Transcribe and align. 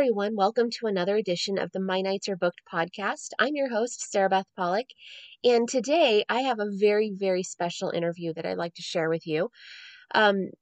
everyone. 0.00 0.34
Welcome 0.34 0.70
to 0.78 0.86
another 0.86 1.16
edition 1.16 1.58
of 1.58 1.72
the 1.72 1.78
My 1.78 2.00
Nights 2.00 2.26
Are 2.30 2.36
Booked 2.36 2.62
podcast. 2.72 3.32
I'm 3.38 3.54
your 3.54 3.68
host, 3.68 4.02
Sarabeth 4.10 4.46
Pollock, 4.56 4.86
and 5.44 5.68
today 5.68 6.24
I 6.26 6.40
have 6.40 6.58
a 6.58 6.70
very, 6.70 7.12
very 7.14 7.42
special 7.42 7.90
interview 7.90 8.32
that 8.32 8.46
I'd 8.46 8.56
like 8.56 8.72
to 8.76 8.82
share 8.82 9.10
with 9.10 9.26
you. 9.26 9.50
Um, 10.14 10.52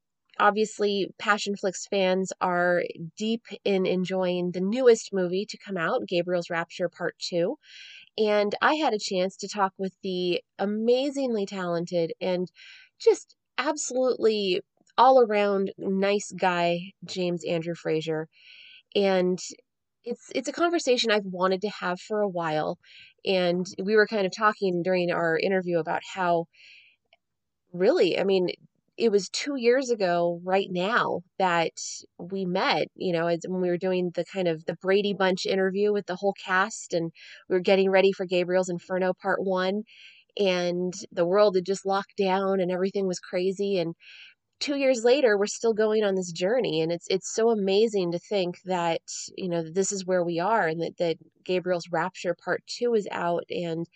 obviously, 0.40 1.06
Passionflix 1.22 1.88
fans 1.88 2.32
are 2.40 2.82
deep 3.16 3.42
in 3.64 3.86
enjoying 3.86 4.50
the 4.50 4.60
newest 4.60 5.10
movie 5.12 5.46
to 5.48 5.58
come 5.64 5.76
out, 5.76 6.08
Gabriel's 6.08 6.50
Rapture 6.50 6.88
Part 6.88 7.14
2. 7.20 7.54
And 8.18 8.56
I 8.60 8.74
had 8.74 8.92
a 8.92 8.98
chance 8.98 9.36
to 9.36 9.48
talk 9.48 9.72
with 9.78 9.94
the 10.02 10.42
amazingly 10.58 11.46
talented 11.46 12.12
and 12.20 12.50
just 13.00 13.36
absolutely 13.56 14.62
all 14.96 15.20
around 15.20 15.70
nice 15.78 16.32
guy, 16.32 16.80
James 17.04 17.44
Andrew 17.44 17.76
Fraser. 17.76 18.26
And 18.96 19.38
it's 20.04 20.30
it's 20.34 20.48
a 20.48 20.52
conversation 20.52 21.10
I've 21.10 21.24
wanted 21.26 21.62
to 21.62 21.70
have 21.70 22.00
for 22.00 22.20
a 22.20 22.28
while. 22.28 22.78
And 23.24 23.66
we 23.82 23.96
were 23.96 24.06
kind 24.06 24.26
of 24.26 24.32
talking 24.36 24.82
during 24.82 25.10
our 25.12 25.38
interview 25.38 25.78
about 25.78 26.02
how 26.14 26.46
really, 27.72 28.18
I 28.18 28.24
mean, 28.24 28.48
it 28.96 29.12
was 29.12 29.28
two 29.28 29.54
years 29.56 29.90
ago 29.90 30.40
right 30.44 30.66
now 30.70 31.20
that 31.38 31.70
we 32.18 32.44
met 32.44 32.88
you 32.96 33.12
know 33.12 33.28
as 33.28 33.38
when 33.46 33.60
we 33.60 33.68
were 33.68 33.76
doing 33.78 34.10
the 34.16 34.24
kind 34.24 34.48
of 34.48 34.64
the 34.64 34.74
brady 34.82 35.14
bunch 35.14 35.46
interview 35.46 35.92
with 35.92 36.04
the 36.06 36.16
whole 36.16 36.34
cast 36.44 36.92
and 36.92 37.12
we 37.48 37.54
were 37.54 37.60
getting 37.60 37.90
ready 37.92 38.10
for 38.10 38.26
gabriel's 38.26 38.68
inferno 38.68 39.12
part 39.22 39.38
one 39.40 39.84
and 40.38 40.94
the 41.12 41.26
world 41.26 41.56
had 41.56 41.64
just 41.66 41.86
locked 41.86 42.16
down 42.16 42.60
and 42.60 42.72
everything 42.72 43.06
was 43.06 43.20
crazy 43.20 43.78
and 43.78 43.94
two 44.60 44.76
years 44.76 45.04
later 45.04 45.38
we're 45.38 45.46
still 45.46 45.74
going 45.74 46.04
on 46.04 46.14
this 46.14 46.32
journey 46.32 46.80
and 46.80 46.90
it's 46.92 47.06
it's 47.10 47.32
so 47.32 47.50
amazing 47.50 48.12
to 48.12 48.18
think 48.18 48.58
that 48.64 49.02
you 49.36 49.48
know 49.48 49.62
this 49.62 49.92
is 49.92 50.06
where 50.06 50.24
we 50.24 50.38
are 50.40 50.66
and 50.66 50.80
that, 50.80 50.96
that 50.98 51.16
gabriel's 51.44 51.88
rapture 51.90 52.34
part 52.34 52.62
two 52.66 52.94
is 52.94 53.06
out 53.12 53.44
and 53.50 53.86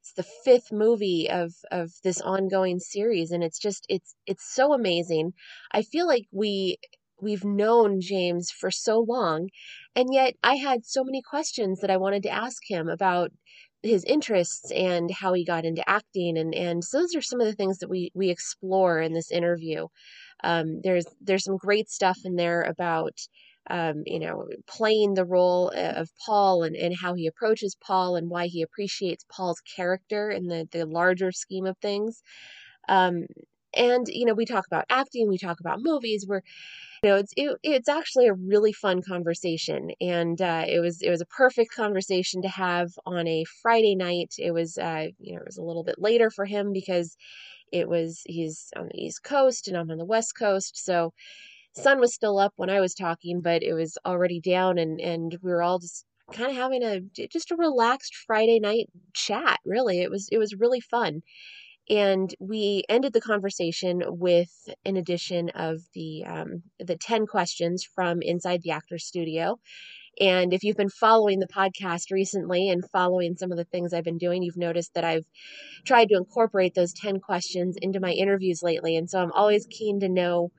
it's 0.00 0.12
the 0.12 0.22
fifth 0.44 0.70
movie 0.72 1.28
of 1.28 1.52
of 1.72 1.90
this 2.04 2.20
ongoing 2.20 2.78
series 2.78 3.32
and 3.32 3.42
it's 3.42 3.58
just 3.58 3.84
it's 3.88 4.14
it's 4.26 4.54
so 4.54 4.72
amazing. 4.72 5.32
I 5.72 5.82
feel 5.82 6.06
like 6.06 6.26
we 6.32 6.78
we've 7.20 7.44
known 7.44 8.00
james 8.00 8.50
for 8.50 8.70
so 8.70 8.98
long 9.00 9.48
and 9.94 10.12
yet 10.12 10.34
i 10.44 10.56
had 10.56 10.84
so 10.84 11.02
many 11.02 11.22
questions 11.22 11.80
that 11.80 11.90
i 11.90 11.96
wanted 11.96 12.22
to 12.22 12.28
ask 12.28 12.62
him 12.68 12.88
about 12.88 13.30
his 13.86 14.04
interests 14.04 14.70
and 14.72 15.10
how 15.10 15.32
he 15.32 15.44
got 15.44 15.64
into 15.64 15.88
acting 15.88 16.36
and 16.38 16.54
and 16.54 16.84
so 16.84 16.98
those 16.98 17.14
are 17.14 17.22
some 17.22 17.40
of 17.40 17.46
the 17.46 17.54
things 17.54 17.78
that 17.78 17.88
we 17.90 18.10
we 18.14 18.30
explore 18.30 19.00
in 19.00 19.12
this 19.12 19.30
interview 19.30 19.86
um, 20.44 20.80
there's 20.82 21.06
there's 21.20 21.44
some 21.44 21.56
great 21.56 21.88
stuff 21.88 22.18
in 22.24 22.36
there 22.36 22.62
about 22.62 23.18
um, 23.68 24.02
you 24.06 24.20
know, 24.20 24.46
playing 24.68 25.14
the 25.14 25.24
role 25.24 25.72
of 25.74 26.08
Paul 26.24 26.62
and, 26.62 26.76
and 26.76 26.94
how 26.96 27.14
he 27.14 27.26
approaches 27.26 27.76
Paul 27.84 28.14
and 28.14 28.30
why 28.30 28.46
he 28.46 28.62
appreciates 28.62 29.24
Paul's 29.28 29.60
character 29.74 30.30
in 30.30 30.46
the, 30.46 30.68
the 30.70 30.86
larger 30.86 31.32
scheme 31.32 31.66
of 31.66 31.76
things. 31.78 32.22
Um, 32.88 33.26
and, 33.76 34.06
you 34.08 34.24
know, 34.24 34.34
we 34.34 34.46
talk 34.46 34.66
about 34.66 34.86
acting, 34.88 35.28
we 35.28 35.38
talk 35.38 35.60
about 35.60 35.80
movies, 35.82 36.24
we're, 36.28 36.42
know, 37.06 37.16
it's, 37.16 37.32
it, 37.36 37.56
it's 37.62 37.88
actually 37.88 38.26
a 38.28 38.34
really 38.34 38.72
fun 38.72 39.02
conversation. 39.02 39.90
And 40.00 40.40
uh, 40.42 40.64
it 40.68 40.80
was, 40.80 41.02
it 41.02 41.10
was 41.10 41.22
a 41.22 41.26
perfect 41.26 41.74
conversation 41.74 42.42
to 42.42 42.48
have 42.48 42.90
on 43.06 43.26
a 43.26 43.44
Friday 43.62 43.94
night. 43.96 44.34
It 44.38 44.52
was, 44.52 44.78
uh, 44.78 45.08
you 45.18 45.34
know, 45.34 45.40
it 45.40 45.46
was 45.46 45.58
a 45.58 45.64
little 45.64 45.84
bit 45.84 45.96
later 45.98 46.30
for 46.30 46.44
him 46.44 46.72
because 46.72 47.16
it 47.72 47.88
was, 47.88 48.22
he's 48.26 48.68
on 48.76 48.88
the 48.88 49.00
East 49.00 49.22
Coast 49.24 49.68
and 49.68 49.76
I'm 49.76 49.90
on 49.90 49.98
the 49.98 50.04
West 50.04 50.34
Coast. 50.38 50.84
So, 50.84 51.12
sun 51.74 52.00
was 52.00 52.14
still 52.14 52.38
up 52.38 52.52
when 52.56 52.70
I 52.70 52.80
was 52.80 52.94
talking, 52.94 53.40
but 53.40 53.62
it 53.62 53.74
was 53.74 53.98
already 54.06 54.40
down, 54.40 54.78
and 54.78 55.00
and 55.00 55.36
we 55.42 55.50
were 55.50 55.62
all 55.62 55.78
just 55.78 56.04
kind 56.32 56.50
of 56.50 56.56
having 56.56 56.82
a 56.82 57.00
just 57.28 57.50
a 57.50 57.56
relaxed 57.56 58.14
Friday 58.26 58.58
night 58.60 58.88
chat. 59.14 59.60
Really, 59.64 60.00
it 60.02 60.10
was 60.10 60.28
it 60.32 60.38
was 60.38 60.54
really 60.54 60.80
fun, 60.80 61.22
and 61.88 62.34
we 62.40 62.84
ended 62.88 63.12
the 63.12 63.20
conversation 63.20 64.02
with 64.06 64.68
an 64.84 64.96
edition 64.96 65.50
of 65.50 65.80
the 65.94 66.24
um, 66.24 66.62
the 66.78 66.96
ten 66.96 67.26
questions 67.26 67.84
from 67.84 68.22
inside 68.22 68.62
the 68.62 68.70
actor 68.72 68.98
studio. 68.98 69.58
And 70.18 70.54
if 70.54 70.64
you've 70.64 70.78
been 70.78 70.88
following 70.88 71.40
the 71.40 71.46
podcast 71.46 72.10
recently 72.10 72.70
and 72.70 72.88
following 72.90 73.36
some 73.36 73.52
of 73.52 73.58
the 73.58 73.64
things 73.64 73.92
I've 73.92 74.04
been 74.04 74.18
doing, 74.18 74.42
you've 74.42 74.56
noticed 74.56 74.94
that 74.94 75.04
I've 75.04 75.26
tried 75.84 76.08
to 76.08 76.16
incorporate 76.16 76.74
those 76.74 76.94
10 76.94 77.20
questions 77.20 77.76
into 77.82 78.00
my 78.00 78.12
interviews 78.12 78.62
lately. 78.62 78.96
And 78.96 79.10
so 79.10 79.20
I'm 79.20 79.32
always 79.32 79.66
keen 79.66 80.00
to 80.00 80.08
know 80.08 80.52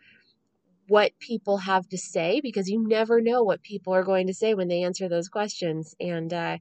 what 0.87 1.11
people 1.19 1.57
have 1.57 1.87
to 1.89 1.97
say 1.97 2.39
because 2.41 2.69
you 2.69 2.87
never 2.87 3.19
know 3.19 3.43
what 3.43 3.61
people 3.61 3.93
are 3.93 4.03
going 4.03 4.27
to 4.27 4.33
say 4.33 4.53
when 4.53 4.67
they 4.67 4.83
answer 4.83 5.09
those 5.09 5.27
questions. 5.27 5.95
And 5.99 6.31
uh, 6.31 6.57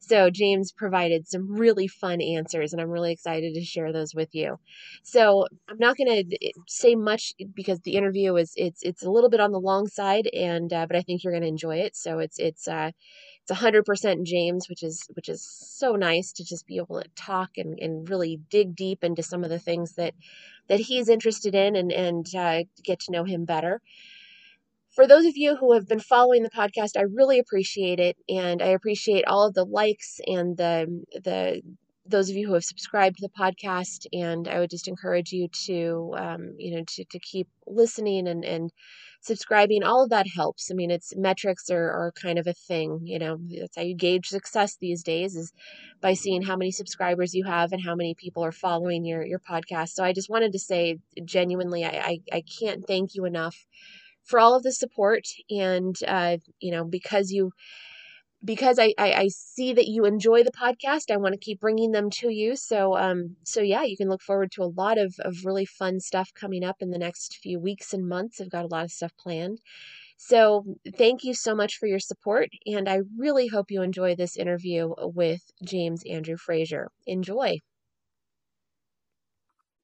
so 0.00 0.30
James 0.30 0.72
provided 0.72 1.26
some 1.28 1.50
really 1.56 1.88
fun 1.88 2.20
answers, 2.20 2.72
and 2.72 2.80
I'm 2.80 2.90
really 2.90 3.12
excited 3.12 3.54
to 3.54 3.64
share 3.64 3.92
those 3.92 4.14
with 4.14 4.34
you. 4.34 4.58
So 5.02 5.46
I'm 5.68 5.78
not 5.78 5.96
going 5.96 6.28
to 6.28 6.36
eh, 6.46 6.50
say 6.66 6.94
much 6.94 7.34
because 7.54 7.80
the 7.80 7.96
interview 7.96 8.36
is 8.36 8.52
it's 8.56 8.82
it's 8.82 9.02
a 9.02 9.10
little 9.10 9.30
bit 9.30 9.40
on 9.40 9.52
the 9.52 9.60
long 9.60 9.86
side, 9.88 10.28
and 10.32 10.72
uh, 10.72 10.86
but 10.86 10.96
I 10.96 11.02
think 11.02 11.24
you're 11.24 11.32
going 11.32 11.42
to 11.42 11.48
enjoy 11.48 11.78
it. 11.78 11.96
So 11.96 12.18
it's 12.18 12.38
it's 12.38 12.68
uh, 12.68 12.90
it's 13.42 13.60
100% 13.60 14.24
James, 14.24 14.68
which 14.68 14.82
is 14.82 15.06
which 15.14 15.28
is 15.28 15.42
so 15.42 15.92
nice 15.92 16.32
to 16.32 16.44
just 16.44 16.66
be 16.66 16.76
able 16.76 17.00
to 17.00 17.08
talk 17.16 17.50
and, 17.56 17.78
and 17.80 18.08
really 18.08 18.40
dig 18.50 18.76
deep 18.76 19.02
into 19.02 19.22
some 19.22 19.44
of 19.44 19.50
the 19.50 19.58
things 19.58 19.94
that 19.94 20.14
that 20.68 20.80
he's 20.80 21.08
interested 21.08 21.54
in 21.54 21.76
and 21.76 21.92
and 21.92 22.34
uh, 22.34 22.62
get 22.84 23.00
to 23.00 23.12
know 23.12 23.24
him 23.24 23.44
better. 23.44 23.80
For 24.98 25.06
those 25.06 25.26
of 25.26 25.36
you 25.36 25.54
who 25.54 25.74
have 25.74 25.86
been 25.86 26.00
following 26.00 26.42
the 26.42 26.50
podcast, 26.50 26.96
I 26.96 27.02
really 27.02 27.38
appreciate 27.38 28.00
it, 28.00 28.16
and 28.28 28.60
I 28.60 28.70
appreciate 28.70 29.24
all 29.28 29.46
of 29.46 29.54
the 29.54 29.64
likes 29.64 30.18
and 30.26 30.56
the 30.56 31.04
the 31.14 31.62
those 32.04 32.28
of 32.28 32.34
you 32.34 32.48
who 32.48 32.54
have 32.54 32.64
subscribed 32.64 33.18
to 33.18 33.28
the 33.28 33.40
podcast. 33.40 34.06
And 34.12 34.48
I 34.48 34.58
would 34.58 34.70
just 34.70 34.88
encourage 34.88 35.30
you 35.30 35.46
to 35.66 36.14
um, 36.16 36.56
you 36.58 36.74
know 36.74 36.82
to 36.84 37.04
to 37.12 37.18
keep 37.20 37.46
listening 37.64 38.26
and 38.26 38.44
and 38.44 38.72
subscribing, 39.20 39.84
all 39.84 40.02
of 40.02 40.10
that 40.10 40.26
helps. 40.34 40.68
I 40.68 40.74
mean, 40.74 40.90
it's 40.90 41.14
metrics 41.14 41.70
are, 41.70 41.90
are 41.92 42.12
kind 42.20 42.40
of 42.40 42.48
a 42.48 42.52
thing, 42.52 43.02
you 43.04 43.20
know, 43.20 43.38
that's 43.60 43.76
how 43.76 43.82
you 43.82 43.94
gauge 43.94 44.26
success 44.26 44.76
these 44.80 45.04
days 45.04 45.36
is 45.36 45.52
by 46.00 46.14
seeing 46.14 46.42
how 46.42 46.56
many 46.56 46.72
subscribers 46.72 47.34
you 47.34 47.44
have 47.44 47.72
and 47.72 47.84
how 47.84 47.94
many 47.94 48.14
people 48.14 48.44
are 48.44 48.52
following 48.52 49.04
your, 49.04 49.24
your 49.24 49.40
podcast. 49.40 49.90
So 49.90 50.02
I 50.04 50.12
just 50.12 50.30
wanted 50.30 50.52
to 50.52 50.58
say 50.58 50.98
genuinely, 51.24 51.84
I, 51.84 51.88
I, 51.88 52.18
I 52.38 52.42
can't 52.60 52.84
thank 52.86 53.14
you 53.14 53.24
enough 53.24 53.56
for 54.28 54.38
all 54.38 54.54
of 54.54 54.62
the 54.62 54.72
support. 54.72 55.24
And, 55.50 55.96
uh, 56.06 56.38
you 56.60 56.70
know, 56.70 56.84
because 56.84 57.32
you, 57.32 57.52
because 58.44 58.78
I, 58.78 58.94
I, 58.98 59.12
I 59.12 59.28
see 59.28 59.72
that 59.72 59.88
you 59.88 60.04
enjoy 60.04 60.44
the 60.44 60.52
podcast, 60.52 61.10
I 61.10 61.16
want 61.16 61.34
to 61.34 61.40
keep 61.40 61.60
bringing 61.60 61.90
them 61.92 62.08
to 62.20 62.30
you. 62.30 62.56
So 62.56 62.96
um 62.96 63.36
so 63.42 63.60
yeah, 63.60 63.82
you 63.82 63.96
can 63.96 64.08
look 64.08 64.22
forward 64.22 64.52
to 64.52 64.62
a 64.62 64.74
lot 64.82 64.96
of 64.98 65.14
of 65.20 65.44
really 65.44 65.64
fun 65.66 66.00
stuff 66.00 66.30
coming 66.34 66.64
up 66.64 66.76
in 66.80 66.90
the 66.90 66.98
next 66.98 67.38
few 67.42 67.58
weeks 67.58 67.92
and 67.92 68.08
months. 68.08 68.40
I've 68.40 68.50
got 68.50 68.64
a 68.64 68.68
lot 68.68 68.84
of 68.84 68.92
stuff 68.92 69.12
planned. 69.18 69.58
So 70.16 70.64
thank 70.96 71.24
you 71.24 71.34
so 71.34 71.54
much 71.54 71.76
for 71.78 71.86
your 71.86 72.00
support, 72.00 72.50
and 72.66 72.88
I 72.88 73.00
really 73.16 73.48
hope 73.48 73.70
you 73.70 73.82
enjoy 73.82 74.14
this 74.16 74.36
interview 74.36 74.94
with 74.98 75.42
James 75.64 76.02
Andrew 76.10 76.36
Fraser. 76.36 76.88
Enjoy. 77.06 77.58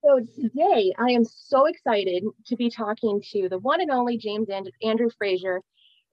So 0.04 0.20
today 0.38 0.92
I 0.98 1.12
am 1.12 1.24
so 1.24 1.64
excited 1.64 2.24
to 2.48 2.56
be 2.56 2.68
talking 2.68 3.22
to 3.32 3.48
the 3.48 3.58
one 3.58 3.80
and 3.80 3.90
only 3.90 4.18
James 4.18 4.48
Andrew 4.82 5.08
Fraser 5.16 5.62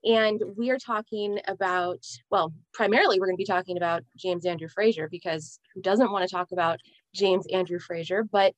and 0.06 0.41
we 0.56 0.69
are 0.69 0.78
talking 0.78 1.40
about, 1.46 2.00
well, 2.29 2.53
primarily 2.74 3.19
we're 3.19 3.25
going 3.25 3.35
to 3.35 3.41
be 3.41 3.46
talking 3.46 3.75
about 3.75 4.03
James 4.16 4.46
Andrew 4.46 4.69
Fraser 4.69 5.09
because 5.09 5.59
who 5.75 5.81
doesn't 5.81 6.09
want 6.09 6.26
to 6.28 6.34
talk 6.34 6.53
about 6.53 6.79
James 7.14 7.46
Andrew 7.52 7.79
Fraser? 7.79 8.23
But 8.23 8.53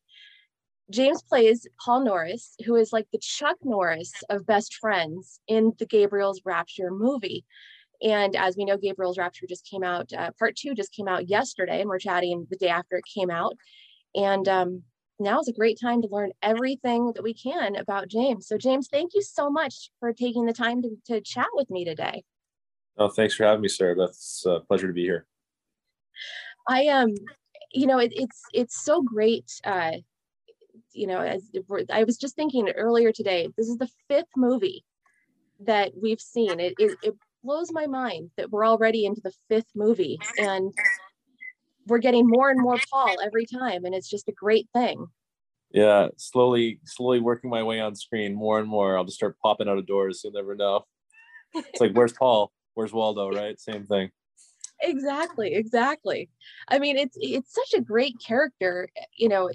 James 0.91 1.23
plays 1.23 1.67
Paul 1.83 2.05
Norris, 2.05 2.55
who 2.63 2.75
is 2.75 2.93
like 2.93 3.07
the 3.11 3.17
Chuck 3.17 3.57
Norris 3.63 4.13
of 4.29 4.45
Best 4.45 4.75
Friends 4.75 5.39
in 5.47 5.73
the 5.79 5.87
Gabriel's 5.87 6.41
Rapture 6.45 6.91
movie. 6.91 7.43
And 8.03 8.35
as 8.35 8.55
we 8.55 8.65
know, 8.65 8.77
Gabriel's 8.77 9.17
Rapture 9.17 9.47
just 9.47 9.67
came 9.67 9.83
out, 9.83 10.13
uh, 10.13 10.29
part 10.37 10.55
two 10.55 10.75
just 10.75 10.93
came 10.93 11.07
out 11.07 11.27
yesterday, 11.27 11.81
and 11.81 11.89
we're 11.89 11.97
chatting 11.97 12.45
the 12.51 12.57
day 12.57 12.69
after 12.69 12.97
it 12.97 13.05
came 13.11 13.31
out. 13.31 13.57
And 14.15 14.47
um, 14.47 14.83
now 15.19 15.39
is 15.39 15.47
a 15.47 15.53
great 15.53 15.79
time 15.79 16.01
to 16.01 16.07
learn 16.07 16.31
everything 16.41 17.13
that 17.13 17.23
we 17.23 17.33
can 17.33 17.75
about 17.75 18.07
James. 18.07 18.47
So, 18.47 18.57
James, 18.57 18.87
thank 18.91 19.13
you 19.13 19.21
so 19.21 19.49
much 19.49 19.89
for 19.99 20.13
taking 20.13 20.45
the 20.45 20.53
time 20.53 20.81
to, 20.81 20.89
to 21.07 21.21
chat 21.21 21.47
with 21.53 21.69
me 21.69 21.85
today. 21.85 22.23
Oh, 22.97 23.09
thanks 23.09 23.35
for 23.35 23.45
having 23.45 23.61
me, 23.61 23.69
Sarah. 23.69 23.95
That's 23.95 24.45
a 24.45 24.59
pleasure 24.59 24.87
to 24.87 24.93
be 24.93 25.03
here. 25.03 25.25
I 26.67 26.87
um, 26.87 27.15
you 27.71 27.87
know, 27.87 27.99
it, 27.99 28.11
it's 28.15 28.41
it's 28.53 28.83
so 28.83 29.01
great. 29.01 29.51
Uh, 29.63 29.93
you 30.91 31.07
know, 31.07 31.19
as 31.19 31.49
I 31.91 32.03
was 32.03 32.17
just 32.17 32.35
thinking 32.35 32.69
earlier 32.69 33.11
today, 33.11 33.49
this 33.57 33.67
is 33.67 33.77
the 33.77 33.89
fifth 34.07 34.29
movie 34.37 34.85
that 35.61 35.91
we've 35.99 36.21
seen. 36.21 36.59
It, 36.59 36.75
it, 36.77 36.97
it 37.01 37.15
blows 37.43 37.71
my 37.71 37.87
mind 37.87 38.29
that 38.37 38.51
we're 38.51 38.65
already 38.65 39.05
into 39.05 39.21
the 39.21 39.33
fifth 39.49 39.71
movie, 39.75 40.19
and 40.37 40.71
we're 41.87 41.99
getting 41.99 42.27
more 42.27 42.49
and 42.49 42.59
more 42.59 42.77
Paul 42.91 43.15
every 43.23 43.45
time, 43.45 43.85
and 43.85 43.93
it's 43.93 44.09
just 44.09 44.29
a 44.29 44.33
great 44.33 44.67
thing. 44.73 45.07
Yeah, 45.71 46.09
slowly, 46.17 46.79
slowly 46.85 47.19
working 47.19 47.49
my 47.49 47.63
way 47.63 47.79
on 47.79 47.95
screen 47.95 48.35
more 48.35 48.59
and 48.59 48.67
more. 48.67 48.95
I'll 48.95 49.05
just 49.05 49.17
start 49.17 49.37
popping 49.41 49.67
out 49.67 49.77
of 49.77 49.87
doors. 49.87 50.21
You'll 50.23 50.33
never 50.33 50.55
know. 50.55 50.85
it's 51.53 51.81
like 51.81 51.93
where's 51.93 52.13
Paul? 52.13 52.51
Where's 52.75 52.93
Waldo? 52.93 53.29
Right? 53.29 53.59
Same 53.59 53.85
thing. 53.85 54.11
Exactly, 54.81 55.53
exactly. 55.55 56.29
I 56.67 56.79
mean, 56.79 56.97
it's 56.97 57.17
it's 57.19 57.53
such 57.53 57.73
a 57.75 57.81
great 57.81 58.15
character, 58.25 58.89
you 59.17 59.29
know, 59.29 59.49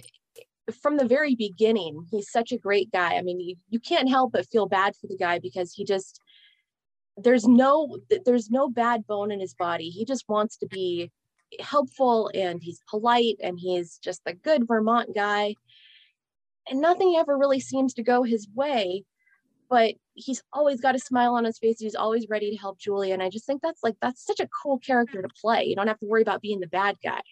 from 0.82 0.96
the 0.96 1.04
very 1.04 1.34
beginning. 1.34 2.06
He's 2.10 2.30
such 2.30 2.52
a 2.52 2.58
great 2.58 2.90
guy. 2.90 3.16
I 3.16 3.22
mean, 3.22 3.40
you, 3.40 3.56
you 3.68 3.78
can't 3.78 4.08
help 4.08 4.32
but 4.32 4.48
feel 4.50 4.66
bad 4.66 4.94
for 4.96 5.06
the 5.06 5.16
guy 5.16 5.38
because 5.38 5.72
he 5.72 5.84
just 5.84 6.20
there's 7.16 7.46
no 7.46 7.98
there's 8.24 8.50
no 8.50 8.68
bad 8.68 9.06
bone 9.06 9.30
in 9.30 9.40
his 9.40 9.54
body. 9.54 9.90
He 9.90 10.04
just 10.04 10.28
wants 10.28 10.56
to 10.58 10.66
be 10.66 11.10
helpful 11.60 12.30
and 12.34 12.62
he's 12.62 12.80
polite 12.88 13.36
and 13.42 13.58
he's 13.58 13.98
just 13.98 14.22
a 14.26 14.32
good 14.32 14.66
Vermont 14.66 15.14
guy. 15.14 15.54
And 16.70 16.80
nothing 16.80 17.16
ever 17.16 17.36
really 17.36 17.60
seems 17.60 17.94
to 17.94 18.02
go 18.02 18.22
his 18.22 18.46
way, 18.54 19.04
but 19.70 19.94
he's 20.14 20.42
always 20.52 20.80
got 20.80 20.94
a 20.94 20.98
smile 20.98 21.34
on 21.34 21.44
his 21.44 21.58
face. 21.58 21.78
He's 21.78 21.94
always 21.94 22.28
ready 22.28 22.50
to 22.50 22.56
help 22.56 22.78
Julia. 22.78 23.14
And 23.14 23.22
I 23.22 23.30
just 23.30 23.46
think 23.46 23.62
that's 23.62 23.82
like 23.82 23.96
that's 24.02 24.24
such 24.24 24.40
a 24.40 24.48
cool 24.62 24.78
character 24.78 25.22
to 25.22 25.28
play. 25.40 25.64
You 25.64 25.76
don't 25.76 25.88
have 25.88 26.00
to 26.00 26.06
worry 26.06 26.22
about 26.22 26.42
being 26.42 26.60
the 26.60 26.66
bad 26.66 26.96
guy. 27.02 27.22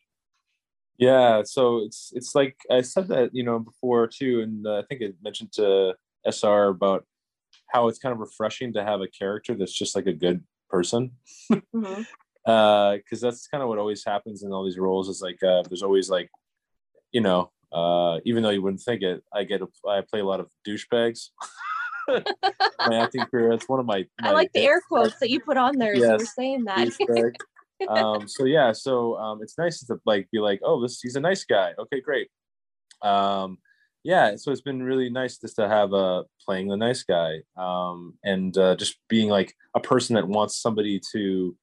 Yeah, 0.98 1.42
so 1.44 1.78
it's 1.84 2.10
it's 2.14 2.34
like 2.34 2.56
I 2.70 2.80
said 2.80 3.08
that 3.08 3.34
you 3.34 3.42
know 3.42 3.58
before 3.58 4.06
too, 4.06 4.40
and 4.40 4.66
uh, 4.66 4.78
I 4.78 4.82
think 4.88 5.02
I 5.02 5.12
mentioned 5.22 5.52
to 5.54 5.94
SR 6.24 6.68
about 6.68 7.04
how 7.68 7.88
it's 7.88 7.98
kind 7.98 8.14
of 8.14 8.18
refreshing 8.18 8.72
to 8.72 8.82
have 8.82 9.02
a 9.02 9.08
character 9.08 9.54
that's 9.54 9.76
just 9.76 9.94
like 9.94 10.06
a 10.06 10.14
good 10.14 10.42
person. 10.70 11.12
mm-hmm 11.52 12.02
because 12.46 13.24
uh, 13.24 13.26
that's 13.26 13.48
kind 13.48 13.60
of 13.60 13.68
what 13.68 13.78
always 13.78 14.04
happens 14.04 14.44
in 14.44 14.52
all 14.52 14.64
these 14.64 14.78
roles 14.78 15.08
is 15.08 15.20
like 15.20 15.42
uh, 15.42 15.62
there's 15.68 15.82
always 15.82 16.08
like 16.08 16.30
you 17.10 17.20
know 17.20 17.50
uh, 17.72 18.20
even 18.24 18.42
though 18.42 18.50
you 18.50 18.62
wouldn't 18.62 18.80
think 18.80 19.02
it 19.02 19.22
i 19.34 19.42
get 19.42 19.62
a, 19.62 19.66
i 19.88 20.00
play 20.00 20.20
a 20.20 20.24
lot 20.24 20.40
of 20.40 20.48
douchebags. 20.66 21.30
My 22.08 23.02
acting 23.02 23.24
career 23.24 23.50
that's 23.50 23.68
one 23.68 23.80
of 23.80 23.86
my, 23.86 24.06
my 24.20 24.28
i 24.28 24.32
like 24.32 24.52
the 24.52 24.64
air 24.64 24.80
quotes 24.80 25.18
that 25.18 25.28
you 25.28 25.40
put 25.40 25.56
on 25.56 25.76
there 25.76 25.96
yes, 25.96 26.06
so 26.06 26.10
you're 26.10 26.26
saying 26.26 26.64
that. 26.66 27.34
um, 27.88 28.28
so 28.28 28.44
yeah 28.44 28.70
so 28.70 29.16
um, 29.16 29.42
it's 29.42 29.58
nice 29.58 29.84
to 29.84 30.00
like 30.06 30.28
be 30.30 30.38
like 30.38 30.60
oh 30.62 30.80
this 30.80 31.00
he's 31.00 31.16
a 31.16 31.20
nice 31.20 31.44
guy. 31.44 31.72
Okay 31.76 32.00
great. 32.00 32.28
Um, 33.02 33.58
yeah 34.04 34.36
so 34.36 34.52
it's 34.52 34.60
been 34.60 34.84
really 34.84 35.10
nice 35.10 35.36
just 35.36 35.56
to 35.56 35.68
have 35.68 35.92
uh 35.92 36.22
playing 36.44 36.68
the 36.68 36.76
nice 36.76 37.02
guy 37.02 37.40
um, 37.56 38.14
and 38.22 38.56
uh, 38.56 38.76
just 38.76 38.98
being 39.08 39.28
like 39.28 39.52
a 39.74 39.80
person 39.80 40.14
that 40.14 40.28
wants 40.28 40.62
somebody 40.62 41.00
to 41.12 41.56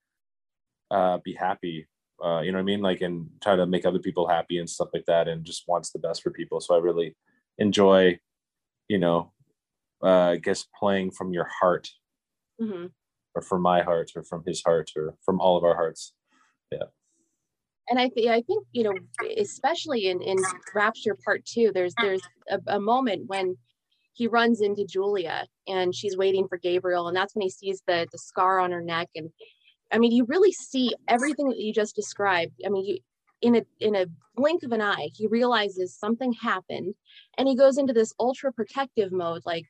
uh, 0.93 1.17
be 1.23 1.33
happy 1.33 1.87
uh, 2.23 2.39
you 2.39 2.51
know 2.51 2.57
what 2.57 2.63
I 2.63 2.65
mean? 2.65 2.81
Like, 2.81 3.01
and 3.01 3.29
try 3.41 3.55
to 3.55 3.65
make 3.65 3.85
other 3.85 3.99
people 3.99 4.27
happy 4.27 4.57
and 4.57 4.69
stuff 4.69 4.89
like 4.93 5.05
that, 5.07 5.27
and 5.27 5.43
just 5.43 5.67
wants 5.67 5.91
the 5.91 5.99
best 5.99 6.23
for 6.23 6.31
people. 6.31 6.61
So 6.61 6.75
I 6.75 6.79
really 6.79 7.15
enjoy, 7.57 8.19
you 8.87 8.97
know, 8.97 9.33
uh, 10.01 10.31
I 10.31 10.37
guess 10.37 10.65
playing 10.79 11.11
from 11.11 11.33
your 11.33 11.49
heart, 11.59 11.89
mm-hmm. 12.61 12.87
or 13.35 13.41
from 13.41 13.61
my 13.61 13.81
heart, 13.81 14.11
or 14.15 14.23
from 14.23 14.43
his 14.47 14.63
heart, 14.63 14.91
or 14.95 15.15
from 15.25 15.41
all 15.41 15.57
of 15.57 15.65
our 15.65 15.75
hearts. 15.75 16.13
Yeah. 16.71 16.83
And 17.89 17.99
I, 17.99 18.07
th- 18.07 18.29
I 18.29 18.41
think 18.41 18.65
you 18.71 18.83
know, 18.83 18.93
especially 19.37 20.07
in 20.07 20.21
in 20.21 20.37
Rapture 20.73 21.17
Part 21.25 21.43
Two, 21.45 21.71
there's 21.73 21.93
there's 21.99 22.21
a, 22.49 22.59
a 22.67 22.79
moment 22.79 23.23
when 23.27 23.57
he 24.13 24.27
runs 24.27 24.61
into 24.61 24.85
Julia 24.85 25.47
and 25.67 25.93
she's 25.93 26.15
waiting 26.15 26.47
for 26.47 26.57
Gabriel, 26.57 27.09
and 27.09 27.17
that's 27.17 27.35
when 27.35 27.41
he 27.41 27.49
sees 27.49 27.81
the 27.85 28.07
the 28.13 28.17
scar 28.17 28.59
on 28.59 28.71
her 28.71 28.81
neck 28.81 29.09
and 29.15 29.29
I 29.93 29.99
mean, 29.99 30.11
you 30.11 30.25
really 30.25 30.51
see 30.51 30.93
everything 31.07 31.49
that 31.49 31.59
you 31.59 31.71
just 31.71 31.95
described. 31.95 32.53
I 32.65 32.69
mean, 32.69 32.85
you, 32.85 32.97
in 33.41 33.55
a 33.55 33.61
in 33.79 33.95
a 33.95 34.07
blink 34.35 34.63
of 34.63 34.71
an 34.71 34.81
eye, 34.81 35.09
he 35.13 35.27
realizes 35.27 35.95
something 35.95 36.33
happened, 36.33 36.95
and 37.37 37.47
he 37.47 37.55
goes 37.55 37.77
into 37.77 37.93
this 37.93 38.13
ultra 38.19 38.51
protective 38.51 39.11
mode, 39.11 39.43
like, 39.45 39.65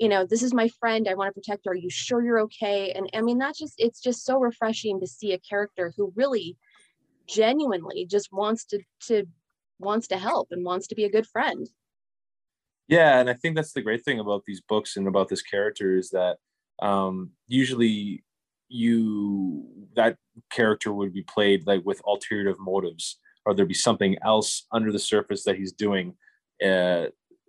you 0.00 0.08
know, 0.08 0.26
this 0.26 0.42
is 0.42 0.52
my 0.52 0.68
friend. 0.80 1.06
I 1.08 1.14
want 1.14 1.28
to 1.28 1.40
protect 1.40 1.66
her. 1.66 1.72
Are 1.72 1.76
you 1.76 1.90
sure 1.90 2.24
you're 2.24 2.40
okay? 2.40 2.92
And 2.92 3.08
I 3.14 3.20
mean, 3.22 3.38
that's 3.38 3.58
just 3.58 3.74
it's 3.78 4.00
just 4.00 4.24
so 4.24 4.38
refreshing 4.38 4.98
to 5.00 5.06
see 5.06 5.32
a 5.32 5.38
character 5.38 5.92
who 5.96 6.12
really, 6.16 6.56
genuinely, 7.28 8.06
just 8.06 8.32
wants 8.32 8.64
to 8.66 8.80
to 9.06 9.24
wants 9.78 10.08
to 10.08 10.18
help 10.18 10.48
and 10.50 10.64
wants 10.64 10.88
to 10.88 10.96
be 10.96 11.04
a 11.04 11.10
good 11.10 11.26
friend. 11.26 11.68
Yeah, 12.88 13.18
and 13.20 13.30
I 13.30 13.34
think 13.34 13.54
that's 13.54 13.72
the 13.72 13.82
great 13.82 14.04
thing 14.04 14.18
about 14.18 14.42
these 14.46 14.60
books 14.60 14.96
and 14.96 15.08
about 15.08 15.28
this 15.28 15.42
character 15.42 15.96
is 15.96 16.10
that 16.10 16.36
um, 16.80 17.30
usually 17.48 18.24
you 18.74 19.64
that 19.94 20.16
character 20.50 20.92
would 20.92 21.14
be 21.14 21.22
played 21.22 21.64
like 21.64 21.82
with 21.84 22.00
alternative 22.00 22.56
motives 22.58 23.20
or 23.46 23.54
there'd 23.54 23.68
be 23.68 23.74
something 23.74 24.16
else 24.24 24.66
under 24.72 24.90
the 24.90 24.98
surface 24.98 25.44
that 25.44 25.54
he's 25.54 25.70
doing 25.70 26.12
uh, 26.64 27.06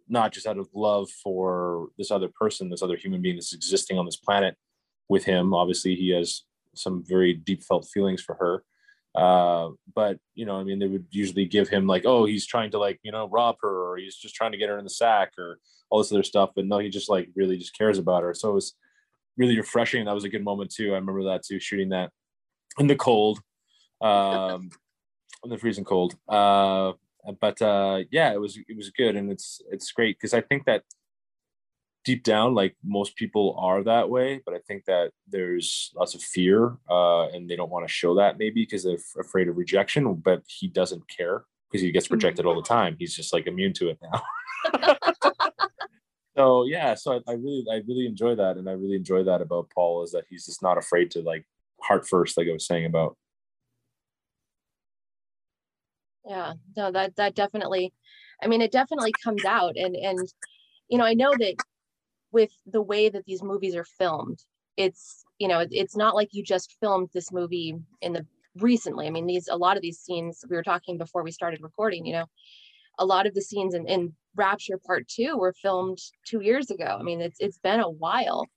not 0.08 0.32
just 0.32 0.46
out 0.46 0.60
of 0.60 0.70
love 0.76 1.10
for 1.24 1.88
this 1.98 2.12
other 2.12 2.30
person 2.40 2.70
this 2.70 2.84
other 2.84 2.96
human 2.96 3.24
being 3.24 3.38
that's 3.38 3.56
existing 3.56 3.98
on 3.98 4.06
this 4.06 4.18
planet 4.18 4.56
with 5.10 5.26
him. 5.26 5.52
Obviously 5.52 5.96
he 5.96 6.10
has 6.12 6.44
some 6.76 7.04
very 7.04 7.34
deep 7.34 7.64
felt 7.64 7.88
feelings 7.92 8.22
for 8.22 8.36
her. 8.36 8.64
Uh, 9.20 9.70
but 9.96 10.20
you 10.36 10.46
know 10.46 10.60
i 10.60 10.64
mean 10.64 10.78
they 10.78 10.88
would 10.88 11.06
usually 11.10 11.46
give 11.46 11.70
him 11.70 11.88
like 11.88 12.06
oh 12.06 12.26
he's 12.26 12.46
trying 12.46 12.70
to 12.70 12.78
like 12.78 13.00
you 13.02 13.14
know 13.14 13.30
rob 13.30 13.56
her 13.62 13.90
or 13.90 13.96
he's 13.96 14.18
just 14.18 14.36
trying 14.36 14.52
to 14.52 14.58
get 14.58 14.68
her 14.68 14.78
in 14.78 14.84
the 14.84 14.90
sack 14.90 15.32
or 15.40 15.58
all 15.90 16.00
this 16.00 16.12
other 16.12 16.22
stuff. 16.22 16.52
But 16.56 16.66
no 16.66 16.78
he 16.78 16.90
just 16.90 17.10
like 17.10 17.30
really 17.36 17.58
just 17.58 17.76
cares 17.76 17.98
about 17.98 18.22
her. 18.22 18.36
So 18.36 18.52
it 18.52 18.54
was 18.54 18.76
really 19.38 19.58
refreshing. 19.58 20.06
That 20.06 20.16
was 20.16 20.24
a 20.24 20.30
good 20.30 20.44
moment 20.44 20.72
too. 20.74 20.92
I 20.92 20.96
remember 20.96 21.24
that 21.26 21.44
too, 21.44 21.60
shooting 21.60 21.90
that 21.90 22.12
in 22.80 22.88
the 22.88 22.96
cold, 22.96 23.40
um, 24.02 24.70
in 25.44 25.50
the 25.50 25.58
freezing 25.58 25.86
cold. 25.86 26.16
Uh, 26.28 26.94
but 27.40 27.62
uh, 27.62 28.00
yeah, 28.12 28.34
it 28.34 28.40
was 28.40 28.58
it 28.58 28.78
was 28.78 28.90
good, 28.92 29.16
and 29.16 29.32
it's 29.32 29.62
it's 29.72 29.92
great 29.92 30.18
because 30.18 30.34
I 30.34 30.42
think 30.42 30.66
that 30.66 30.84
deep 32.04 32.24
down, 32.24 32.54
like 32.54 32.76
most 32.84 33.16
people 33.16 33.56
are 33.60 33.84
that 33.84 34.10
way, 34.10 34.42
but 34.46 34.54
I 34.54 34.60
think 34.68 34.86
that 34.86 35.12
there's 35.28 35.92
lots 35.96 36.14
of 36.14 36.22
fear, 36.22 36.78
uh, 36.90 37.28
and 37.30 37.50
they 37.50 37.56
don't 37.56 37.72
want 37.72 37.88
to 37.88 37.92
show 37.92 38.16
that 38.16 38.38
maybe 38.38 38.62
because 38.62 38.84
they're 38.84 38.98
afraid 39.20 39.48
of 39.48 39.58
rejection. 39.58 40.14
But 40.16 40.44
he 40.48 40.68
doesn't 40.68 41.04
care 41.10 41.46
because 41.72 41.82
he 41.82 41.92
gets 41.92 42.12
rejected 42.12 42.46
all 42.46 42.56
the 42.56 42.68
time. 42.68 42.96
He's 43.00 43.16
just 43.16 43.34
like 43.34 43.48
immune 43.48 43.74
to 43.74 43.90
it 43.90 44.00
now. 44.02 44.96
so 46.36 46.66
yeah 46.66 46.94
so 46.94 47.14
I, 47.14 47.32
I, 47.32 47.34
really 47.34 47.66
i 47.72 47.82
really 47.88 48.06
enjoy 48.06 48.36
that 48.36 48.58
and 48.58 48.70
i 48.70 48.74
really 48.74 48.96
enjoy 48.96 49.24
that 49.24 49.42
about 49.42 49.70
paul 49.74 50.04
is 50.04 50.12
that 50.12 50.26
he's 50.30 50.46
just 50.46 50.62
not 50.62 50.78
afraid 50.78 51.12
to 51.12 51.22
like 51.22 51.46
heart 51.82 52.08
first 52.08 52.38
like 52.38 52.48
i 52.48 52.54
was 52.54 52.66
saying 52.66 52.86
about 52.86 53.18
yeah 56.28 56.54
no 56.76 56.92
that 56.92 57.16
that 57.16 57.36
definitely 57.36 57.94
i 58.42 58.48
mean 58.48 58.62
it 58.62 58.72
definitely 58.72 59.12
comes 59.24 59.46
out 59.46 59.76
and 59.76 59.96
and 59.96 60.20
you 60.90 60.98
know 60.98 61.06
i 61.06 61.14
know 61.14 61.32
that 61.38 61.56
with 62.32 62.52
the 62.66 62.82
way 62.82 63.10
that 63.10 63.26
these 63.26 63.44
movies 63.44 63.76
are 63.76 63.86
filmed 63.86 64.40
it's 64.78 65.24
you 65.40 65.48
know 65.48 65.66
it's 65.72 65.96
not 65.96 66.16
like 66.16 66.30
you 66.32 66.44
just 66.44 66.76
filmed 66.80 67.10
this 67.14 67.32
movie 67.32 67.76
in 68.02 68.14
the 68.14 68.26
recently. 68.58 69.08
I 69.08 69.10
mean 69.10 69.28
these 69.28 69.48
a 69.48 69.58
lot 69.58 69.76
of 69.76 69.82
these 69.82 70.00
scenes 70.00 70.44
we 70.50 70.56
were 70.56 70.64
talking 70.64 70.98
before 70.98 71.24
we 71.24 71.32
started 71.32 71.62
recording 71.62 72.06
you 72.06 72.14
know 72.14 72.26
a 72.98 73.06
lot 73.06 73.28
of 73.28 73.34
the 73.34 73.42
scenes 73.42 73.74
in, 73.74 73.86
in 73.88 74.14
Rapture 74.36 74.80
Part 74.86 75.08
Two 75.08 75.38
were 75.38 75.54
filmed 75.54 76.00
two 76.26 76.42
years 76.42 76.70
ago. 76.70 76.98
I 77.00 77.04
mean, 77.04 77.22
it's 77.22 77.38
it's 77.40 77.60
been 77.60 77.80
a 77.80 77.90
while, 77.90 78.48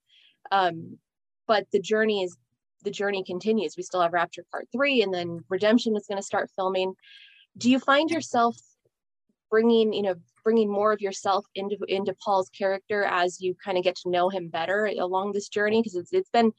um, 0.50 0.98
but 1.46 1.66
the 1.72 1.80
journey 1.80 2.22
is 2.22 2.36
the 2.84 2.90
journey 2.90 3.24
continues. 3.24 3.76
We 3.76 3.82
still 3.82 4.00
have 4.00 4.12
Rapture 4.12 4.44
Part 4.50 4.68
Three, 4.72 5.02
and 5.02 5.12
then 5.12 5.40
Redemption 5.48 5.96
is 5.96 6.06
going 6.08 6.18
to 6.18 6.26
start 6.26 6.50
filming. 6.56 6.94
Do 7.56 7.70
you 7.70 7.78
find 7.78 8.10
yourself 8.10 8.56
bringing 9.50 9.92
you 9.92 10.02
know 10.02 10.14
bringing 10.44 10.70
more 10.70 10.92
of 10.92 11.00
yourself 11.00 11.44
into 11.54 11.76
into 11.88 12.14
Paul's 12.24 12.50
character 12.50 13.04
as 13.04 13.40
you 13.40 13.54
kind 13.64 13.78
of 13.78 13.84
get 13.84 13.96
to 13.96 14.10
know 14.10 14.28
him 14.28 14.48
better 14.48 14.86
along 14.86 15.32
this 15.32 15.48
journey? 15.48 15.80
Because 15.80 15.96
it's 15.96 16.12
it's 16.12 16.30
been 16.30 16.52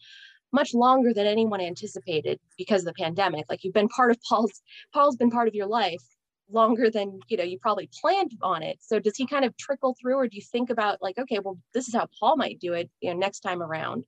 much 0.52 0.74
longer 0.74 1.14
than 1.14 1.28
anyone 1.28 1.62
anticipated 1.62 2.40
because 2.58 2.82
of 2.82 2.88
the 2.88 3.04
pandemic. 3.04 3.46
Like 3.50 3.64
you've 3.64 3.74
been 3.74 3.90
part 3.90 4.12
of 4.12 4.18
Paul's 4.28 4.62
Paul's 4.94 5.16
been 5.16 5.32
part 5.32 5.48
of 5.48 5.56
your 5.56 5.68
life 5.68 6.04
longer 6.52 6.90
than 6.90 7.20
you 7.28 7.38
know 7.38 7.44
you 7.44 7.60
probably 7.60 7.90
planned 8.02 8.32
on 8.42 8.64
it. 8.64 8.80
So 8.82 9.00
does 9.00 9.16
he 9.16 9.26
kind 9.26 9.46
of 9.46 9.56
trickle 9.58 9.96
through 10.00 10.16
or 10.16 10.28
do 10.28 10.36
you 10.36 10.44
think 10.44 10.70
about 10.70 11.02
like 11.02 11.18
okay 11.18 11.40
well 11.40 11.58
this 11.74 11.88
is 11.88 11.96
how 11.96 12.08
paul 12.20 12.38
might 12.38 12.60
do 12.60 12.74
it 12.74 12.90
you 13.02 13.14
know 13.14 13.20
next 13.20 13.42
time 13.42 13.62
around? 13.62 14.06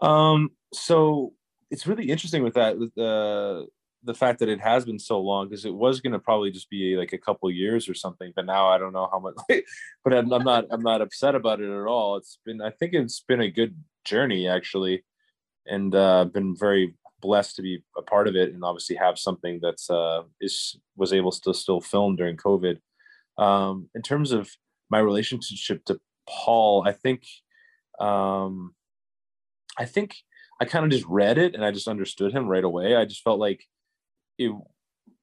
Um 0.00 0.50
so 0.72 1.34
it's 1.70 1.86
really 1.86 2.10
interesting 2.10 2.42
with 2.42 2.54
that 2.54 2.78
with 2.78 2.94
the 2.94 3.66
the 4.02 4.14
fact 4.14 4.38
that 4.38 4.48
it 4.48 4.60
has 4.60 4.84
been 4.84 4.98
so 4.98 5.20
long 5.20 5.48
because 5.48 5.64
it 5.64 5.74
was 5.74 6.00
going 6.00 6.12
to 6.12 6.18
probably 6.18 6.50
just 6.50 6.70
be 6.70 6.96
like 6.96 7.12
a 7.12 7.18
couple 7.18 7.50
years 7.50 7.88
or 7.88 7.94
something 7.94 8.32
but 8.34 8.46
now 8.46 8.68
i 8.68 8.78
don't 8.78 8.92
know 8.94 9.08
how 9.12 9.18
much 9.18 9.34
but 10.04 10.14
I'm, 10.14 10.32
I'm 10.32 10.42
not 10.42 10.64
i'm 10.70 10.82
not 10.82 11.02
upset 11.02 11.34
about 11.34 11.60
it 11.60 11.70
at 11.70 11.86
all. 11.86 12.16
It's 12.16 12.38
been 12.44 12.62
i 12.62 12.70
think 12.70 12.94
it's 12.94 13.20
been 13.20 13.40
a 13.40 13.50
good 13.50 13.76
journey 14.04 14.48
actually 14.48 15.04
and 15.66 15.94
uh 15.94 16.24
been 16.24 16.56
very 16.56 16.94
blessed 17.20 17.56
to 17.56 17.62
be 17.62 17.82
a 17.96 18.02
part 18.02 18.28
of 18.28 18.36
it 18.36 18.52
and 18.52 18.64
obviously 18.64 18.96
have 18.96 19.18
something 19.18 19.60
that's 19.62 19.90
uh, 19.90 20.22
is 20.40 20.78
was 20.96 21.12
able 21.12 21.30
to 21.30 21.54
still 21.54 21.80
film 21.80 22.16
during 22.16 22.36
COVID. 22.36 22.78
Um, 23.38 23.88
in 23.94 24.02
terms 24.02 24.32
of 24.32 24.50
my 24.90 24.98
relationship 24.98 25.84
to 25.86 26.00
Paul, 26.28 26.84
I 26.86 26.92
think 26.92 27.24
um, 28.00 28.74
I 29.78 29.84
think 29.84 30.16
I 30.60 30.64
kind 30.64 30.84
of 30.84 30.90
just 30.90 31.06
read 31.06 31.38
it 31.38 31.54
and 31.54 31.64
I 31.64 31.70
just 31.70 31.88
understood 31.88 32.32
him 32.32 32.46
right 32.46 32.64
away. 32.64 32.96
I 32.96 33.04
just 33.04 33.22
felt 33.22 33.40
like 33.40 33.64
it, 34.38 34.52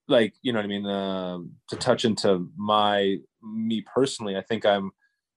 like 0.07 0.33
you 0.41 0.51
know 0.51 0.59
what 0.59 0.65
I 0.65 0.67
mean. 0.67 0.85
Uh, 0.85 1.39
to 1.69 1.75
touch 1.75 2.05
into 2.05 2.49
my 2.57 3.17
me 3.41 3.85
personally, 3.93 4.35
I 4.35 4.41
think 4.41 4.65
I'm 4.65 4.91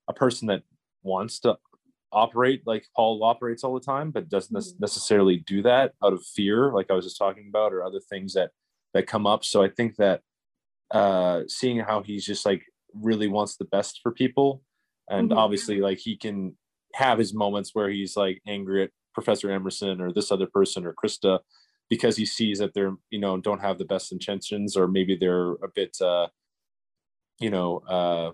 a 0.08 0.12
person 0.12 0.48
that 0.48 0.62
wants 1.02 1.40
to 1.40 1.56
operate 2.12 2.62
like 2.66 2.86
Paul 2.94 3.22
operates 3.22 3.64
all 3.64 3.74
the 3.74 3.80
time, 3.84 4.10
but 4.10 4.28
doesn't 4.28 4.56
mm-hmm. 4.56 4.80
necessarily 4.80 5.38
do 5.46 5.62
that 5.62 5.92
out 6.02 6.12
of 6.12 6.24
fear, 6.24 6.72
like 6.72 6.90
I 6.90 6.94
was 6.94 7.04
just 7.04 7.18
talking 7.18 7.46
about, 7.48 7.72
or 7.72 7.84
other 7.84 8.00
things 8.00 8.34
that 8.34 8.50
that 8.94 9.06
come 9.06 9.26
up. 9.26 9.44
So 9.44 9.62
I 9.62 9.68
think 9.68 9.96
that 9.96 10.22
uh, 10.90 11.42
seeing 11.46 11.78
how 11.78 12.02
he's 12.02 12.24
just 12.24 12.44
like 12.44 12.62
really 12.94 13.28
wants 13.28 13.56
the 13.56 13.64
best 13.66 14.00
for 14.02 14.12
people, 14.12 14.62
and 15.08 15.30
mm-hmm. 15.30 15.38
obviously 15.38 15.80
like 15.80 15.98
he 15.98 16.16
can 16.16 16.56
have 16.94 17.18
his 17.18 17.32
moments 17.32 17.70
where 17.72 17.88
he's 17.88 18.16
like 18.16 18.40
angry 18.46 18.84
at 18.84 18.90
Professor 19.14 19.50
Emerson 19.50 20.00
or 20.00 20.12
this 20.12 20.32
other 20.32 20.46
person 20.46 20.84
or 20.84 20.94
Krista 20.94 21.40
because 21.88 22.16
he 22.16 22.24
sees 22.24 22.58
that 22.58 22.72
they're 22.74 22.94
you 23.10 23.18
know 23.18 23.38
don't 23.38 23.60
have 23.60 23.78
the 23.78 23.84
best 23.84 24.12
intentions 24.12 24.76
or 24.76 24.88
maybe 24.88 25.16
they're 25.16 25.52
a 25.52 25.68
bit 25.74 25.96
uh, 26.00 26.28
you 27.38 27.50
know 27.50 27.78
uh, 27.88 28.30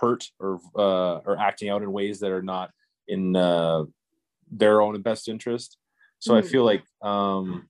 hurt 0.00 0.24
or 0.38 0.60
uh, 0.76 1.18
or 1.26 1.38
acting 1.38 1.68
out 1.68 1.82
in 1.82 1.90
ways 1.92 2.20
that 2.20 2.30
are 2.30 2.42
not 2.42 2.70
in 3.08 3.36
uh, 3.36 3.84
their 4.50 4.80
own 4.80 5.00
best 5.02 5.28
interest. 5.28 5.78
So 6.18 6.32
mm-hmm. 6.32 6.46
I 6.46 6.50
feel 6.50 6.64
like, 6.64 6.82
um, 7.02 7.68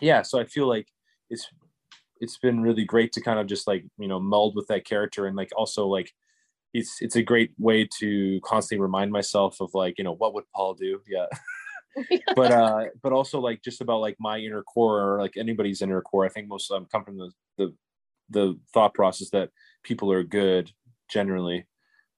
yeah, 0.00 0.22
so 0.22 0.38
I 0.38 0.44
feel 0.44 0.68
like 0.68 0.88
it's 1.30 1.48
it's 2.20 2.38
been 2.38 2.60
really 2.60 2.84
great 2.84 3.12
to 3.12 3.20
kind 3.20 3.38
of 3.38 3.46
just 3.46 3.66
like 3.66 3.84
you 3.98 4.08
know 4.08 4.20
meld 4.20 4.54
with 4.54 4.66
that 4.68 4.84
character 4.84 5.26
and 5.26 5.36
like 5.36 5.50
also 5.56 5.86
like 5.86 6.10
it's 6.72 6.98
it's 7.00 7.16
a 7.16 7.22
great 7.22 7.52
way 7.58 7.88
to 7.98 8.40
constantly 8.44 8.82
remind 8.82 9.10
myself 9.10 9.60
of 9.60 9.70
like 9.74 9.98
you 9.98 10.04
know 10.04 10.14
what 10.14 10.34
would 10.34 10.44
Paul 10.54 10.74
do? 10.74 11.00
Yeah. 11.08 11.26
but 12.34 12.52
uh 12.52 12.84
but 13.02 13.12
also 13.12 13.40
like 13.40 13.62
just 13.62 13.80
about 13.80 14.00
like 14.00 14.16
my 14.18 14.38
inner 14.38 14.62
core 14.62 15.00
or 15.00 15.20
like 15.20 15.36
anybody's 15.36 15.82
inner 15.82 16.00
core 16.00 16.24
i 16.24 16.28
think 16.28 16.48
most 16.48 16.70
of 16.70 16.76
them 16.76 16.88
come 16.90 17.04
from 17.04 17.16
the 17.16 17.30
the 17.58 17.74
the 18.30 18.58
thought 18.72 18.94
process 18.94 19.30
that 19.30 19.50
people 19.84 20.10
are 20.10 20.24
good 20.24 20.72
generally 21.08 21.66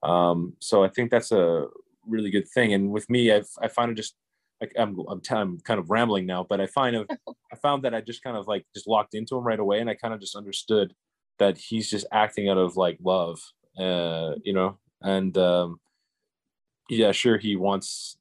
um 0.02 0.54
so 0.60 0.82
i 0.82 0.88
think 0.88 1.10
that's 1.10 1.32
a 1.32 1.66
really 2.06 2.30
good 2.30 2.48
thing. 2.48 2.72
And 2.72 2.90
with 2.90 3.08
me, 3.10 3.32
I've, 3.32 3.48
I 3.60 3.68
find 3.68 3.90
it 3.90 3.94
just 3.94 4.14
like 4.60 4.72
I'm, 4.78 4.98
I'm, 5.08 5.20
I'm 5.30 5.60
kind 5.60 5.80
of 5.80 5.90
rambling 5.90 6.26
now, 6.26 6.46
but 6.48 6.60
I 6.60 6.66
find 6.66 6.96
of, 6.96 7.06
I 7.52 7.56
found 7.56 7.84
that 7.84 7.94
I 7.94 8.00
just 8.00 8.22
kind 8.22 8.36
of 8.36 8.46
like 8.46 8.64
just 8.74 8.88
locked 8.88 9.14
into 9.14 9.36
him 9.36 9.44
right 9.44 9.60
away. 9.60 9.80
And 9.80 9.90
I 9.90 9.94
kind 9.94 10.14
of 10.14 10.20
just 10.20 10.36
understood 10.36 10.94
that 11.38 11.58
he's 11.58 11.90
just 11.90 12.06
acting 12.12 12.48
out 12.48 12.58
of 12.58 12.76
like 12.76 12.98
love, 13.02 13.40
uh, 13.78 14.32
you 14.42 14.52
know, 14.52 14.78
and, 15.02 15.36
um, 15.36 15.80
yeah, 16.88 17.12
sure. 17.12 17.36
He 17.36 17.56
wants 17.56 18.16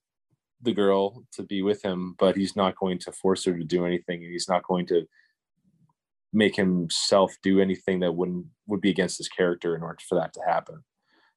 the 0.62 0.74
girl 0.74 1.24
to 1.34 1.44
be 1.44 1.62
with 1.62 1.84
him, 1.84 2.16
but 2.18 2.36
he's 2.36 2.56
not 2.56 2.76
going 2.76 2.98
to 3.00 3.12
force 3.12 3.46
her 3.46 3.56
to 3.56 3.64
do 3.64 3.86
anything. 3.86 4.24
And 4.24 4.32
he's 4.32 4.50
not 4.50 4.64
going 4.64 4.88
to 4.88 5.06
make 6.34 6.56
himself 6.56 7.36
do 7.44 7.62
anything 7.62 8.02
that 8.02 8.12
wouldn't 8.12 8.46
would 8.68 8.82
be 8.82 8.90
against 8.90 9.18
his 9.18 9.30
character 9.30 9.76
in 9.76 9.84
order 9.84 10.00
for 10.08 10.16
that 10.16 10.34
to 10.34 10.42
happen. 10.46 10.84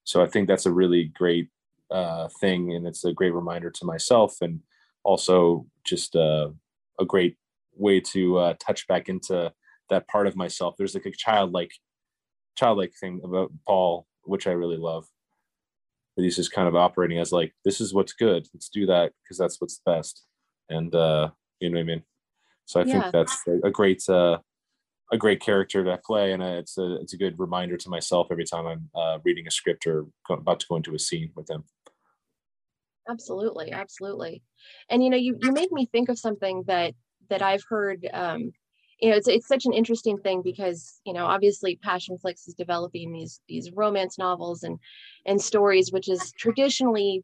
So 0.04 0.22
I 0.22 0.26
think 0.26 0.48
that's 0.48 0.66
a 0.66 0.72
really 0.72 1.04
great 1.04 1.48
uh, 1.90 2.28
thing, 2.40 2.72
and 2.72 2.86
it's 2.86 3.04
a 3.04 3.12
great 3.12 3.34
reminder 3.34 3.70
to 3.70 3.84
myself, 3.84 4.36
and 4.40 4.60
also 5.04 5.66
just 5.84 6.16
uh, 6.16 6.48
a 7.00 7.04
great 7.04 7.36
way 7.76 8.00
to 8.00 8.38
uh, 8.38 8.54
touch 8.58 8.86
back 8.88 9.08
into 9.08 9.52
that 9.90 10.08
part 10.08 10.26
of 10.26 10.36
myself. 10.36 10.74
There's 10.76 10.94
like 10.94 11.06
a 11.06 11.10
childlike, 11.10 11.72
childlike 12.56 12.92
thing 13.00 13.20
about 13.24 13.52
Paul, 13.66 14.06
which 14.24 14.46
I 14.46 14.52
really 14.52 14.76
love. 14.76 15.06
That 16.16 16.24
he's 16.24 16.36
just 16.36 16.52
kind 16.52 16.66
of 16.66 16.74
operating 16.74 17.18
as 17.18 17.30
like, 17.30 17.54
this 17.64 17.80
is 17.80 17.94
what's 17.94 18.12
good. 18.12 18.46
Let's 18.52 18.68
do 18.68 18.86
that 18.86 19.12
because 19.22 19.38
that's 19.38 19.60
what's 19.60 19.80
best, 19.86 20.24
and 20.68 20.94
uh, 20.94 21.30
you 21.60 21.70
know 21.70 21.76
what 21.76 21.82
I 21.82 21.84
mean. 21.84 22.02
So 22.66 22.80
I 22.80 22.84
yeah. 22.84 23.00
think 23.00 23.12
that's 23.12 23.42
a, 23.46 23.68
a 23.68 23.70
great 23.70 24.06
uh, 24.08 24.38
a 25.10 25.16
great 25.16 25.40
character 25.40 25.82
to 25.84 25.98
play, 26.04 26.32
and 26.32 26.42
it's 26.42 26.76
a 26.76 26.96
it's 26.96 27.14
a 27.14 27.16
good 27.16 27.38
reminder 27.38 27.76
to 27.76 27.88
myself 27.88 28.28
every 28.30 28.44
time 28.44 28.66
I'm 28.66 28.90
uh, 28.94 29.18
reading 29.24 29.46
a 29.46 29.50
script 29.50 29.86
or 29.86 30.06
about 30.28 30.60
to 30.60 30.66
go 30.68 30.76
into 30.76 30.94
a 30.94 30.98
scene 30.98 31.30
with 31.34 31.48
him. 31.48 31.64
Absolutely, 33.08 33.72
absolutely. 33.72 34.42
And 34.90 35.02
you 35.02 35.10
know, 35.10 35.16
you 35.16 35.36
you 35.40 35.52
made 35.52 35.72
me 35.72 35.86
think 35.86 36.08
of 36.08 36.18
something 36.18 36.64
that 36.66 36.94
that 37.30 37.42
I've 37.42 37.64
heard. 37.68 38.06
Um, 38.12 38.52
you 39.00 39.10
know, 39.10 39.16
it's 39.16 39.28
it's 39.28 39.48
such 39.48 39.64
an 39.64 39.72
interesting 39.72 40.18
thing 40.18 40.42
because 40.42 41.00
you 41.06 41.12
know, 41.12 41.24
obviously, 41.26 41.78
Passionflix 41.84 42.46
is 42.48 42.54
developing 42.58 43.12
these 43.12 43.40
these 43.48 43.70
romance 43.72 44.18
novels 44.18 44.62
and 44.62 44.78
and 45.26 45.40
stories, 45.40 45.90
which 45.92 46.08
is 46.08 46.32
traditionally 46.38 47.22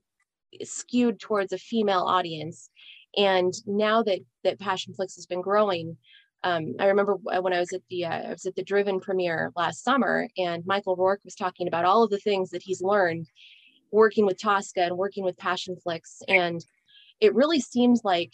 skewed 0.62 1.20
towards 1.20 1.52
a 1.52 1.58
female 1.58 2.02
audience. 2.04 2.70
And 3.16 3.54
now 3.66 4.02
that 4.04 4.20
that 4.44 4.60
Passionflix 4.60 5.16
has 5.16 5.26
been 5.26 5.42
growing, 5.42 5.96
um, 6.44 6.74
I 6.80 6.86
remember 6.86 7.16
when 7.16 7.52
I 7.54 7.60
was 7.60 7.72
at 7.72 7.82
the 7.90 8.06
uh, 8.06 8.28
I 8.28 8.30
was 8.30 8.46
at 8.46 8.56
the 8.56 8.64
Driven 8.64 9.00
premiere 9.00 9.52
last 9.56 9.84
summer, 9.84 10.28
and 10.38 10.64
Michael 10.66 10.96
Rourke 10.96 11.22
was 11.24 11.34
talking 11.36 11.68
about 11.68 11.84
all 11.86 12.04
of 12.04 12.10
the 12.10 12.18
things 12.18 12.50
that 12.50 12.62
he's 12.62 12.82
learned 12.82 13.28
working 13.94 14.26
with 14.26 14.40
Tosca 14.40 14.82
and 14.82 14.96
working 14.96 15.24
with 15.24 15.36
Passionflix. 15.36 16.18
And 16.28 16.64
it 17.20 17.34
really 17.34 17.60
seems 17.60 18.02
like, 18.04 18.32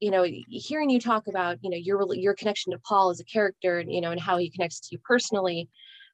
you 0.00 0.10
know, 0.10 0.24
hearing 0.48 0.90
you 0.90 0.98
talk 0.98 1.28
about, 1.28 1.58
you 1.62 1.70
know, 1.70 1.76
your 1.76 2.02
your 2.14 2.34
connection 2.34 2.72
to 2.72 2.78
Paul 2.78 3.10
as 3.10 3.20
a 3.20 3.24
character 3.24 3.78
and, 3.78 3.92
you 3.92 4.00
know, 4.00 4.10
and 4.10 4.20
how 4.20 4.38
he 4.38 4.50
connects 4.50 4.80
to 4.80 4.88
you 4.92 4.98
personally. 5.04 5.68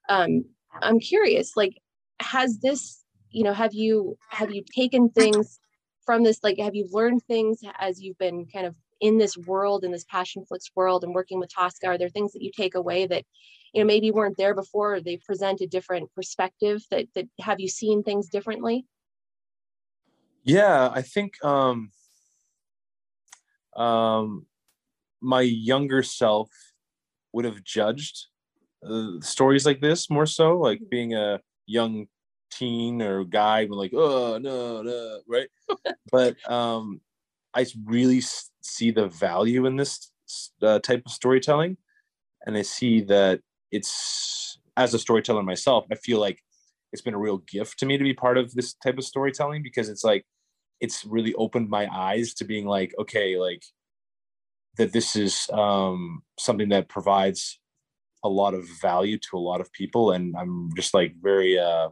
Um, 0.08 0.44
I'm 0.82 1.00
curious, 1.00 1.56
like, 1.56 1.74
has 2.20 2.58
this, 2.58 3.04
you 3.30 3.44
know, 3.44 3.54
have 3.54 3.72
you 3.72 4.18
have 4.30 4.50
you 4.50 4.62
taken 4.74 5.08
things 5.10 5.60
from 6.04 6.24
this, 6.24 6.40
like 6.42 6.58
have 6.58 6.74
you 6.74 6.88
learned 6.90 7.22
things 7.22 7.60
as 7.78 8.00
you've 8.02 8.18
been 8.18 8.46
kind 8.46 8.66
of 8.66 8.74
in 9.00 9.18
this 9.18 9.36
world, 9.36 9.84
in 9.84 9.92
this 9.92 10.06
Passionflix 10.12 10.70
world 10.74 11.04
and 11.04 11.14
working 11.14 11.38
with 11.38 11.54
Tosca? 11.54 11.86
Are 11.86 11.98
there 11.98 12.08
things 12.08 12.32
that 12.32 12.42
you 12.42 12.50
take 12.50 12.74
away 12.74 13.06
that 13.06 13.24
you 13.72 13.82
know 13.82 13.86
maybe 13.86 14.10
weren't 14.10 14.36
there 14.36 14.54
before 14.54 14.94
or 14.94 15.00
they 15.00 15.16
present 15.16 15.60
a 15.60 15.66
different 15.66 16.12
perspective 16.14 16.82
that 16.90 17.06
that 17.14 17.26
have 17.40 17.60
you 17.60 17.68
seen 17.68 18.02
things 18.02 18.28
differently 18.28 18.86
yeah 20.44 20.90
i 20.92 21.02
think 21.02 21.42
um 21.44 21.90
um 23.76 24.46
my 25.20 25.40
younger 25.40 26.02
self 26.02 26.50
would 27.32 27.44
have 27.44 27.62
judged 27.64 28.26
uh, 28.88 29.20
stories 29.20 29.66
like 29.66 29.80
this 29.80 30.08
more 30.08 30.26
so 30.26 30.58
like 30.58 30.78
mm-hmm. 30.78 30.88
being 30.90 31.14
a 31.14 31.40
young 31.66 32.06
teen 32.50 33.02
or 33.02 33.24
guy 33.24 33.64
when 33.66 33.78
like 33.78 33.92
oh 33.94 34.38
no 34.38 34.82
no 34.82 35.20
right 35.28 35.48
but 36.10 36.36
um 36.50 37.00
i 37.54 37.66
really 37.84 38.22
see 38.62 38.90
the 38.90 39.08
value 39.08 39.66
in 39.66 39.76
this 39.76 40.10
uh, 40.62 40.78
type 40.78 41.02
of 41.04 41.12
storytelling 41.12 41.76
and 42.46 42.56
i 42.56 42.62
see 42.62 43.02
that 43.02 43.40
it's 43.70 44.58
as 44.76 44.94
a 44.94 44.98
storyteller 44.98 45.42
myself, 45.42 45.86
I 45.90 45.96
feel 45.96 46.20
like 46.20 46.40
it's 46.92 47.02
been 47.02 47.14
a 47.14 47.18
real 47.18 47.38
gift 47.38 47.78
to 47.80 47.86
me 47.86 47.98
to 47.98 48.04
be 48.04 48.14
part 48.14 48.38
of 48.38 48.54
this 48.54 48.74
type 48.74 48.98
of 48.98 49.04
storytelling 49.04 49.62
because 49.62 49.88
it's 49.88 50.04
like 50.04 50.24
it's 50.80 51.04
really 51.04 51.34
opened 51.34 51.68
my 51.68 51.88
eyes 51.92 52.34
to 52.34 52.44
being 52.44 52.66
like, 52.66 52.94
okay, 52.98 53.36
like 53.36 53.62
that 54.76 54.92
this 54.92 55.16
is 55.16 55.48
um, 55.52 56.22
something 56.38 56.68
that 56.68 56.88
provides 56.88 57.58
a 58.24 58.28
lot 58.28 58.54
of 58.54 58.64
value 58.80 59.18
to 59.18 59.36
a 59.36 59.38
lot 59.38 59.60
of 59.60 59.72
people, 59.72 60.12
and 60.12 60.36
I'm 60.36 60.70
just 60.76 60.94
like 60.94 61.14
very, 61.20 61.58
uh, 61.58 61.88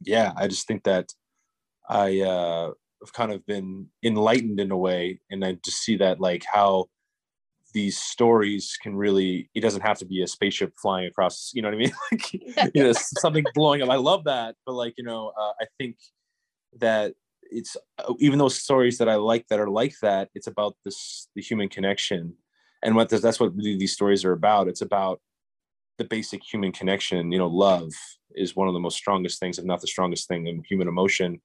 yeah, 0.00 0.32
I 0.36 0.48
just 0.48 0.66
think 0.66 0.84
that 0.84 1.12
I 1.88 2.20
uh, 2.20 2.72
have 3.02 3.12
kind 3.12 3.32
of 3.32 3.44
been 3.46 3.88
enlightened 4.02 4.60
in 4.60 4.70
a 4.70 4.76
way, 4.76 5.20
and 5.30 5.44
I 5.44 5.58
just 5.64 5.82
see 5.82 5.96
that 5.98 6.20
like 6.20 6.44
how 6.50 6.86
these 7.74 7.98
stories 7.98 8.78
can 8.82 8.96
really 8.96 9.50
it 9.54 9.60
doesn't 9.60 9.82
have 9.82 9.98
to 9.98 10.06
be 10.06 10.22
a 10.22 10.26
spaceship 10.26 10.72
flying 10.80 11.06
across 11.06 11.50
you 11.54 11.60
know 11.60 11.68
what 11.68 11.74
i 11.74 11.78
mean? 11.78 11.92
Like 12.12 12.74
you 12.74 12.82
know 12.82 12.92
something 12.92 13.44
blowing 13.54 13.82
up. 13.82 13.90
I 13.90 13.96
love 13.96 14.24
that 14.24 14.54
but 14.64 14.72
like 14.72 14.94
you 14.96 15.04
know 15.04 15.32
uh, 15.38 15.52
i 15.60 15.66
think 15.78 15.96
that 16.78 17.14
it's 17.42 17.76
uh, 17.98 18.14
even 18.18 18.38
those 18.38 18.56
stories 18.56 18.98
that 18.98 19.08
i 19.08 19.16
like 19.16 19.46
that 19.48 19.60
are 19.60 19.68
like 19.68 19.94
that 20.00 20.30
it's 20.34 20.46
about 20.46 20.76
this 20.84 21.28
the 21.34 21.42
human 21.42 21.68
connection. 21.68 22.34
And 22.82 22.94
what 22.94 23.08
that's 23.08 23.40
what 23.40 23.56
these 23.56 23.94
stories 23.94 24.24
are 24.26 24.32
about. 24.32 24.68
It's 24.68 24.82
about 24.82 25.20
the 25.96 26.04
basic 26.04 26.42
human 26.44 26.70
connection. 26.70 27.32
You 27.32 27.38
know 27.38 27.46
love 27.46 27.90
is 28.34 28.54
one 28.54 28.68
of 28.68 28.74
the 28.74 28.80
most 28.80 28.96
strongest 28.96 29.40
things 29.40 29.58
if 29.58 29.64
not 29.64 29.80
the 29.80 29.86
strongest 29.86 30.28
thing 30.28 30.46
in 30.46 30.62
human 30.68 30.88
emotion 30.88 31.40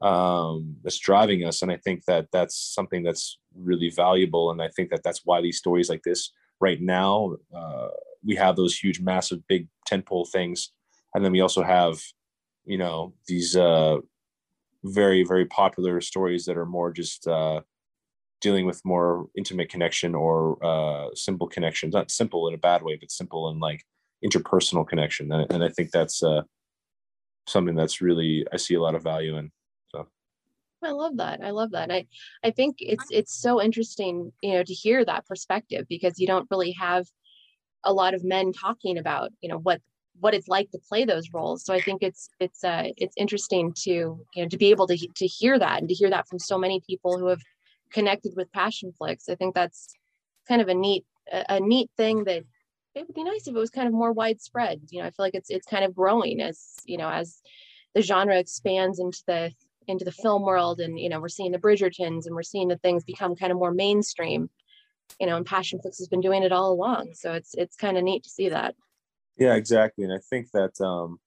um, 0.00 0.76
that's 0.82 0.98
driving 0.98 1.44
us. 1.44 1.62
And 1.62 1.70
I 1.70 1.76
think 1.76 2.04
that 2.06 2.28
that's 2.32 2.56
something 2.56 3.02
that's 3.02 3.38
really 3.54 3.90
valuable. 3.90 4.50
And 4.50 4.62
I 4.62 4.68
think 4.68 4.90
that 4.90 5.02
that's 5.02 5.22
why 5.24 5.40
these 5.40 5.58
stories 5.58 5.88
like 5.88 6.02
this 6.02 6.32
right 6.60 6.80
now, 6.80 7.36
uh, 7.54 7.88
we 8.24 8.36
have 8.36 8.56
those 8.56 8.76
huge, 8.76 9.00
massive, 9.00 9.46
big 9.46 9.68
tentpole 9.88 10.28
things. 10.28 10.72
And 11.14 11.24
then 11.24 11.32
we 11.32 11.40
also 11.40 11.62
have, 11.62 12.00
you 12.64 12.78
know, 12.78 13.14
these 13.26 13.56
uh, 13.56 13.98
very, 14.84 15.24
very 15.24 15.46
popular 15.46 16.00
stories 16.00 16.44
that 16.44 16.56
are 16.56 16.66
more 16.66 16.92
just 16.92 17.26
uh, 17.26 17.60
dealing 18.40 18.66
with 18.66 18.84
more 18.84 19.26
intimate 19.36 19.68
connection 19.68 20.14
or 20.14 20.62
uh, 20.64 21.08
simple 21.14 21.46
connections. 21.46 21.92
Not 21.92 22.10
simple 22.10 22.48
in 22.48 22.54
a 22.54 22.58
bad 22.58 22.82
way, 22.82 22.96
but 22.96 23.10
simple 23.10 23.48
and 23.48 23.60
like 23.60 23.82
interpersonal 24.24 24.86
connection. 24.86 25.32
And, 25.32 25.50
and 25.52 25.64
I 25.64 25.68
think 25.68 25.90
that's 25.90 26.22
uh, 26.22 26.42
something 27.46 27.74
that's 27.74 28.00
really 28.00 28.46
I 28.52 28.56
see 28.56 28.74
a 28.74 28.82
lot 28.82 28.94
of 28.94 29.02
value 29.02 29.36
in. 29.36 29.50
I 30.82 30.92
love 30.92 31.16
that. 31.18 31.40
I 31.42 31.50
love 31.50 31.72
that. 31.72 31.90
I 31.90 32.06
I 32.42 32.50
think 32.50 32.76
it's 32.80 33.06
it's 33.10 33.34
so 33.34 33.60
interesting, 33.60 34.32
you 34.42 34.54
know, 34.54 34.64
to 34.64 34.72
hear 34.72 35.04
that 35.04 35.26
perspective 35.26 35.86
because 35.88 36.18
you 36.18 36.26
don't 36.26 36.48
really 36.50 36.72
have 36.72 37.06
a 37.84 37.92
lot 37.92 38.14
of 38.14 38.24
men 38.24 38.52
talking 38.52 38.98
about, 38.98 39.30
you 39.40 39.48
know, 39.48 39.58
what 39.58 39.80
what 40.18 40.34
it's 40.34 40.48
like 40.48 40.70
to 40.70 40.78
play 40.78 41.04
those 41.04 41.32
roles. 41.32 41.64
So 41.64 41.74
I 41.74 41.80
think 41.80 42.02
it's 42.02 42.30
it's 42.40 42.64
uh 42.64 42.88
it's 42.96 43.14
interesting 43.16 43.72
to 43.84 43.90
you 43.90 44.42
know 44.42 44.48
to 44.48 44.58
be 44.58 44.70
able 44.70 44.86
to 44.86 44.96
to 45.16 45.26
hear 45.26 45.58
that 45.58 45.80
and 45.80 45.88
to 45.88 45.94
hear 45.94 46.10
that 46.10 46.28
from 46.28 46.38
so 46.38 46.58
many 46.58 46.80
people 46.86 47.18
who 47.18 47.26
have 47.26 47.42
connected 47.92 48.32
with 48.36 48.52
Passionflix. 48.52 49.28
I 49.28 49.34
think 49.34 49.54
that's 49.54 49.94
kind 50.48 50.62
of 50.62 50.68
a 50.68 50.74
neat 50.74 51.04
a, 51.32 51.56
a 51.56 51.60
neat 51.60 51.90
thing 51.96 52.24
that 52.24 52.44
it 52.94 53.06
would 53.06 53.14
be 53.14 53.24
nice 53.24 53.46
if 53.46 53.54
it 53.54 53.58
was 53.58 53.70
kind 53.70 53.86
of 53.86 53.94
more 53.94 54.12
widespread. 54.12 54.80
You 54.90 55.00
know, 55.00 55.06
I 55.06 55.10
feel 55.10 55.24
like 55.24 55.34
it's 55.34 55.50
it's 55.50 55.66
kind 55.66 55.84
of 55.84 55.94
growing 55.94 56.40
as 56.40 56.74
you 56.84 56.98
know 56.98 57.08
as 57.08 57.40
the 57.94 58.02
genre 58.02 58.38
expands 58.38 58.98
into 59.00 59.22
the 59.26 59.52
into 59.90 60.04
the 60.04 60.12
film 60.12 60.42
world, 60.42 60.80
and 60.80 60.98
you 60.98 61.08
know 61.08 61.20
we're 61.20 61.28
seeing 61.28 61.52
the 61.52 61.58
Bridgertons 61.58 62.26
and 62.26 62.34
we're 62.34 62.42
seeing 62.42 62.68
the 62.68 62.78
things 62.78 63.04
become 63.04 63.36
kind 63.36 63.52
of 63.52 63.58
more 63.58 63.72
mainstream. 63.72 64.48
You 65.18 65.26
know, 65.26 65.36
and 65.36 65.44
Passionflix 65.44 65.98
has 65.98 66.08
been 66.08 66.20
doing 66.20 66.42
it 66.42 66.52
all 66.52 66.72
along, 66.72 67.14
so 67.14 67.32
it's 67.32 67.54
it's 67.54 67.76
kind 67.76 67.98
of 67.98 68.04
neat 68.04 68.22
to 68.24 68.30
see 68.30 68.48
that. 68.48 68.74
Yeah, 69.36 69.54
exactly, 69.54 70.04
and 70.04 70.12
I 70.12 70.20
think 70.30 70.50
that 70.52 70.80
um, 70.80 71.18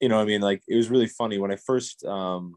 you 0.00 0.08
know, 0.08 0.20
I 0.20 0.24
mean, 0.24 0.40
like 0.40 0.62
it 0.68 0.76
was 0.76 0.90
really 0.90 1.08
funny 1.08 1.38
when 1.38 1.50
I 1.50 1.56
first 1.56 2.04
um 2.04 2.54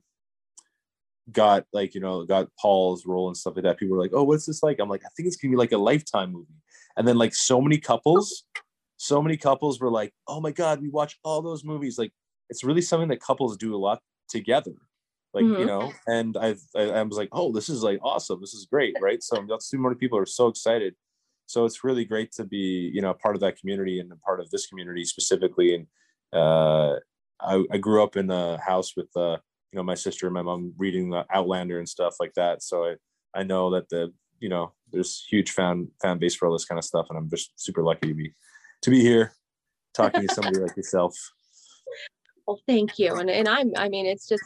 got 1.31 1.65
like 1.71 1.93
you 1.93 2.01
know 2.01 2.25
got 2.25 2.49
Paul's 2.59 3.05
role 3.05 3.27
and 3.27 3.37
stuff 3.37 3.55
like 3.55 3.63
that. 3.63 3.77
People 3.77 3.95
were 3.95 4.03
like, 4.03 4.13
"Oh, 4.13 4.23
what's 4.23 4.45
this 4.45 4.63
like?" 4.63 4.79
I'm 4.79 4.89
like, 4.89 5.03
"I 5.05 5.09
think 5.15 5.27
it's 5.27 5.35
gonna 5.35 5.51
be 5.51 5.57
like 5.57 5.71
a 5.71 5.77
lifetime 5.77 6.31
movie." 6.31 6.61
And 6.97 7.07
then 7.07 7.17
like 7.17 7.33
so 7.33 7.61
many 7.61 7.77
couples, 7.77 8.43
so 8.97 9.21
many 9.21 9.37
couples 9.37 9.79
were 9.79 9.91
like, 9.91 10.13
"Oh 10.27 10.41
my 10.41 10.51
god, 10.51 10.81
we 10.81 10.89
watch 10.89 11.17
all 11.23 11.41
those 11.41 11.63
movies." 11.63 11.97
Like 11.97 12.11
it's 12.49 12.63
really 12.63 12.81
something 12.81 13.09
that 13.09 13.21
couples 13.21 13.57
do 13.57 13.75
a 13.75 13.77
lot 13.77 14.01
together. 14.29 14.73
Like 15.33 15.45
mm-hmm. 15.45 15.61
you 15.61 15.65
know, 15.65 15.93
and 16.07 16.35
I've 16.35 16.61
I, 16.75 16.89
I, 16.89 17.03
was 17.03 17.17
like, 17.17 17.29
"Oh, 17.31 17.53
this 17.53 17.69
is 17.69 17.83
like 17.83 17.99
awesome. 18.03 18.41
This 18.41 18.53
is 18.53 18.67
great, 18.69 18.95
right?" 19.01 19.23
So 19.23 19.45
that's 19.47 19.69
too 19.69 19.79
many 19.79 19.95
people 19.95 20.17
are 20.17 20.25
so 20.25 20.47
excited. 20.47 20.93
So 21.45 21.63
it's 21.65 21.83
really 21.83 22.03
great 22.03 22.33
to 22.33 22.43
be 22.43 22.91
you 22.93 23.01
know 23.01 23.13
part 23.13 23.35
of 23.35 23.41
that 23.41 23.57
community 23.57 23.99
and 23.99 24.11
a 24.11 24.17
part 24.17 24.41
of 24.41 24.49
this 24.49 24.67
community 24.67 25.05
specifically. 25.05 25.75
And 25.75 25.87
uh, 26.33 26.95
I, 27.39 27.63
I 27.71 27.77
grew 27.77 28.03
up 28.03 28.17
in 28.17 28.29
a 28.29 28.57
house 28.57 28.93
with 28.97 29.07
uh, 29.15 29.37
you 29.71 29.77
know 29.77 29.83
my 29.83 29.95
sister 29.95 30.27
and 30.27 30.33
my 30.33 30.41
mom 30.41 30.73
reading 30.77 31.09
the 31.09 31.25
Outlander 31.33 31.79
and 31.79 31.87
stuff 31.87 32.15
like 32.19 32.33
that. 32.33 32.61
So 32.61 32.85
I 32.85 32.95
I 33.33 33.43
know 33.43 33.71
that 33.71 33.87
the 33.87 34.13
you 34.41 34.49
know 34.49 34.73
there's 34.91 35.25
huge 35.29 35.51
fan 35.51 35.87
fan 36.01 36.17
base 36.17 36.35
for 36.35 36.47
all 36.47 36.53
this 36.53 36.65
kind 36.65 36.77
of 36.79 36.83
stuff, 36.83 37.07
and 37.09 37.17
I'm 37.17 37.29
just 37.29 37.53
super 37.55 37.83
lucky 37.83 38.09
to 38.09 38.13
be 38.13 38.33
to 38.81 38.89
be 38.89 38.99
here 38.99 39.33
talking 39.93 40.27
to 40.27 40.33
somebody 40.33 40.59
like 40.59 40.75
yourself. 40.75 41.15
Well, 42.47 42.59
thank 42.67 42.97
you, 42.97 43.13
and 43.15 43.29
and 43.29 43.47
I'm 43.47 43.71
I 43.77 43.87
mean 43.87 44.07
it's 44.07 44.27
just 44.27 44.43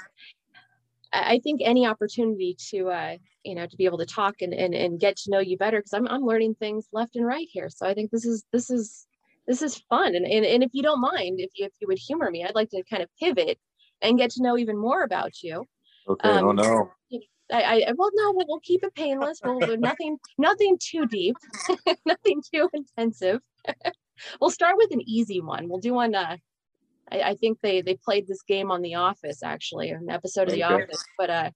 I 1.24 1.40
think 1.44 1.62
any 1.64 1.86
opportunity 1.86 2.56
to 2.72 2.90
uh 2.90 3.18
you 3.44 3.56
know 3.56 3.66
to 3.68 3.78
be 3.78 3.86
able 3.86 3.98
to 4.00 4.06
talk 4.06 4.36
and 4.42 4.54
and, 4.54 4.74
and 4.74 5.00
get 5.00 5.18
to 5.18 5.32
know 5.32 5.40
you 5.40 5.58
better 5.58 5.80
because 5.80 5.94
I'm 5.94 6.08
I'm 6.08 6.26
learning 6.26 6.56
things 6.56 6.88
left 6.92 7.16
and 7.16 7.26
right 7.26 7.48
here. 7.50 7.70
So 7.70 7.88
I 7.88 7.94
think 7.94 8.12
this 8.12 8.26
is 8.26 8.44
this 8.52 8.70
is 8.70 9.08
this 9.48 9.62
is 9.62 9.78
fun 9.90 10.16
and, 10.16 10.26
and 10.26 10.46
and 10.46 10.64
if 10.64 10.72
you 10.74 10.82
don't 10.82 11.02
mind 11.02 11.40
if 11.40 11.52
you 11.56 11.66
if 11.66 11.74
you 11.80 11.88
would 11.88 12.00
humor 12.00 12.32
me 12.32 12.44
i'd 12.44 12.56
like 12.56 12.68
to 12.72 12.82
kind 12.90 13.04
of 13.04 13.10
pivot 13.20 13.60
and 14.02 14.18
get 14.18 14.32
to 14.32 14.44
know 14.44 14.58
even 14.58 14.78
more 14.78 15.04
about 15.04 15.42
you. 15.42 15.66
Okay. 16.08 16.30
Oh, 16.30 16.38
um, 16.38 16.46
oh 16.46 16.52
no. 16.52 16.92
I, 17.54 17.86
I 17.88 17.94
well 17.96 18.10
no 18.14 18.32
we'll, 18.34 18.46
we'll 18.48 18.60
keep 18.62 18.84
it 18.84 18.96
painless. 18.96 19.40
We'll 19.44 19.60
do 19.60 19.78
nothing 19.78 20.18
nothing 20.40 20.78
too 20.82 21.06
deep, 21.06 21.36
nothing 22.06 22.42
too 22.54 22.70
intensive. 22.74 23.40
we'll 24.42 24.50
start 24.50 24.78
with 24.78 24.92
an 24.92 25.02
easy 25.06 25.42
one. 25.42 25.70
We'll 25.70 25.80
do 25.80 25.94
one. 25.94 26.16
Uh, 26.16 26.38
I, 27.12 27.22
I 27.22 27.36
think 27.36 27.60
they 27.62 27.82
they 27.82 27.96
played 27.96 28.28
this 28.28 28.42
game 28.44 28.72
on 28.72 28.82
The 28.82 28.96
Office 28.96 29.44
actually, 29.44 29.90
an 29.90 30.10
episode 30.10 30.48
of 30.48 30.54
The 30.54 30.64
okay. 30.64 30.84
Office. 30.84 31.04
But 31.18 31.30
uh, 31.30 31.52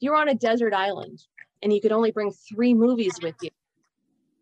you 0.00 0.10
were 0.10 0.16
on 0.16 0.28
a 0.28 0.34
desert 0.34 0.74
island 0.74 1.20
and 1.62 1.72
you 1.72 1.80
could 1.80 1.92
only 1.92 2.10
bring 2.10 2.32
three 2.32 2.74
movies 2.74 3.14
with 3.22 3.34
you. 3.42 3.50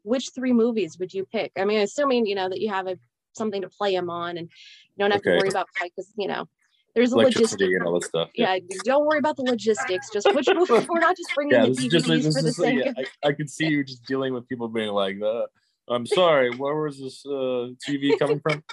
Which 0.02 0.30
three 0.34 0.52
movies 0.52 0.98
would 0.98 1.12
you 1.12 1.25
pick? 1.25 1.52
I 1.58 1.64
mean, 1.64 1.80
assuming 1.80 2.26
you 2.26 2.34
know 2.34 2.48
that 2.48 2.60
you 2.60 2.70
have 2.70 2.86
a 2.86 2.98
something 3.32 3.62
to 3.62 3.68
play 3.68 3.94
them 3.94 4.08
on 4.08 4.38
and 4.38 4.48
you 4.48 4.98
don't 4.98 5.10
have 5.10 5.20
okay. 5.20 5.32
to 5.32 5.36
worry 5.36 5.48
about 5.48 5.66
because 5.82 6.12
you 6.16 6.28
know 6.28 6.49
there's 6.95 7.12
a 7.12 7.16
logistics 7.16 7.62
and 7.62 7.82
all 7.82 8.00
that 8.00 8.06
stuff. 8.06 8.30
Yeah. 8.34 8.54
yeah. 8.54 8.78
don't 8.84 9.04
worry 9.04 9.19
about 9.19 9.36
the 9.36 9.42
logistics. 9.42 10.08
Just 10.10 10.32
which 10.34 10.47
we're 10.88 10.99
not 10.99 11.16
just 11.16 11.34
bringing 11.34 11.52
yeah, 11.52 11.66
the 11.66 11.73
DVDs 11.73 11.90
just, 11.90 12.06
for 12.38 12.42
the 12.42 12.52
sake. 12.52 12.84
Yeah, 12.84 12.92
I, 12.97 13.28
I 13.28 13.32
could 13.32 13.50
see 13.50 13.66
you 13.66 13.84
just 13.84 14.04
dealing 14.04 14.32
with 14.32 14.49
people 14.49 14.69
being 14.69 14.92
like, 14.92 15.21
uh, 15.21 15.42
"I'm 15.88 16.06
sorry, 16.06 16.56
where 16.56 16.75
was 16.75 16.99
this 16.99 17.25
uh, 17.26 17.75
TV 17.86 18.19
coming 18.19 18.40
from?" 18.40 18.64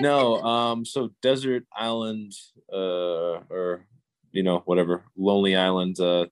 No, 0.00 0.42
um, 0.42 0.84
so 0.84 1.10
desert 1.22 1.64
island, 1.76 2.32
uh, 2.72 3.40
or 3.50 3.86
you 4.32 4.42
know, 4.42 4.62
whatever, 4.64 5.04
Lonely 5.16 5.56
Island, 5.56 5.98
uh, 6.00 6.26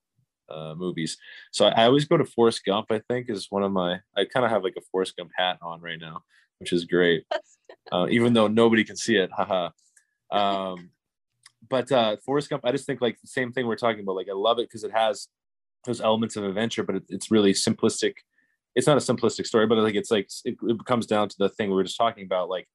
uh, 0.49 0.75
movies. 0.77 1.17
So 1.53 1.67
I, 1.67 1.83
I 1.83 1.85
always 1.85 2.05
go 2.05 2.17
to 2.17 2.25
Forrest 2.25 2.65
Gump. 2.65 2.87
I 2.91 3.01
think 3.09 3.31
is 3.31 3.47
one 3.51 3.63
of 3.63 3.73
my. 3.73 4.01
I 4.17 4.25
kind 4.25 4.45
of 4.45 4.51
have 4.51 4.65
like 4.65 4.75
a 4.77 4.83
Forrest 4.91 5.17
Gump 5.17 5.31
hat 5.37 5.59
on 5.63 5.81
right 5.81 6.01
now, 6.01 6.23
which 6.59 6.73
is 6.73 6.85
great. 6.85 7.25
Uh, 7.91 8.07
even 8.11 8.33
though 8.33 8.47
nobody 8.47 8.85
can 8.85 8.97
see 8.97 9.17
it, 9.17 9.31
haha. 9.33 9.71
Um, 10.31 10.91
but 11.69 11.91
uh 11.91 12.17
Forrest 12.25 12.49
Gump, 12.49 12.65
I 12.65 12.73
just 12.73 12.87
think 12.87 13.01
like 13.01 13.21
the 13.21 13.27
same 13.27 13.53
thing 13.53 13.67
we're 13.67 13.77
talking 13.77 14.03
about. 14.03 14.17
Like 14.17 14.29
I 14.31 14.35
love 14.35 14.59
it 14.59 14.69
because 14.69 14.85
it 14.85 14.93
has 14.93 15.29
those 15.85 16.01
elements 16.01 16.37
of 16.37 16.45
adventure, 16.45 16.83
but 16.83 16.97
it, 16.97 17.05
it's 17.09 17.31
really 17.31 17.53
simplistic. 17.53 18.15
It's 18.75 18.87
not 18.87 18.97
a 18.97 19.01
simplistic 19.01 19.47
story, 19.47 19.67
but 19.67 19.83
think 19.85 19.97
it's 19.97 20.11
like 20.11 20.29
it, 20.45 20.57
it 20.63 20.85
comes 20.87 21.07
down 21.07 21.29
to 21.29 21.37
the 21.39 21.49
thing 21.49 21.69
we 21.69 21.77
were 21.77 21.85
just 21.85 21.99
talking 21.99 22.25
about, 22.25 22.49
like 22.49 22.69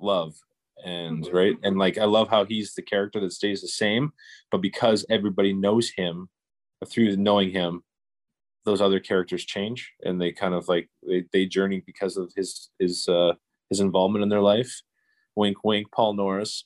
love 0.00 0.34
and 0.84 1.24
mm-hmm. 1.24 1.36
right 1.36 1.56
and 1.62 1.78
like 1.78 1.96
i 1.98 2.04
love 2.04 2.28
how 2.28 2.44
he's 2.44 2.74
the 2.74 2.82
character 2.82 3.18
that 3.20 3.32
stays 3.32 3.62
the 3.62 3.68
same 3.68 4.12
but 4.50 4.60
because 4.60 5.06
everybody 5.08 5.52
knows 5.52 5.90
him 5.96 6.28
through 6.86 7.16
knowing 7.16 7.50
him 7.50 7.82
those 8.64 8.80
other 8.80 9.00
characters 9.00 9.44
change 9.44 9.92
and 10.02 10.20
they 10.20 10.32
kind 10.32 10.52
of 10.52 10.68
like 10.68 10.88
they, 11.06 11.24
they 11.32 11.46
journey 11.46 11.82
because 11.86 12.16
of 12.16 12.30
his 12.36 12.68
his 12.78 13.08
uh 13.08 13.32
his 13.70 13.80
involvement 13.80 14.22
in 14.22 14.28
their 14.28 14.42
life 14.42 14.82
wink 15.34 15.64
wink 15.64 15.90
paul 15.90 16.12
norris 16.12 16.64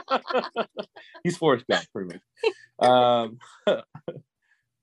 He's 1.24 1.36
Forrest 1.36 1.66
Gump, 1.68 1.84
pretty 1.92 2.14
much. 2.14 2.22
Um, 2.78 3.38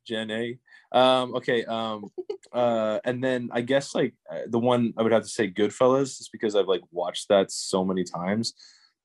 Jen 0.07 0.31
A. 0.31 0.57
Um, 0.91 1.35
okay. 1.35 1.65
Um, 1.65 2.09
uh, 2.51 2.99
and 3.03 3.23
then 3.23 3.49
I 3.51 3.61
guess 3.61 3.93
like 3.93 4.13
uh, 4.31 4.41
the 4.47 4.59
one 4.59 4.93
I 4.97 5.03
would 5.03 5.11
have 5.11 5.23
to 5.23 5.29
say 5.29 5.49
Goodfellas, 5.49 6.17
just 6.17 6.31
because 6.31 6.55
I've 6.55 6.67
like 6.67 6.81
watched 6.91 7.27
that 7.29 7.51
so 7.51 7.85
many 7.85 8.03
times, 8.03 8.53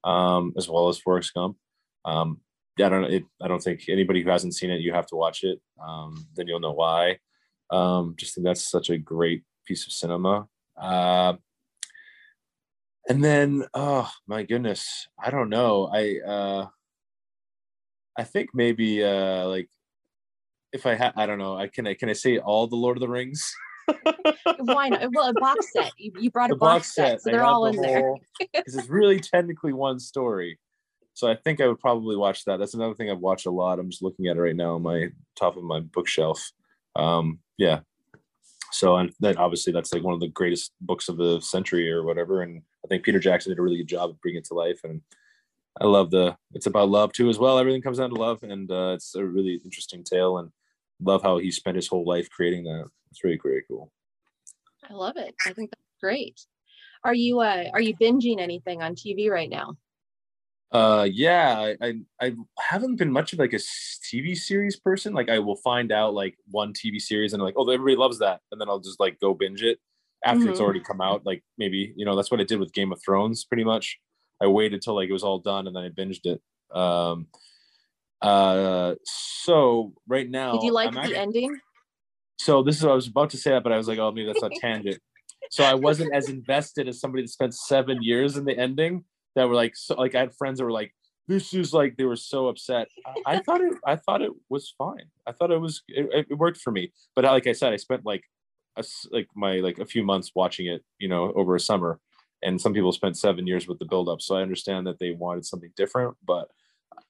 um, 0.02 0.52
as 0.56 0.68
well 0.68 0.88
as 0.88 0.98
Forrest 0.98 1.34
Gump. 1.34 1.56
Um, 2.04 2.40
I 2.78 2.88
don't. 2.88 3.24
I 3.40 3.48
don't 3.48 3.62
think 3.62 3.84
anybody 3.88 4.22
who 4.22 4.30
hasn't 4.30 4.54
seen 4.54 4.70
it, 4.70 4.80
you 4.80 4.92
have 4.92 5.06
to 5.06 5.16
watch 5.16 5.44
it. 5.44 5.60
Um, 5.80 6.26
then 6.34 6.48
you'll 6.48 6.60
know 6.60 6.72
why. 6.72 7.18
Um, 7.70 8.14
just 8.18 8.34
think 8.34 8.44
that's 8.44 8.68
such 8.68 8.90
a 8.90 8.98
great 8.98 9.44
piece 9.66 9.86
of 9.86 9.92
cinema. 9.92 10.48
Uh, 10.76 11.34
and 13.08 13.22
then 13.22 13.64
oh 13.74 14.10
my 14.26 14.42
goodness 14.42 15.08
i 15.22 15.30
don't 15.30 15.50
know 15.50 15.90
i 15.92 16.18
uh 16.26 16.66
i 18.18 18.24
think 18.24 18.50
maybe 18.54 19.02
uh 19.04 19.46
like 19.46 19.68
if 20.74 20.84
i 20.86 20.94
had 20.94 21.12
i 21.16 21.24
don't 21.24 21.38
know 21.38 21.56
i 21.56 21.66
can 21.66 21.86
i 21.86 21.94
can 21.94 22.10
i 22.10 22.12
say 22.12 22.38
all 22.38 22.66
the 22.66 22.76
lord 22.76 22.96
of 22.96 23.00
the 23.00 23.08
rings? 23.08 23.54
Why 24.60 24.88
not? 24.88 25.10
Well 25.14 25.28
a 25.28 25.34
box 25.34 25.72
set. 25.72 25.92
You, 25.98 26.12
you 26.18 26.30
brought 26.30 26.50
a 26.50 26.56
box, 26.56 26.86
box, 26.86 26.94
set, 26.94 27.20
so 27.20 27.30
they're 27.30 27.44
all 27.44 27.64
the 27.64 27.78
in 27.78 27.84
whole, 27.84 28.20
there 28.40 28.48
because 28.52 28.76
it's 28.76 28.88
really 28.88 29.20
technically 29.20 29.72
one 29.72 29.98
story. 29.98 30.58
So 31.12 31.30
i 31.30 31.36
think 31.36 31.60
i 31.60 31.68
would 31.68 31.80
probably 31.80 32.16
watch 32.16 32.44
that. 32.44 32.58
That's 32.58 32.74
another 32.74 32.94
thing 32.94 33.10
i've 33.10 33.18
watched 33.18 33.46
a 33.46 33.50
lot. 33.50 33.78
I'm 33.78 33.90
just 33.90 34.02
looking 34.02 34.26
at 34.26 34.36
it 34.36 34.40
right 34.40 34.56
now 34.56 34.74
on 34.74 34.82
my 34.82 35.10
top 35.38 35.56
of 35.56 35.64
my 35.64 35.80
bookshelf. 35.80 36.50
Um 36.96 37.40
yeah. 37.58 37.80
So 38.72 38.96
and 38.96 39.12
then 39.20 39.36
obviously 39.36 39.72
that's 39.72 39.92
like 39.92 40.02
one 40.02 40.14
of 40.14 40.20
the 40.20 40.28
greatest 40.28 40.72
books 40.80 41.08
of 41.08 41.16
the 41.16 41.40
century 41.40 41.90
or 41.92 42.04
whatever 42.04 42.42
and 42.42 42.62
i 42.84 42.88
think 42.88 43.04
peter 43.04 43.20
jackson 43.20 43.50
did 43.50 43.58
a 43.60 43.62
really 43.62 43.76
good 43.76 43.86
job 43.86 44.10
of 44.10 44.20
bringing 44.20 44.38
it 44.38 44.44
to 44.46 44.54
life 44.54 44.80
and 44.82 45.00
i 45.80 45.84
love 45.84 46.10
the 46.10 46.36
it's 46.54 46.66
about 46.66 46.88
love 46.88 47.12
too 47.12 47.28
as 47.28 47.38
well. 47.38 47.58
Everything 47.58 47.82
comes 47.82 47.98
down 47.98 48.10
to 48.10 48.16
love 48.16 48.42
and 48.42 48.70
uh, 48.70 48.92
it's 48.94 49.14
a 49.14 49.24
really 49.24 49.60
interesting 49.64 50.02
tale 50.02 50.38
and 50.38 50.50
love 51.00 51.22
how 51.22 51.38
he 51.38 51.50
spent 51.50 51.76
his 51.76 51.88
whole 51.88 52.04
life 52.04 52.28
creating 52.30 52.64
that 52.64 52.86
it's 53.10 53.24
really 53.24 53.38
very 53.42 53.64
cool 53.68 53.90
i 54.88 54.92
love 54.92 55.16
it 55.16 55.34
i 55.46 55.52
think 55.52 55.70
that's 55.70 56.00
great 56.00 56.40
are 57.04 57.14
you 57.14 57.40
uh 57.40 57.64
are 57.72 57.80
you 57.80 57.94
binging 57.96 58.40
anything 58.40 58.82
on 58.82 58.94
tv 58.94 59.28
right 59.28 59.50
now 59.50 59.74
uh, 60.74 61.04
yeah, 61.04 61.72
I, 61.80 61.86
I, 61.86 61.94
I 62.20 62.32
haven't 62.58 62.96
been 62.96 63.12
much 63.12 63.32
of 63.32 63.38
like 63.38 63.52
a 63.52 63.58
TV 63.58 64.36
series 64.36 64.76
person. 64.76 65.14
Like 65.14 65.30
I 65.30 65.38
will 65.38 65.54
find 65.54 65.92
out 65.92 66.14
like 66.14 66.36
one 66.50 66.72
TV 66.72 67.00
series 67.00 67.32
and 67.32 67.40
I'm 67.40 67.46
like, 67.46 67.54
oh, 67.56 67.70
everybody 67.70 67.94
loves 67.94 68.18
that, 68.18 68.40
and 68.50 68.60
then 68.60 68.68
I'll 68.68 68.80
just 68.80 68.98
like 68.98 69.20
go 69.20 69.34
binge 69.34 69.62
it 69.62 69.78
after 70.24 70.40
mm-hmm. 70.40 70.50
it's 70.50 70.60
already 70.60 70.80
come 70.80 71.00
out. 71.00 71.24
Like 71.24 71.44
maybe 71.58 71.92
you 71.96 72.04
know 72.04 72.16
that's 72.16 72.30
what 72.30 72.40
I 72.40 72.44
did 72.44 72.58
with 72.58 72.72
Game 72.72 72.92
of 72.92 73.00
Thrones. 73.04 73.44
Pretty 73.44 73.62
much, 73.62 74.00
I 74.42 74.48
waited 74.48 74.82
till 74.82 74.96
like 74.96 75.08
it 75.08 75.12
was 75.12 75.22
all 75.22 75.38
done 75.38 75.68
and 75.68 75.76
then 75.76 75.84
I 75.84 75.90
binged 75.90 76.26
it. 76.26 76.42
Um, 76.76 77.28
uh, 78.22 78.94
so 79.04 79.92
right 80.06 80.28
now, 80.28 80.52
did 80.52 80.62
you 80.62 80.72
like 80.72 80.88
I'm 80.88 80.94
the 80.94 81.00
actually, 81.00 81.16
ending? 81.16 81.60
So 82.38 82.62
this 82.62 82.76
is 82.76 82.84
I 82.84 82.92
was 82.92 83.06
about 83.06 83.30
to 83.30 83.36
say 83.36 83.50
that, 83.50 83.62
but 83.62 83.72
I 83.72 83.76
was 83.76 83.88
like, 83.88 83.98
oh, 83.98 84.10
maybe 84.12 84.26
that's 84.26 84.42
a 84.42 84.50
tangent. 84.60 85.00
So 85.50 85.62
I 85.62 85.74
wasn't 85.74 86.14
as 86.14 86.28
invested 86.28 86.88
as 86.88 87.00
somebody 87.00 87.22
that 87.22 87.28
spent 87.28 87.54
seven 87.54 88.02
years 88.02 88.36
in 88.36 88.44
the 88.44 88.58
ending 88.58 89.04
that 89.34 89.48
were 89.48 89.54
like 89.54 89.76
so 89.76 89.94
like 89.94 90.14
I 90.14 90.20
had 90.20 90.34
friends 90.34 90.58
that 90.58 90.64
were 90.64 90.72
like 90.72 90.94
this 91.26 91.54
is 91.54 91.72
like 91.72 91.96
they 91.96 92.04
were 92.04 92.16
so 92.16 92.48
upset. 92.48 92.88
I, 93.26 93.36
I 93.36 93.38
thought 93.38 93.60
it 93.60 93.72
I 93.86 93.96
thought 93.96 94.22
it 94.22 94.32
was 94.48 94.74
fine. 94.76 95.06
I 95.26 95.32
thought 95.32 95.50
it 95.50 95.60
was 95.60 95.82
it, 95.88 96.26
it 96.30 96.38
worked 96.38 96.58
for 96.58 96.70
me. 96.70 96.92
But 97.14 97.24
like 97.24 97.46
I 97.46 97.52
said, 97.52 97.72
I 97.72 97.76
spent 97.76 98.04
like 98.04 98.24
a, 98.76 98.84
like 99.10 99.28
my 99.34 99.56
like 99.56 99.78
a 99.78 99.86
few 99.86 100.02
months 100.02 100.32
watching 100.34 100.66
it, 100.66 100.82
you 100.98 101.08
know, 101.08 101.32
over 101.34 101.54
a 101.54 101.60
summer, 101.60 102.00
and 102.42 102.60
some 102.60 102.74
people 102.74 102.92
spent 102.92 103.16
seven 103.16 103.46
years 103.46 103.66
with 103.66 103.78
the 103.78 103.86
buildup. 103.86 104.20
So 104.20 104.36
I 104.36 104.42
understand 104.42 104.86
that 104.86 104.98
they 104.98 105.12
wanted 105.12 105.46
something 105.46 105.72
different, 105.76 106.16
but 106.24 106.48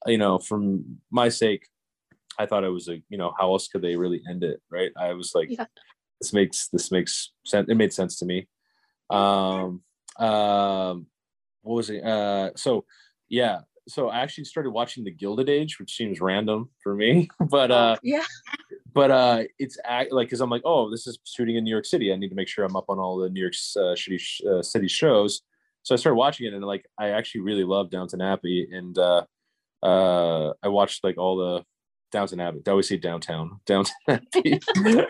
you 0.05 0.17
know, 0.17 0.39
from 0.39 0.97
my 1.11 1.29
sake, 1.29 1.67
I 2.37 2.45
thought 2.45 2.63
it 2.63 2.69
was 2.69 2.87
a 2.87 3.01
you 3.09 3.17
know 3.17 3.33
how 3.37 3.51
else 3.51 3.67
could 3.67 3.81
they 3.81 3.95
really 3.95 4.21
end 4.29 4.43
it, 4.43 4.61
right? 4.69 4.91
I 4.97 5.13
was 5.13 5.33
like, 5.33 5.49
yeah. 5.49 5.65
this 6.21 6.33
makes 6.33 6.67
this 6.69 6.91
makes 6.91 7.31
sense. 7.45 7.69
It 7.69 7.75
made 7.75 7.93
sense 7.93 8.17
to 8.19 8.25
me. 8.25 8.47
Um, 9.09 9.81
um, 10.19 11.07
what 11.61 11.75
was 11.75 11.89
it? 11.89 12.03
Uh, 12.03 12.51
so 12.55 12.85
yeah, 13.29 13.61
so 13.87 14.09
I 14.09 14.19
actually 14.19 14.45
started 14.45 14.71
watching 14.71 15.03
the 15.03 15.11
Gilded 15.11 15.49
Age, 15.49 15.79
which 15.79 15.95
seems 15.95 16.21
random 16.21 16.69
for 16.81 16.95
me, 16.95 17.29
but 17.49 17.71
oh, 17.71 17.75
uh, 17.75 17.95
yeah, 18.03 18.23
but 18.93 19.11
uh, 19.11 19.43
it's 19.59 19.77
act, 19.85 20.11
like 20.11 20.27
because 20.27 20.41
I'm 20.41 20.49
like, 20.49 20.63
oh, 20.65 20.89
this 20.89 21.07
is 21.07 21.19
shooting 21.23 21.55
in 21.55 21.63
New 21.63 21.71
York 21.71 21.85
City. 21.85 22.11
I 22.11 22.15
need 22.15 22.29
to 22.29 22.35
make 22.35 22.47
sure 22.47 22.65
I'm 22.65 22.75
up 22.75 22.85
on 22.89 22.99
all 22.99 23.17
the 23.17 23.29
New 23.29 23.41
York 23.41 23.53
uh, 23.77 23.95
City 23.95 24.19
uh, 24.49 24.61
city 24.61 24.87
shows. 24.87 25.41
So 25.83 25.93
I 25.93 25.97
started 25.97 26.17
watching 26.17 26.47
it, 26.47 26.53
and 26.53 26.63
like 26.63 26.85
I 26.97 27.09
actually 27.09 27.41
really 27.41 27.63
love 27.63 27.91
Downton 27.91 28.21
Abbey, 28.21 28.67
and 28.71 28.97
uh, 28.97 29.25
uh, 29.85 30.53
I 30.63 30.67
watched 30.67 31.03
like 31.03 31.17
all 31.17 31.37
the 31.37 31.63
Downton 32.11 32.39
Abbey. 32.39 32.61
I 32.65 32.69
always 32.71 32.87
say 32.87 32.97
downtown, 32.97 33.59
downtown 33.65 33.93
Abbey. 34.09 34.59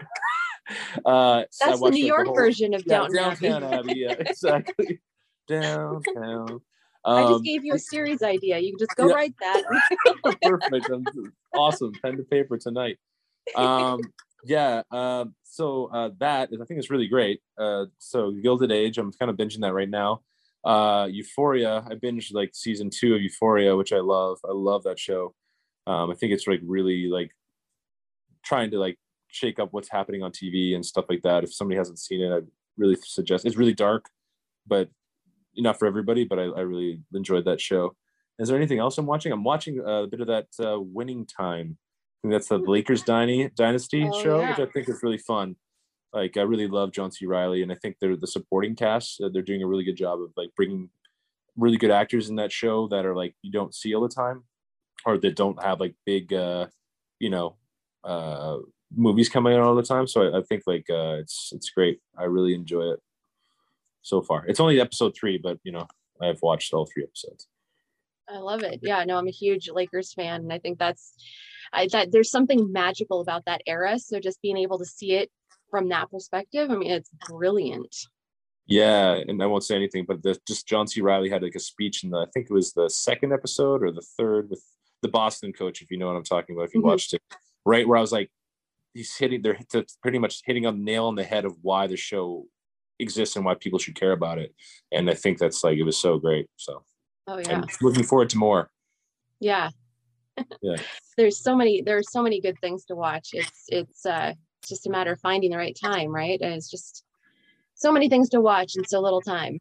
uh, 1.05 1.43
so 1.49 1.65
That's 1.65 1.81
the 1.81 1.89
New 1.91 2.05
York 2.05 2.25
the 2.25 2.29
whole, 2.29 2.35
version 2.35 2.73
of 2.73 2.83
yeah, 2.85 2.99
Downton, 2.99 3.15
Downtown 3.15 3.63
Abbey. 3.63 3.75
Abbey. 3.75 3.99
Yeah, 3.99 4.11
exactly. 4.19 4.99
downtown. 5.47 6.61
Um, 7.05 7.17
I 7.17 7.21
just 7.21 7.33
um, 7.33 7.43
gave 7.43 7.63
you 7.63 7.75
a 7.75 7.79
series 7.79 8.23
idea. 8.23 8.57
You 8.59 8.71
can 8.71 8.79
just 8.79 8.95
go 8.95 9.07
yeah. 9.07 9.13
write 9.13 9.33
that. 9.39 9.63
Perfect. 10.41 10.89
awesome. 11.53 11.91
Pen 12.01 12.17
to 12.17 12.23
paper 12.23 12.57
tonight. 12.57 12.97
Um, 13.55 14.01
yeah. 14.43 14.81
Uh, 14.89 15.25
so 15.43 15.85
uh, 15.93 16.09
that 16.19 16.51
is, 16.51 16.59
I 16.59 16.65
think, 16.65 16.79
is 16.79 16.89
really 16.89 17.07
great. 17.07 17.41
Uh, 17.59 17.85
so 17.99 18.31
Gilded 18.31 18.71
Age. 18.71 18.97
I'm 18.97 19.11
kind 19.13 19.29
of 19.29 19.37
binging 19.37 19.61
that 19.61 19.73
right 19.73 19.89
now. 19.89 20.21
Uh, 20.65 21.07
Euphoria. 21.11 21.85
I 21.89 21.93
binged 21.95 22.33
like 22.33 22.51
season 22.53 22.89
two 22.89 23.13
of 23.13 23.21
Euphoria, 23.21 23.75
which 23.75 23.93
I 23.93 23.99
love. 23.99 24.39
I 24.43 24.51
love 24.51 24.83
that 24.83 24.99
show. 24.99 25.35
Um, 25.87 26.09
I 26.09 26.15
think 26.15 26.33
it's 26.33 26.47
like 26.47 26.61
really 26.63 27.07
like 27.07 27.31
trying 28.43 28.71
to 28.71 28.79
like 28.79 28.97
shake 29.27 29.59
up 29.59 29.69
what's 29.71 29.89
happening 29.89 30.23
on 30.23 30.31
TV 30.31 30.75
and 30.75 30.85
stuff 30.85 31.05
like 31.09 31.21
that. 31.21 31.43
If 31.43 31.53
somebody 31.53 31.77
hasn't 31.77 31.99
seen 31.99 32.21
it, 32.21 32.33
I 32.33 32.39
really 32.77 32.97
suggest. 33.03 33.45
It's 33.45 33.57
really 33.57 33.73
dark, 33.73 34.09
but 34.65 34.89
not 35.55 35.77
for 35.77 35.87
everybody, 35.87 36.25
but 36.25 36.39
I, 36.39 36.43
I 36.43 36.61
really 36.61 37.01
enjoyed 37.13 37.45
that 37.45 37.61
show. 37.61 37.95
Is 38.39 38.49
there 38.49 38.57
anything 38.57 38.79
else 38.79 38.97
I'm 38.97 39.05
watching? 39.05 39.31
I'm 39.31 39.43
watching 39.43 39.81
a 39.85 40.07
bit 40.07 40.21
of 40.21 40.27
that 40.27 40.47
uh, 40.59 40.79
Winning 40.79 41.25
Time. 41.25 41.77
I 41.77 42.27
think 42.27 42.33
that's 42.33 42.47
the 42.47 42.57
hmm. 42.57 42.69
Lakers 42.69 43.03
Dynasty 43.03 43.51
Dynasty 43.55 44.09
oh, 44.11 44.23
show, 44.23 44.39
yeah. 44.39 44.49
which 44.49 44.67
I 44.67 44.71
think 44.71 44.89
is 44.89 45.01
really 45.03 45.19
fun. 45.19 45.55
Like 46.15 46.37
I 46.37 46.41
really 46.41 46.67
love 46.67 46.93
John 46.93 47.11
C. 47.11 47.25
Reilly, 47.25 47.61
and 47.61 47.71
I 47.71 47.75
think 47.75 47.97
they're 47.99 48.15
the 48.15 48.25
supporting 48.25 48.75
cast. 48.75 49.21
Uh, 49.21 49.29
they're 49.31 49.41
doing 49.41 49.61
a 49.61 49.67
really 49.67 49.83
good 49.83 49.97
job 49.97 50.21
of 50.21 50.31
like 50.37 50.49
bringing 50.55 50.89
really 51.57 51.77
good 51.77 51.91
actors 51.91 52.29
in 52.29 52.37
that 52.37 52.53
show 52.53 52.87
that 52.87 53.05
are 53.05 53.15
like 53.15 53.35
you 53.41 53.51
don't 53.51 53.75
see 53.75 53.93
all 53.93 54.01
the 54.01 54.07
time, 54.07 54.43
or 55.05 55.17
that 55.17 55.35
don't 55.35 55.61
have 55.61 55.81
like 55.81 55.93
big, 56.05 56.33
uh, 56.33 56.67
you 57.19 57.29
know, 57.29 57.57
uh, 58.05 58.57
movies 58.95 59.27
coming 59.27 59.53
out 59.53 59.59
all 59.59 59.75
the 59.75 59.83
time. 59.83 60.07
So 60.07 60.23
I, 60.23 60.39
I 60.39 60.41
think 60.43 60.63
like 60.65 60.85
uh, 60.89 61.17
it's 61.19 61.51
it's 61.53 61.69
great. 61.69 61.99
I 62.17 62.23
really 62.23 62.55
enjoy 62.55 62.93
it 62.93 63.01
so 64.01 64.21
far. 64.21 64.45
It's 64.47 64.61
only 64.61 64.79
episode 64.79 65.15
three, 65.19 65.37
but 65.37 65.59
you 65.63 65.73
know, 65.73 65.85
I've 66.21 66.41
watched 66.41 66.73
all 66.73 66.85
three 66.85 67.03
episodes. 67.03 67.47
I 68.29 68.37
love 68.37 68.63
it. 68.63 68.79
Yeah, 68.81 69.03
no, 69.03 69.17
I'm 69.17 69.27
a 69.27 69.31
huge 69.31 69.69
Lakers 69.69 70.13
fan, 70.13 70.41
and 70.41 70.53
I 70.53 70.59
think 70.59 70.79
that's 70.79 71.13
I 71.73 71.87
that 71.91 72.13
there's 72.13 72.31
something 72.31 72.71
magical 72.71 73.19
about 73.19 73.45
that 73.45 73.61
era. 73.67 73.99
So 73.99 74.19
just 74.19 74.41
being 74.41 74.57
able 74.57 74.79
to 74.79 74.85
see 74.85 75.13
it 75.13 75.29
from 75.75 75.89
that 75.89 76.09
perspective, 76.09 76.71
I 76.71 76.75
mean, 76.77 76.89
it's 76.89 77.09
brilliant. 77.27 77.93
Yeah, 78.65 79.19
and 79.27 79.43
I 79.43 79.45
won't 79.45 79.65
say 79.65 79.75
anything, 79.75 80.05
but 80.07 80.23
the, 80.23 80.39
just 80.47 80.65
John 80.65 80.87
C. 80.87 81.01
Reilly 81.01 81.29
had 81.29 81.43
like 81.43 81.53
a 81.53 81.59
speech 81.59 82.05
in 82.05 82.11
the 82.11 82.19
I 82.19 82.27
think 82.33 82.47
it 82.49 82.53
was 82.53 82.71
the 82.71 82.89
second 82.89 83.33
episode 83.33 83.83
or 83.83 83.91
the 83.91 84.05
third 84.17 84.49
with 84.49 84.63
the 85.01 85.09
Boston 85.09 85.51
coach, 85.51 85.81
if 85.81 85.91
you 85.91 85.97
know 85.97 86.07
what 86.07 86.15
I'm 86.15 86.23
talking 86.23 86.55
about, 86.55 86.69
if 86.69 86.73
you 86.73 86.79
mm-hmm. 86.79 86.87
watched 86.87 87.13
it, 87.13 87.21
right 87.65 87.85
where 87.85 87.97
I 87.97 88.01
was 88.01 88.13
like, 88.13 88.31
he's 88.93 89.13
hitting, 89.17 89.41
they're 89.41 89.59
pretty 90.01 90.17
much 90.17 90.43
hitting 90.45 90.65
on 90.65 90.77
the 90.77 90.83
nail 90.83 91.07
on 91.07 91.15
the 91.15 91.25
head 91.25 91.43
of 91.43 91.57
why 91.61 91.87
the 91.87 91.97
show 91.97 92.45
exists 92.97 93.35
and 93.35 93.43
why 93.43 93.55
people 93.55 93.77
should 93.77 93.99
care 93.99 94.13
about 94.13 94.39
it. 94.39 94.55
And 94.93 95.09
I 95.09 95.13
think 95.13 95.39
that's 95.39 95.61
like 95.61 95.77
it 95.77 95.83
was 95.83 95.97
so 95.97 96.19
great. 96.19 96.47
So 96.55 96.85
oh 97.27 97.39
yeah. 97.39 97.49
And 97.49 97.69
looking 97.81 98.05
forward 98.05 98.29
to 98.29 98.37
more. 98.37 98.71
Yeah. 99.41 99.71
yeah. 100.61 100.77
There's 101.17 101.43
so 101.43 101.53
many 101.53 101.81
there's 101.81 102.11
so 102.11 102.23
many 102.23 102.39
good 102.39 102.55
things 102.61 102.85
to 102.85 102.95
watch. 102.95 103.29
It's 103.33 103.65
it's 103.69 104.05
uh 104.05 104.33
it's 104.65 104.69
just 104.71 104.87
a 104.87 104.89
matter 104.89 105.11
of 105.11 105.19
finding 105.19 105.51
the 105.51 105.57
right 105.57 105.77
time, 105.79 106.09
right? 106.09 106.41
And 106.41 106.53
it's 106.53 106.71
just 106.71 107.03
so 107.75 107.91
many 107.91 108.09
things 108.09 108.29
to 108.29 108.41
watch 108.41 108.75
in 108.75 108.85
so 108.85 108.99
little 108.99 109.21
time. 109.21 109.59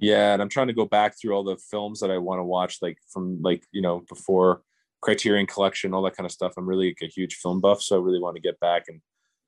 yeah, 0.00 0.32
and 0.32 0.42
I'm 0.42 0.48
trying 0.48 0.66
to 0.66 0.72
go 0.72 0.86
back 0.86 1.14
through 1.16 1.34
all 1.34 1.44
the 1.44 1.56
films 1.70 2.00
that 2.00 2.10
I 2.10 2.18
want 2.18 2.40
to 2.40 2.44
watch, 2.44 2.78
like 2.82 2.98
from 3.08 3.40
like 3.42 3.64
you 3.70 3.80
know 3.80 4.02
before 4.08 4.62
Criterion 5.02 5.46
Collection, 5.46 5.94
all 5.94 6.02
that 6.02 6.16
kind 6.16 6.26
of 6.26 6.32
stuff. 6.32 6.54
I'm 6.56 6.68
really 6.68 6.88
like, 6.88 6.98
a 7.02 7.12
huge 7.12 7.36
film 7.36 7.60
buff, 7.60 7.80
so 7.80 7.96
I 7.96 8.02
really 8.02 8.20
want 8.20 8.34
to 8.34 8.42
get 8.42 8.58
back 8.58 8.84
and 8.88 9.00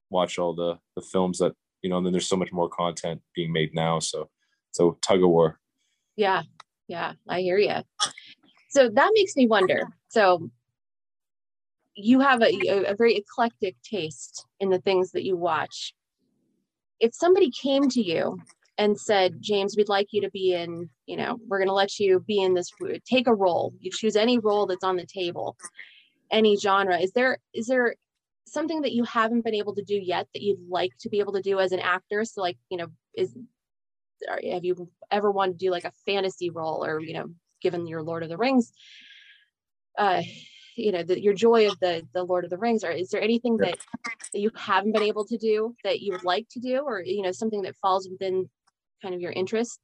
watch 0.09 0.39
all 0.39 0.55
the 0.55 0.79
the 0.95 1.03
films 1.03 1.39
that 1.39 1.53
you 1.83 1.91
know, 1.91 1.97
and 1.97 2.07
then 2.07 2.13
there's 2.13 2.29
so 2.29 2.37
much 2.37 2.53
more 2.53 2.69
content 2.69 3.21
being 3.35 3.53
made 3.53 3.75
now. 3.75 3.99
So 3.99 4.31
so 4.71 4.99
tug 5.03 5.23
of 5.23 5.31
war. 5.31 5.59
Yeah. 6.17 6.43
Yeah. 6.87 7.15
I 7.29 7.41
hear 7.41 7.59
you. 7.59 7.77
So 8.71 8.89
that 8.89 9.11
makes 9.15 9.35
me 9.35 9.47
wonder. 9.47 9.89
So 10.11 10.51
you 12.05 12.21
have 12.21 12.43
a, 12.43 12.87
a 12.87 12.95
very 12.95 13.17
eclectic 13.17 13.77
taste 13.83 14.47
in 14.59 14.71
the 14.71 14.81
things 14.81 15.13
that 15.13 15.25
you 15.25 15.37
watch. 15.37 15.95
If 16.99 17.15
somebody 17.15 17.51
came 17.51 17.89
to 17.91 18.03
you 18.03 18.39
and 18.79 18.99
said, 18.99 19.37
James, 19.41 19.77
we'd 19.77 19.89
like 19.89 20.09
you 20.11 20.23
to 20.23 20.31
be 20.31 20.55
in, 20.55 20.89
you 21.07 21.17
know, 21.17 21.39
we're 21.47 21.59
going 21.59 21.69
to 21.69 21.75
let 21.75 21.99
you 21.99 22.21
be 22.21 22.43
in 22.43 22.55
this, 22.55 22.71
take 23.05 23.27
a 23.27 23.35
role. 23.35 23.75
You 23.81 23.91
choose 23.91 24.17
any 24.17 24.39
role 24.39 24.67
that's 24.67 24.85
on 24.85 24.97
the 24.97 25.07
table, 25.07 25.57
any 26.31 26.57
genre. 26.57 26.99
Is 26.99 27.13
there, 27.13 27.39
is 27.53 27.67
there 27.67 27.95
something 28.47 28.83
that 28.83 28.93
you 28.93 29.05
haven't 29.05 29.45
been 29.45 29.55
able 29.55 29.75
to 29.75 29.83
do 29.83 29.95
yet 29.95 30.27
that 30.35 30.43
you'd 30.43 30.69
like 30.69 30.93
to 31.01 31.09
be 31.09 31.21
able 31.21 31.33
to 31.33 31.43
do 31.43 31.61
as 31.61 31.73
an 31.73 31.79
actor 31.79 32.25
so 32.25 32.41
like 32.41 32.57
you 32.69 32.77
know 32.77 32.89
is 33.15 33.37
have 34.29 34.65
you 34.65 34.89
ever 35.11 35.31
wanted 35.31 35.53
to 35.53 35.65
do 35.65 35.71
like 35.71 35.85
a 35.85 35.93
fantasy 36.05 36.51
role 36.51 36.85
or 36.85 37.01
you 37.01 37.15
know 37.15 37.27
given 37.63 37.87
your 37.87 38.03
lord 38.03 38.23
of 38.23 38.29
the 38.29 38.37
rings 38.37 38.73
uh 39.99 40.23
you 40.81 40.93
know 40.93 41.03
the, 41.03 41.21
your 41.21 41.35
joy 41.35 41.69
of 41.69 41.79
the 41.81 42.07
the 42.15 42.23
lord 42.23 42.45
of 42.45 42.51
the 42.51 42.59
rings 42.59 42.85
or 42.85 42.91
is 42.91 43.11
there 43.11 43.21
anything 43.21 43.57
that, 43.59 43.79
that 44.33 44.41
you 44.41 44.51
haven't 44.55 44.93
been 44.93 45.03
able 45.03 45.25
to 45.25 45.37
do 45.37 45.75
that 45.85 46.01
you 46.01 46.13
would 46.13 46.25
like 46.25 46.47
to 46.51 46.61
do 46.61 46.81
or 46.81 47.01
you 47.01 47.23
know 47.23 47.33
something 47.33 47.63
that 47.63 47.77
falls 47.77 48.09
within 48.09 48.49
kind 49.03 49.15
of 49.15 49.21
your 49.21 49.33
interests? 49.33 49.79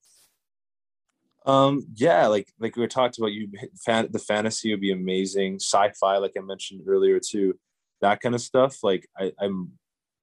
Um 1.45 1.87
yeah 1.95 2.27
like 2.27 2.49
like 2.59 2.77
we 2.77 2.87
talked 2.87 3.19
about 3.19 3.33
you 3.33 3.49
fan, 3.85 4.09
the 4.11 4.19
fantasy 4.19 4.71
would 4.73 4.81
be 4.81 4.93
amazing 4.93 5.57
sci-fi 5.57 6.17
like 6.17 6.33
i 6.37 6.41
mentioned 6.41 6.83
earlier 6.87 7.21
too 7.21 7.57
that 8.01 8.21
kind 8.21 8.35
of 8.35 8.41
stuff 8.41 8.83
like 8.83 9.09
I, 9.17 9.33
i'm 9.41 9.73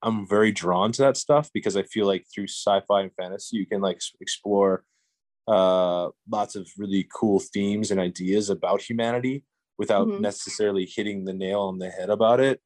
i'm 0.01 0.27
very 0.27 0.51
drawn 0.51 0.91
to 0.91 1.01
that 1.03 1.15
stuff 1.15 1.49
because 1.53 1.77
i 1.77 1.83
feel 1.83 2.07
like 2.07 2.25
through 2.27 2.47
sci-fi 2.47 3.01
and 3.01 3.11
fantasy 3.15 3.55
you 3.55 3.65
can 3.65 3.79
like 3.79 4.01
explore 4.19 4.83
uh 5.47 6.09
lots 6.29 6.57
of 6.57 6.67
really 6.77 7.07
cool 7.13 7.39
themes 7.39 7.89
and 7.89 8.01
ideas 8.01 8.49
about 8.49 8.81
humanity 8.81 9.45
without 9.77 10.07
mm-hmm. 10.07 10.21
necessarily 10.21 10.85
hitting 10.85 11.25
the 11.25 11.33
nail 11.33 11.61
on 11.61 11.79
the 11.79 11.89
head 11.89 12.09
about 12.09 12.39
it 12.39 12.61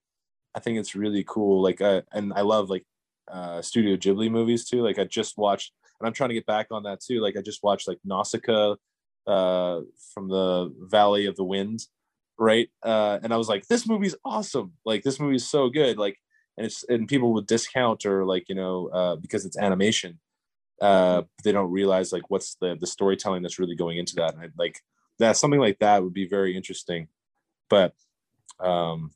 i 0.55 0.59
think 0.59 0.77
it's 0.77 0.95
really 0.95 1.23
cool 1.27 1.61
like 1.61 1.81
uh, 1.81 2.01
and 2.11 2.33
i 2.33 2.41
love 2.41 2.69
like 2.69 2.85
uh 3.31 3.61
studio 3.61 3.95
ghibli 3.95 4.29
movies 4.29 4.65
too 4.65 4.81
like 4.81 4.99
i 4.99 5.03
just 5.03 5.37
watched 5.37 5.73
and 5.99 6.07
i'm 6.07 6.13
trying 6.13 6.29
to 6.29 6.35
get 6.35 6.45
back 6.45 6.67
on 6.71 6.83
that 6.83 6.99
too 7.01 7.19
like 7.19 7.37
i 7.37 7.41
just 7.41 7.63
watched 7.63 7.87
like 7.87 7.99
nausicaa 8.05 8.75
uh 9.27 9.81
from 10.13 10.29
the 10.29 10.73
valley 10.89 11.25
of 11.25 11.35
the 11.35 11.43
wind 11.43 11.81
right? 12.37 12.69
Uh, 12.83 13.19
and 13.23 13.33
I 13.33 13.37
was 13.37 13.49
like, 13.49 13.67
this 13.67 13.87
movie's 13.87 14.15
awesome. 14.23 14.73
Like 14.85 15.03
this 15.03 15.19
movie's 15.19 15.47
so 15.47 15.69
good. 15.69 15.97
Like, 15.97 16.17
and 16.57 16.65
it's 16.65 16.83
and 16.89 17.07
people 17.07 17.33
would 17.33 17.47
discount 17.47 18.05
or 18.05 18.25
like 18.25 18.49
you 18.49 18.55
know 18.55 18.87
uh, 18.87 19.15
because 19.15 19.45
it's 19.45 19.57
animation, 19.57 20.19
uh, 20.81 21.23
they 21.43 21.51
don't 21.51 21.71
realize 21.71 22.11
like 22.11 22.29
what's 22.29 22.55
the 22.55 22.75
the 22.79 22.87
storytelling 22.87 23.43
that's 23.43 23.59
really 23.59 23.75
going 23.75 23.97
into 23.97 24.15
that. 24.15 24.33
And 24.33 24.43
I, 24.43 24.47
like 24.57 24.79
that 25.19 25.37
something 25.37 25.59
like 25.59 25.79
that 25.79 26.03
would 26.03 26.13
be 26.13 26.27
very 26.27 26.55
interesting, 26.55 27.07
but 27.69 27.93
um, 28.59 29.11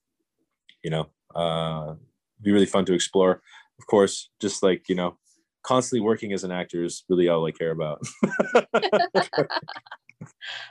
you 0.84 0.90
know, 0.90 1.08
uh, 1.36 1.96
be 2.42 2.52
really 2.52 2.66
fun 2.66 2.86
to 2.86 2.94
explore. 2.94 3.42
Of 3.80 3.88
course, 3.88 4.30
just 4.40 4.64
like 4.64 4.90
you 4.90 4.96
know, 4.96 5.18
constantly 5.64 6.06
working 6.06 6.34
as 6.34 6.44
an 6.44 6.52
actor 6.52 6.84
is 6.84 7.04
really 7.10 7.30
all 7.30 7.46
I 7.46 7.52
care 7.52 7.72
about. 7.72 8.02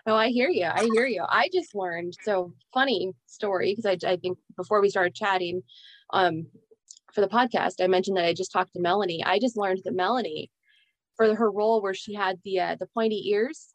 oh, 0.06 0.14
I 0.14 0.28
hear 0.28 0.48
you. 0.48 0.66
I 0.66 0.88
hear 0.92 1.06
you. 1.06 1.24
I 1.28 1.48
just 1.52 1.74
learned 1.74 2.16
so 2.22 2.52
funny 2.72 3.12
story 3.26 3.72
because 3.74 3.86
I, 3.86 3.96
I 4.08 4.16
think 4.16 4.38
before 4.56 4.80
we 4.80 4.90
started 4.90 5.14
chatting 5.14 5.62
um, 6.12 6.46
for 7.12 7.20
the 7.20 7.28
podcast, 7.28 7.82
I 7.82 7.86
mentioned 7.86 8.16
that 8.16 8.26
I 8.26 8.34
just 8.34 8.52
talked 8.52 8.74
to 8.74 8.80
Melanie. 8.80 9.24
I 9.24 9.38
just 9.38 9.56
learned 9.56 9.82
that 9.84 9.94
Melanie, 9.94 10.50
for 11.16 11.34
her 11.34 11.50
role 11.50 11.82
where 11.82 11.94
she 11.94 12.14
had 12.14 12.38
the 12.44 12.60
uh, 12.60 12.76
the 12.78 12.86
pointy 12.86 13.30
ears, 13.30 13.68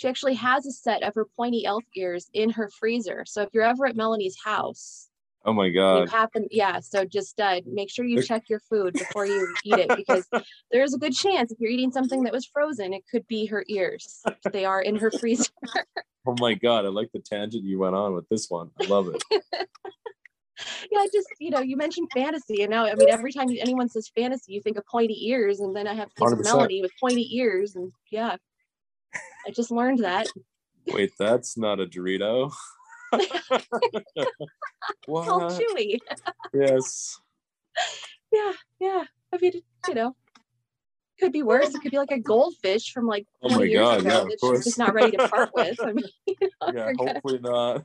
she 0.00 0.08
actually 0.08 0.34
has 0.34 0.64
a 0.64 0.72
set 0.72 1.02
of 1.02 1.14
her 1.14 1.26
pointy 1.36 1.66
elf 1.66 1.84
ears 1.94 2.30
in 2.32 2.48
her 2.48 2.70
freezer. 2.70 3.22
So 3.26 3.42
if 3.42 3.50
you're 3.52 3.64
ever 3.64 3.84
at 3.86 3.96
Melanie's 3.96 4.36
house, 4.42 5.08
Oh 5.42 5.54
my 5.54 5.70
god! 5.70 6.00
You 6.00 6.06
happen, 6.06 6.46
yeah. 6.50 6.80
So 6.80 7.06
just 7.06 7.40
uh, 7.40 7.62
make 7.64 7.90
sure 7.90 8.04
you 8.04 8.22
check 8.22 8.50
your 8.50 8.60
food 8.60 8.92
before 8.92 9.24
you 9.24 9.54
eat 9.64 9.78
it 9.78 9.88
because 9.96 10.28
there's 10.70 10.92
a 10.92 10.98
good 10.98 11.14
chance 11.14 11.50
if 11.50 11.58
you're 11.58 11.70
eating 11.70 11.90
something 11.90 12.24
that 12.24 12.32
was 12.32 12.44
frozen, 12.44 12.92
it 12.92 13.04
could 13.10 13.26
be 13.26 13.46
her 13.46 13.64
ears. 13.68 14.22
They 14.52 14.66
are 14.66 14.82
in 14.82 14.96
her 14.96 15.10
freezer. 15.10 15.50
Oh 16.26 16.34
my 16.38 16.52
god. 16.52 16.84
I 16.84 16.88
like 16.88 17.10
the 17.12 17.20
tangent 17.20 17.64
you 17.64 17.78
went 17.78 17.94
on 17.94 18.12
with 18.12 18.28
this 18.28 18.50
one. 18.50 18.70
I 18.82 18.84
love 18.84 19.08
it. 19.08 19.24
yeah, 20.92 20.98
I 20.98 21.08
just 21.10 21.28
you 21.38 21.48
know, 21.48 21.60
you 21.60 21.78
mentioned 21.78 22.10
fantasy, 22.12 22.62
and 22.62 22.70
now 22.70 22.84
I 22.84 22.94
mean, 22.94 23.08
every 23.08 23.32
time 23.32 23.48
anyone 23.48 23.88
says 23.88 24.10
fantasy, 24.14 24.52
you 24.52 24.60
think 24.60 24.76
of 24.76 24.84
pointy 24.84 25.30
ears, 25.30 25.60
and 25.60 25.74
then 25.74 25.86
I 25.86 25.94
have 25.94 26.10
100%. 26.16 26.44
melody 26.44 26.82
with 26.82 26.90
pointy 27.00 27.34
ears, 27.38 27.76
and 27.76 27.90
yeah, 28.10 28.36
I 29.46 29.50
just 29.50 29.70
learned 29.70 30.00
that. 30.00 30.26
Wait, 30.86 31.12
that's 31.18 31.56
not 31.58 31.80
a 31.80 31.86
Dorito. 31.86 32.52
What? 35.06 35.52
chewy. 35.60 35.98
Yes. 36.54 37.18
Yeah, 38.32 38.52
yeah. 38.78 39.04
I 39.32 39.38
mean, 39.40 39.54
you 39.88 39.94
know, 39.94 40.14
could 41.18 41.32
be 41.32 41.42
worse. 41.42 41.74
It 41.74 41.80
could 41.82 41.90
be 41.90 41.98
like 41.98 42.12
a 42.12 42.18
goldfish 42.20 42.92
from 42.92 43.06
like 43.06 43.26
Oh 43.42 43.48
20 43.48 43.64
my 43.64 43.68
years 43.68 43.80
God, 43.80 44.00
ago 44.00 44.08
yeah, 44.08 44.20
of 44.20 44.28
that 44.28 44.38
she's 44.40 44.64
just 44.64 44.78
not 44.78 44.94
ready 44.94 45.16
to 45.16 45.28
part 45.28 45.50
with. 45.52 45.80
I 45.82 45.92
mean, 45.92 46.04
you 46.26 46.36
know, 46.40 46.48
Yeah, 46.72 46.92
gonna- 46.92 47.12
hopefully 47.14 47.40
not. 47.40 47.82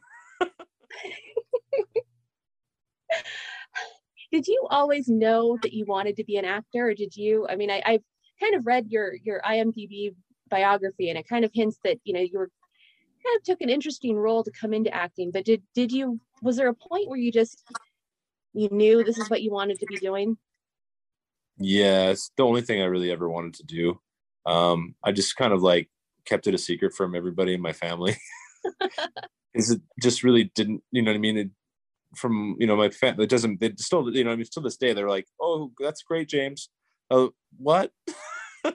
did 4.32 4.48
you 4.48 4.68
always 4.70 5.08
know 5.08 5.58
that 5.64 5.74
you 5.74 5.86
wanted 5.86 6.18
to 6.18 6.24
be 6.24 6.38
an 6.38 6.46
actor, 6.46 6.90
or 6.90 6.94
did 6.94 7.16
you? 7.16 7.48
I 7.50 7.56
mean, 7.56 7.72
I, 7.72 7.82
I've 7.86 8.04
kind 8.40 8.54
of 8.56 8.66
read 8.68 8.88
your 8.90 9.14
your 9.24 9.42
IMDb 9.42 10.14
biography, 10.50 11.10
and 11.10 11.18
it 11.18 11.28
kind 11.28 11.46
of 11.46 11.52
hints 11.54 11.80
that 11.84 11.98
you 12.04 12.14
know 12.14 12.20
you 12.20 12.38
were 12.38 12.50
kind 13.24 13.38
of 13.38 13.44
took 13.44 13.62
an 13.62 13.70
interesting 13.70 14.16
role 14.16 14.44
to 14.44 14.52
come 14.52 14.74
into 14.74 14.94
acting. 14.94 15.32
But 15.32 15.46
did 15.46 15.64
did 15.74 15.92
you? 15.92 16.20
Was 16.42 16.58
there 16.58 16.68
a 16.68 16.74
point 16.74 17.10
where 17.10 17.20
you 17.20 17.32
just 17.32 17.64
you 18.54 18.70
knew 18.72 19.04
this 19.04 19.18
is 19.18 19.30
what 19.30 19.42
you 19.42 19.52
wanted 19.52 19.80
to 19.80 19.86
be 19.86 19.98
doing? 19.98 20.38
Yeah, 21.58 22.10
it's 22.10 22.32
the 22.38 22.44
only 22.44 22.62
thing 22.62 22.82
I 22.82 22.86
really 22.86 23.12
ever 23.12 23.30
wanted 23.30 23.54
to 23.56 23.64
do. 23.64 24.00
Um, 24.46 24.96
I 25.04 25.12
just 25.12 25.36
kind 25.36 25.54
of 25.54 25.62
like 25.62 25.90
kept 26.26 26.48
it 26.48 26.54
a 26.54 26.58
secret 26.58 26.94
from 26.94 27.16
everybody 27.16 27.54
in 27.54 27.62
my 27.62 27.74
family. 27.74 28.18
Is 29.54 29.72
it 29.72 29.82
just 30.02 30.24
really 30.24 30.52
didn't, 30.56 30.84
you 30.92 31.02
know 31.02 31.12
what 31.12 31.18
I 31.18 31.20
mean? 31.20 31.38
It, 31.38 31.50
from 32.16 32.56
you 32.60 32.68
know 32.68 32.76
my 32.76 32.90
family, 32.90 33.26
it 33.26 33.30
doesn't. 33.30 33.60
They 33.60 33.74
still, 33.78 34.10
you 34.14 34.24
know, 34.24 34.32
I 34.32 34.36
mean, 34.36 34.46
to 34.52 34.60
this 34.62 34.78
day, 34.78 34.94
they're 34.94 35.10
like, 35.10 35.28
"Oh, 35.40 35.72
that's 35.80 36.04
great, 36.04 36.30
James." 36.30 36.70
Oh, 37.10 37.32
what? 37.58 37.92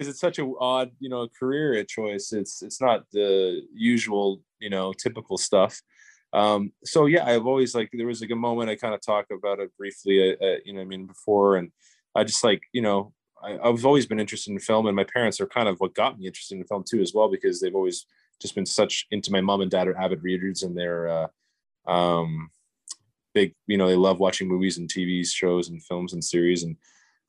because 0.00 0.08
it's 0.08 0.20
such 0.20 0.38
a 0.38 0.50
odd, 0.58 0.92
you 0.98 1.10
know, 1.10 1.28
career 1.28 1.84
choice. 1.84 2.32
It's 2.32 2.62
it's 2.62 2.80
not 2.80 3.04
the 3.12 3.60
usual, 3.74 4.40
you 4.58 4.70
know, 4.70 4.94
typical 4.94 5.36
stuff. 5.36 5.78
Um, 6.32 6.72
so 6.86 7.04
yeah, 7.04 7.26
I've 7.26 7.46
always 7.46 7.74
like 7.74 7.90
there 7.92 8.06
was 8.06 8.22
like 8.22 8.30
a 8.30 8.36
moment 8.36 8.70
I 8.70 8.76
kind 8.76 8.94
of 8.94 9.02
talk 9.02 9.26
about 9.30 9.60
it 9.60 9.76
briefly, 9.76 10.32
uh, 10.32 10.42
uh, 10.42 10.56
you 10.64 10.72
know, 10.72 10.80
I 10.80 10.84
mean 10.84 11.04
before, 11.06 11.56
and 11.56 11.70
I 12.14 12.24
just 12.24 12.42
like 12.42 12.62
you 12.72 12.80
know 12.80 13.12
I, 13.44 13.58
I've 13.58 13.84
always 13.84 14.06
been 14.06 14.18
interested 14.18 14.52
in 14.52 14.58
film, 14.58 14.86
and 14.86 14.96
my 14.96 15.04
parents 15.04 15.38
are 15.38 15.46
kind 15.46 15.68
of 15.68 15.78
what 15.80 15.94
got 15.94 16.18
me 16.18 16.26
interested 16.26 16.56
in 16.56 16.64
film 16.64 16.82
too, 16.88 17.02
as 17.02 17.12
well, 17.12 17.30
because 17.30 17.60
they've 17.60 17.74
always 17.74 18.06
just 18.40 18.54
been 18.54 18.64
such 18.64 19.06
into 19.10 19.30
my 19.30 19.42
mom 19.42 19.60
and 19.60 19.70
dad 19.70 19.86
are 19.86 19.98
avid 19.98 20.22
readers, 20.22 20.62
and 20.62 20.74
they're 20.74 21.08
uh, 21.08 21.90
um, 21.90 22.48
big, 23.34 23.54
you 23.66 23.76
know, 23.76 23.86
they 23.86 23.96
love 23.96 24.18
watching 24.18 24.48
movies 24.48 24.78
and 24.78 24.88
TV 24.88 25.26
shows 25.30 25.68
and 25.68 25.82
films 25.82 26.14
and 26.14 26.24
series 26.24 26.62
and 26.62 26.76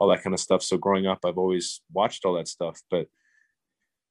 all 0.02 0.08
that 0.08 0.24
kind 0.24 0.34
of 0.34 0.40
stuff. 0.40 0.64
So 0.64 0.78
growing 0.78 1.06
up, 1.06 1.20
I've 1.24 1.38
always 1.38 1.82
watched 1.94 2.26
all 2.26 2.34
that 2.34 2.48
stuff, 2.48 2.82
but 2.90 3.06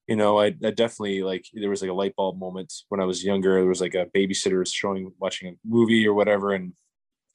you 0.07 0.15
know, 0.15 0.39
I, 0.39 0.47
I 0.47 0.71
definitely 0.71 1.25
like 1.25 1.47
there 1.53 1.69
was 1.69 1.83
like 1.83 1.91
a 1.91 1.95
light 1.95 2.15
bulb 2.15 2.39
moment 2.39 2.73
when 2.91 3.01
I 3.01 3.05
was 3.05 3.25
younger. 3.25 3.55
There 3.55 3.67
was 3.67 3.81
like 3.81 3.97
a 3.97 4.07
babysitter 4.17 4.65
showing 4.73 5.11
watching 5.19 5.49
a 5.49 5.59
movie 5.65 6.07
or 6.07 6.15
whatever, 6.15 6.53
and 6.53 6.75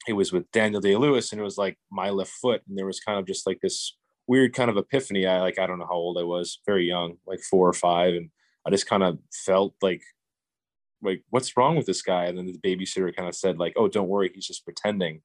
it 0.08 0.14
was 0.14 0.32
with 0.32 0.50
Daniel 0.52 0.80
Day 0.80 0.96
Lewis, 0.96 1.32
and 1.32 1.40
it 1.40 1.44
was 1.44 1.58
like 1.58 1.76
my 1.90 2.08
left 2.08 2.32
foot, 2.32 2.62
and 2.66 2.78
there 2.78 2.86
was 2.86 3.00
kind 3.00 3.18
of 3.18 3.26
just 3.26 3.46
like 3.46 3.60
this 3.60 3.94
weird 4.26 4.54
kind 4.54 4.70
of 4.70 4.78
epiphany. 4.78 5.26
I 5.26 5.40
like 5.40 5.58
I 5.58 5.66
don't 5.66 5.78
know 5.78 5.86
how 5.86 5.94
old 5.94 6.18
I 6.18 6.22
was, 6.22 6.60
very 6.64 6.86
young, 6.86 7.16
like 7.26 7.40
four 7.40 7.68
or 7.68 7.74
five, 7.74 8.14
and 8.14 8.30
I 8.66 8.70
just 8.70 8.88
kind 8.88 9.02
of 9.02 9.18
felt 9.44 9.74
like 9.82 10.02
like 11.02 11.22
what's 11.28 11.58
wrong 11.58 11.76
with 11.76 11.84
this 11.84 12.02
guy? 12.02 12.24
And 12.24 12.38
then 12.38 12.46
the 12.46 12.58
babysitter 12.58 13.14
kind 13.14 13.28
of 13.28 13.34
said 13.34 13.58
like, 13.58 13.74
oh, 13.76 13.88
don't 13.88 14.08
worry, 14.08 14.30
he's 14.34 14.46
just 14.46 14.64
pretending. 14.64 15.20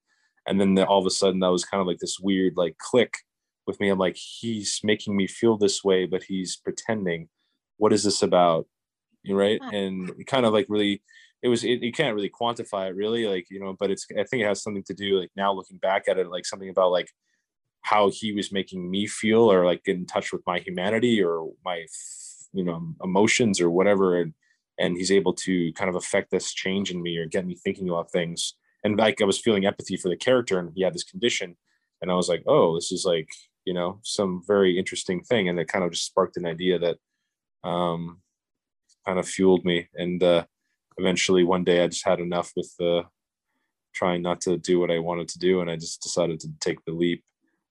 And 0.47 0.59
then 0.59 0.73
the, 0.73 0.85
all 0.85 0.99
of 0.99 1.05
a 1.05 1.11
sudden, 1.11 1.39
that 1.41 1.51
was 1.51 1.65
kind 1.65 1.81
of 1.81 1.87
like 1.87 1.99
this 1.99 2.19
weird 2.19 2.53
like 2.55 2.77
click 2.77 3.13
with 3.67 3.79
me. 3.79 3.89
I'm 3.89 3.99
like, 3.99 4.17
he's 4.17 4.79
making 4.83 5.15
me 5.15 5.27
feel 5.27 5.57
this 5.57 5.83
way, 5.83 6.05
but 6.05 6.23
he's 6.23 6.57
pretending. 6.57 7.29
What 7.77 7.93
is 7.93 8.03
this 8.03 8.21
about? 8.21 8.67
You 9.23 9.37
right? 9.37 9.59
And 9.71 10.11
kind 10.25 10.45
of 10.45 10.53
like 10.53 10.65
really, 10.67 11.03
it 11.43 11.47
was. 11.47 11.63
It, 11.63 11.81
you 11.81 11.91
can't 11.91 12.15
really 12.15 12.29
quantify 12.29 12.89
it, 12.89 12.95
really, 12.95 13.27
like 13.27 13.47
you 13.49 13.59
know. 13.59 13.75
But 13.79 13.91
it's. 13.91 14.05
I 14.11 14.23
think 14.23 14.43
it 14.43 14.47
has 14.47 14.63
something 14.63 14.83
to 14.85 14.93
do, 14.93 15.19
like 15.19 15.29
now 15.35 15.53
looking 15.53 15.77
back 15.77 16.07
at 16.07 16.17
it, 16.17 16.29
like 16.29 16.45
something 16.45 16.69
about 16.69 16.91
like 16.91 17.07
how 17.81 18.09
he 18.09 18.33
was 18.33 18.51
making 18.51 18.89
me 18.89 19.07
feel, 19.07 19.51
or 19.51 19.65
like 19.65 19.83
get 19.83 19.95
in 19.95 20.05
touch 20.05 20.31
with 20.31 20.41
my 20.47 20.59
humanity, 20.59 21.21
or 21.23 21.51
my, 21.63 21.85
you 22.53 22.63
know, 22.63 22.93
emotions, 23.03 23.61
or 23.61 23.69
whatever. 23.69 24.19
And 24.19 24.33
and 24.79 24.97
he's 24.97 25.11
able 25.11 25.33
to 25.33 25.71
kind 25.73 25.89
of 25.89 25.95
affect 25.95 26.31
this 26.31 26.53
change 26.53 26.89
in 26.89 27.01
me, 27.01 27.17
or 27.17 27.27
get 27.27 27.45
me 27.45 27.55
thinking 27.55 27.89
about 27.89 28.11
things. 28.11 28.55
And 28.83 28.97
like 28.97 29.21
I 29.21 29.25
was 29.25 29.39
feeling 29.39 29.65
empathy 29.65 29.97
for 29.97 30.09
the 30.09 30.17
character, 30.17 30.59
and 30.59 30.71
he 30.75 30.83
had 30.83 30.93
this 30.93 31.03
condition, 31.03 31.55
and 32.01 32.11
I 32.11 32.15
was 32.15 32.29
like, 32.29 32.43
oh, 32.47 32.75
this 32.75 32.91
is 32.91 33.05
like 33.05 33.29
you 33.65 33.73
know 33.73 33.99
some 34.03 34.41
very 34.47 34.77
interesting 34.77 35.21
thing, 35.23 35.49
and 35.49 35.59
it 35.59 35.67
kind 35.67 35.85
of 35.85 35.91
just 35.91 36.05
sparked 36.05 36.37
an 36.37 36.45
idea 36.45 36.79
that 36.79 36.97
um, 37.63 38.21
kind 39.05 39.19
of 39.19 39.27
fueled 39.27 39.65
me. 39.65 39.87
And 39.95 40.21
uh, 40.23 40.45
eventually, 40.97 41.43
one 41.43 41.63
day, 41.63 41.83
I 41.83 41.87
just 41.87 42.05
had 42.05 42.19
enough 42.19 42.51
with 42.55 42.73
uh, 42.81 43.03
trying 43.93 44.21
not 44.21 44.41
to 44.41 44.57
do 44.57 44.79
what 44.79 44.91
I 44.91 44.99
wanted 44.99 45.27
to 45.29 45.39
do, 45.39 45.61
and 45.61 45.69
I 45.69 45.75
just 45.75 46.01
decided 46.01 46.39
to 46.41 46.49
take 46.59 46.83
the 46.85 46.93
leap. 46.93 47.23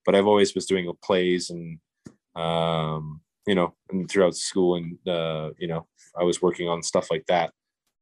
But 0.05 0.15
I've 0.15 0.27
always 0.27 0.55
was 0.55 0.65
doing 0.65 0.91
plays 1.03 1.49
and 1.49 1.79
um, 2.35 3.21
you 3.47 3.55
know, 3.55 3.73
and 3.89 4.09
throughout 4.09 4.35
school, 4.35 4.75
and 4.75 4.97
uh, 5.07 5.51
you 5.57 5.67
know, 5.67 5.87
I 6.19 6.23
was 6.23 6.41
working 6.41 6.69
on 6.69 6.83
stuff 6.83 7.09
like 7.11 7.25
that. 7.27 7.51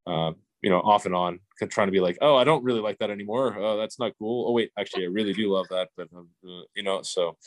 Uh, 0.06 0.34
you 0.62 0.70
know, 0.70 0.80
off 0.82 1.06
and 1.06 1.16
on, 1.16 1.40
trying 1.70 1.88
to 1.88 1.92
be 1.92 2.02
like, 2.02 2.18
oh, 2.22 2.36
I 2.36 2.44
don't 2.44 2.64
really 2.64 2.82
like 2.82 2.98
that 3.00 3.10
anymore. 3.10 3.56
Oh, 3.58 3.78
that's 3.78 4.00
not 4.00 4.14
cool. 4.20 4.48
Oh, 4.48 4.52
wait, 4.52 4.72
actually, 4.78 5.06
I 5.06 5.08
really 5.10 5.34
do 5.34 5.52
love 5.52 5.68
that, 5.70 5.90
but 5.96 6.10
um, 6.16 6.30
uh, 6.46 6.64
you 6.76 6.84
know, 6.84 7.02
so. 7.02 7.38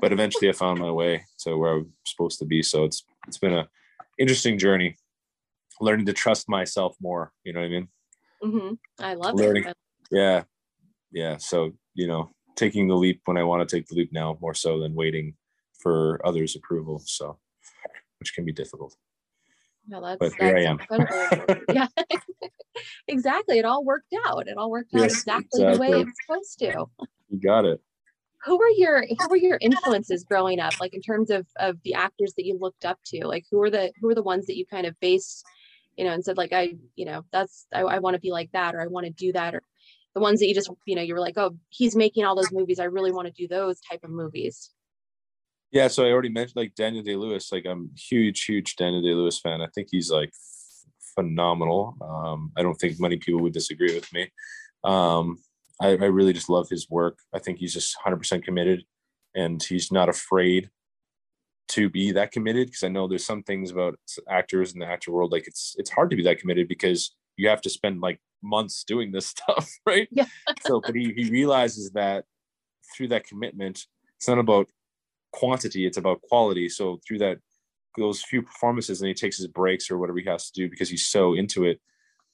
But 0.00 0.12
eventually, 0.12 0.48
I 0.48 0.52
found 0.52 0.80
my 0.80 0.90
way 0.90 1.24
to 1.40 1.56
where 1.56 1.74
I'm 1.74 1.92
supposed 2.04 2.38
to 2.40 2.44
be. 2.44 2.62
So 2.62 2.84
it's 2.84 3.04
it's 3.28 3.38
been 3.38 3.54
a 3.54 3.68
interesting 4.18 4.58
journey, 4.58 4.96
learning 5.80 6.06
to 6.06 6.12
trust 6.12 6.48
myself 6.48 6.96
more. 7.00 7.32
You 7.44 7.52
know 7.52 7.60
what 7.60 7.66
I 7.66 7.68
mean? 7.68 7.88
hmm 8.42 8.74
I 8.98 9.14
love 9.14 9.34
Learning. 9.34 9.64
it. 9.64 9.76
Yeah, 10.10 10.42
yeah. 11.12 11.36
So 11.36 11.72
you 11.94 12.06
know, 12.06 12.30
taking 12.56 12.88
the 12.88 12.96
leap 12.96 13.20
when 13.26 13.36
I 13.36 13.44
want 13.44 13.66
to 13.66 13.76
take 13.76 13.86
the 13.86 13.94
leap 13.94 14.12
now, 14.12 14.38
more 14.40 14.54
so 14.54 14.80
than 14.80 14.94
waiting 14.94 15.34
for 15.80 16.20
others' 16.26 16.56
approval. 16.56 17.00
So, 17.04 17.38
which 18.18 18.34
can 18.34 18.44
be 18.44 18.52
difficult. 18.52 18.96
No, 19.88 20.00
that's, 20.00 20.18
But 20.18 20.32
here 20.34 20.56
I 20.56 20.64
that's 20.64 21.50
am. 21.50 21.64
yeah, 21.74 21.86
exactly. 23.08 23.58
It 23.58 23.64
all 23.64 23.84
worked 23.84 24.14
out. 24.26 24.46
It 24.46 24.56
all 24.56 24.70
worked 24.70 24.94
out 24.94 25.02
Yes, 25.02 25.12
exactly, 25.12 25.60
the 25.60 25.66
way 25.66 25.72
exactly. 25.72 26.00
it 26.00 26.06
was 26.06 26.14
supposed 26.26 26.58
to. 26.60 27.06
You 27.30 27.40
got 27.40 27.64
it. 27.64 27.80
Who 28.44 28.56
were 28.56 28.68
your 28.76 29.04
Who 29.06 29.28
were 29.28 29.36
your 29.36 29.58
influences 29.60 30.24
growing 30.24 30.60
up? 30.60 30.74
Like 30.80 30.94
in 30.94 31.02
terms 31.02 31.30
of 31.30 31.46
of 31.56 31.76
the 31.84 31.94
actors 31.94 32.32
that 32.36 32.46
you 32.46 32.58
looked 32.58 32.84
up 32.84 32.98
to. 33.06 33.26
Like 33.26 33.44
who 33.50 33.58
were 33.58 33.70
the 33.70 33.92
Who 34.00 34.06
were 34.06 34.14
the 34.14 34.22
ones 34.22 34.46
that 34.46 34.56
you 34.56 34.64
kind 34.66 34.86
of 34.86 34.98
based, 35.00 35.44
you 35.96 36.04
know, 36.04 36.12
and 36.12 36.24
said 36.24 36.38
like 36.38 36.52
I, 36.52 36.74
you 36.96 37.04
know, 37.04 37.24
that's 37.32 37.66
I, 37.72 37.82
I 37.82 37.98
want 37.98 38.14
to 38.14 38.20
be 38.20 38.30
like 38.30 38.50
that, 38.52 38.74
or 38.74 38.80
I 38.80 38.86
want 38.86 39.06
to 39.06 39.12
do 39.12 39.32
that, 39.32 39.54
or 39.54 39.62
the 40.14 40.20
ones 40.20 40.40
that 40.40 40.48
you 40.48 40.54
just, 40.54 40.70
you 40.86 40.96
know, 40.96 41.02
you 41.02 41.14
were 41.14 41.20
like, 41.20 41.38
oh, 41.38 41.56
he's 41.68 41.94
making 41.94 42.24
all 42.24 42.34
those 42.34 42.52
movies. 42.52 42.80
I 42.80 42.84
really 42.84 43.12
want 43.12 43.26
to 43.26 43.32
do 43.32 43.46
those 43.46 43.80
type 43.80 44.02
of 44.02 44.10
movies. 44.10 44.70
Yeah, 45.72 45.88
so 45.88 46.04
I 46.04 46.10
already 46.10 46.30
mentioned 46.30 46.56
like 46.56 46.74
Daniel 46.74 47.04
Day 47.04 47.16
Lewis. 47.16 47.52
Like 47.52 47.64
I'm 47.64 47.90
huge, 47.96 48.44
huge 48.44 48.76
Daniel 48.76 49.02
Day 49.02 49.14
Lewis 49.14 49.38
fan. 49.38 49.60
I 49.60 49.68
think 49.74 49.88
he's 49.90 50.10
like 50.10 50.32
phenomenal. 51.14 51.96
Um, 52.00 52.52
I 52.56 52.62
don't 52.62 52.74
think 52.74 52.98
many 52.98 53.16
people 53.16 53.40
would 53.42 53.52
disagree 53.52 53.94
with 53.94 54.12
me. 54.12 54.30
Um, 54.82 55.38
I, 55.80 55.90
I 55.90 56.06
really 56.06 56.32
just 56.32 56.50
love 56.50 56.68
his 56.68 56.90
work. 56.90 57.18
I 57.34 57.38
think 57.38 57.58
he's 57.58 57.72
just 57.72 57.96
100% 58.04 58.42
committed, 58.42 58.84
and 59.34 59.62
he's 59.62 59.92
not 59.92 60.08
afraid 60.08 60.70
to 61.68 61.88
be 61.88 62.12
that 62.12 62.32
committed. 62.32 62.66
Because 62.66 62.82
I 62.82 62.88
know 62.88 63.06
there's 63.06 63.26
some 63.26 63.42
things 63.44 63.70
about 63.70 63.98
actors 64.28 64.72
in 64.72 64.80
the 64.80 64.86
actor 64.86 65.12
world, 65.12 65.32
like 65.32 65.46
it's 65.46 65.76
it's 65.78 65.90
hard 65.90 66.10
to 66.10 66.16
be 66.16 66.24
that 66.24 66.38
committed 66.38 66.66
because 66.66 67.14
you 67.36 67.48
have 67.48 67.62
to 67.62 67.70
spend 67.70 68.00
like 68.00 68.20
months 68.42 68.82
doing 68.84 69.12
this 69.12 69.26
stuff, 69.34 69.70
right? 69.86 70.08
Yeah. 70.10 70.26
so, 70.66 70.80
but 70.80 70.94
he 70.94 71.12
he 71.16 71.30
realizes 71.30 71.90
that 71.92 72.24
through 72.94 73.08
that 73.08 73.24
commitment, 73.24 73.86
it's 74.16 74.26
not 74.26 74.38
about 74.38 74.68
quantity 75.32 75.86
it's 75.86 75.98
about 75.98 76.22
quality. 76.22 76.68
So 76.68 77.00
through 77.06 77.18
that 77.18 77.38
those 77.96 78.22
few 78.22 78.42
performances 78.42 79.00
and 79.00 79.08
he 79.08 79.14
takes 79.14 79.36
his 79.36 79.48
breaks 79.48 79.90
or 79.90 79.98
whatever 79.98 80.18
he 80.18 80.24
has 80.24 80.50
to 80.50 80.60
do 80.60 80.70
because 80.70 80.88
he's 80.88 81.06
so 81.06 81.34
into 81.34 81.64
it. 81.64 81.80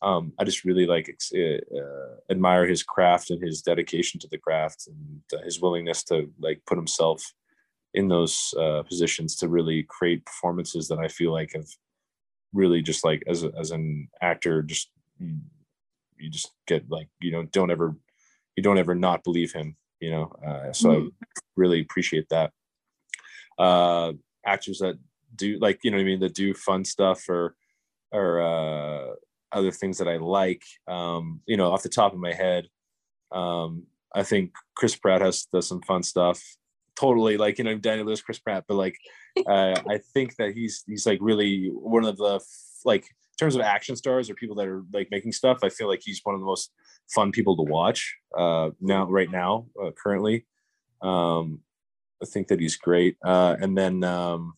Um, 0.03 0.35
i 0.39 0.45
just 0.45 0.67
really 0.67 0.85
like 0.85 1.09
uh, 1.35 2.31
admire 2.31 2.67
his 2.67 2.83
craft 2.83 3.31
and 3.31 3.43
his 3.43 3.63
dedication 3.63 4.21
to 4.21 4.29
the 4.29 4.37
craft 4.37 4.89
and 4.89 5.23
uh, 5.33 5.43
his 5.43 5.59
willingness 5.59 6.05
to 6.05 6.31
like 6.39 6.61
put 6.67 6.77
himself 6.77 7.25
in 7.95 8.07
those 8.07 8.53
uh, 8.61 8.83
positions 8.83 9.37
to 9.37 9.49
really 9.49 9.85
create 9.89 10.27
performances 10.27 10.87
that 10.89 10.99
i 10.99 11.09
feel 11.09 11.33
like 11.33 11.53
have 11.55 11.69
really 12.53 12.83
just 12.83 13.07
like 13.07 13.23
as, 13.27 13.43
a, 13.43 13.51
as 13.59 13.71
an 13.71 14.07
actor 14.21 14.63
just 14.63 14.91
you 15.19 16.31
just 16.31 16.53
get 16.67 16.89
like 16.91 17.09
you 17.21 17.31
know 17.31 17.45
don't 17.45 17.71
ever 17.71 17.97
you 18.57 18.63
don't 18.63 18.79
ever 18.79 18.95
not 18.95 19.25
believe 19.25 19.53
him 19.53 19.77
you 20.01 20.11
know 20.11 20.33
uh, 20.47 20.73
so 20.73 20.91
mm-hmm. 20.91 21.07
i 21.07 21.41
really 21.57 21.81
appreciate 21.81 22.29
that 22.29 22.53
uh 23.59 24.13
actors 24.45 24.79
that 24.79 24.99
do 25.35 25.59
like 25.61 25.81
you 25.83 25.91
know 25.91 25.99
i 25.99 26.05
mean 26.05 26.21
that 26.21 26.35
do 26.35 26.55
fun 26.55 26.85
stuff 26.85 27.29
or 27.29 27.55
or 28.13 28.41
uh 28.41 29.15
other 29.53 29.71
things 29.71 29.99
that 29.99 30.09
i 30.09 30.17
like 30.17 30.63
um 30.89 31.41
you 31.47 31.57
know 31.57 31.73
off 31.73 31.83
the 31.83 31.89
top 31.89 32.13
of 32.13 32.19
my 32.19 32.33
head 32.33 32.69
um 33.33 33.85
i 34.15 34.23
think 34.23 34.53
chris 34.75 34.97
pratt 34.97 35.21
has 35.21 35.47
does 35.53 35.69
some 35.69 35.83
fun 35.83 36.03
stuff 36.03 36.43
totally 36.99 37.37
like 37.37 37.59
you 37.59 37.65
know 37.65 37.77
daniel 37.77 38.07
lewis 38.07 38.23
chris 38.23 38.39
pratt 38.39 38.65
but 38.69 38.75
like 38.75 38.97
uh 39.47 39.75
i 39.89 39.99
think 40.15 40.37
that 40.37 40.53
he's 40.53 40.85
he's 40.87 41.07
like 41.07 41.19
really 41.21 41.71
one 41.73 42.05
of 42.05 42.17
the 42.17 42.41
like 42.85 43.05
in 43.05 43.37
terms 43.39 43.55
of 43.55 43.61
action 43.61 43.97
stars 43.97 44.31
or 44.31 44.35
people 44.35 44.57
that 44.57 44.67
are 44.67 44.83
like 44.93 45.09
making 45.11 45.33
stuff 45.33 45.59
i 45.63 45.69
feel 45.69 45.89
like 45.89 46.01
he's 46.03 46.21
one 46.25 46.35
of 46.35 46.41
the 46.41 46.47
most 46.47 46.73
fun 47.09 47.33
people 47.33 47.57
to 47.57 47.63
watch 47.63 48.17
uh, 48.37 48.71
now, 48.81 49.07
right 49.07 49.31
now, 49.31 49.67
uh, 49.83 49.91
currently. 49.93 50.45
Um, 51.03 51.61
I 52.23 52.27
think 52.27 52.49
that 52.49 52.61
he's 52.61 52.77
great. 52.77 53.17
Uh, 53.25 53.57
and 53.61 53.77
then 53.77 54.05
um, 54.05 54.55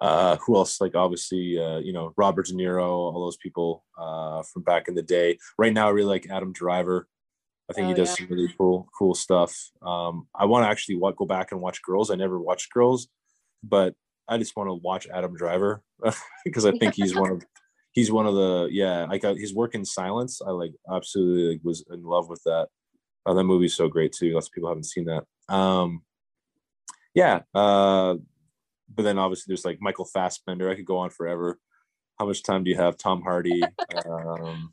uh, 0.00 0.36
who 0.36 0.56
else? 0.56 0.80
Like 0.80 0.94
obviously, 0.94 1.58
uh, 1.58 1.78
you 1.78 1.92
know, 1.92 2.12
Robert 2.16 2.46
De 2.46 2.54
Niro, 2.54 2.88
all 2.88 3.24
those 3.24 3.36
people 3.36 3.84
uh, 3.98 4.42
from 4.52 4.62
back 4.62 4.88
in 4.88 4.94
the 4.94 5.02
day. 5.02 5.38
Right 5.58 5.72
now, 5.72 5.88
I 5.88 5.90
really 5.90 6.08
like 6.08 6.28
Adam 6.30 6.52
Driver. 6.52 7.06
I 7.70 7.74
think 7.74 7.86
oh, 7.86 7.88
he 7.88 7.94
does 7.94 8.10
yeah. 8.10 8.26
some 8.26 8.36
really 8.36 8.54
cool, 8.58 8.88
cool 8.98 9.14
stuff. 9.14 9.56
Um, 9.80 10.26
I 10.34 10.44
want 10.44 10.64
to 10.64 10.68
actually 10.68 10.98
go 11.16 11.24
back 11.24 11.52
and 11.52 11.60
watch 11.60 11.80
Girls. 11.82 12.10
I 12.10 12.16
never 12.16 12.38
watched 12.38 12.72
Girls, 12.72 13.08
but 13.62 13.94
I 14.28 14.38
just 14.38 14.56
want 14.56 14.68
to 14.68 14.74
watch 14.74 15.06
Adam 15.12 15.34
Driver 15.34 15.82
because 16.44 16.66
I 16.66 16.72
think 16.72 16.94
he's 16.94 17.14
one 17.14 17.30
of 17.30 17.42
he's 17.92 18.10
one 18.10 18.26
of 18.26 18.34
the 18.34 18.68
yeah 18.70 19.04
like 19.04 19.22
his 19.22 19.54
work 19.54 19.74
in 19.74 19.84
silence 19.84 20.40
i 20.46 20.50
like 20.50 20.72
absolutely 20.92 21.60
was 21.62 21.84
in 21.90 22.02
love 22.02 22.28
with 22.28 22.42
that 22.44 22.66
uh, 23.26 23.34
that 23.34 23.44
movie's 23.44 23.74
so 23.74 23.88
great 23.88 24.12
too 24.12 24.32
lots 24.32 24.48
of 24.48 24.52
people 24.52 24.68
haven't 24.68 24.84
seen 24.84 25.04
that 25.04 25.24
um 25.48 26.02
yeah 27.14 27.40
uh 27.54 28.14
but 28.94 29.02
then 29.02 29.18
obviously 29.18 29.50
there's 29.50 29.64
like 29.64 29.80
michael 29.80 30.04
fassbender. 30.04 30.70
I 30.70 30.74
could 30.74 30.84
go 30.84 30.98
on 30.98 31.10
forever. 31.10 31.58
How 32.18 32.26
much 32.26 32.42
time 32.42 32.64
do 32.64 32.70
you 32.70 32.76
have? 32.76 32.96
Tom 32.96 33.22
hardy. 33.22 33.62
Um 34.06 34.72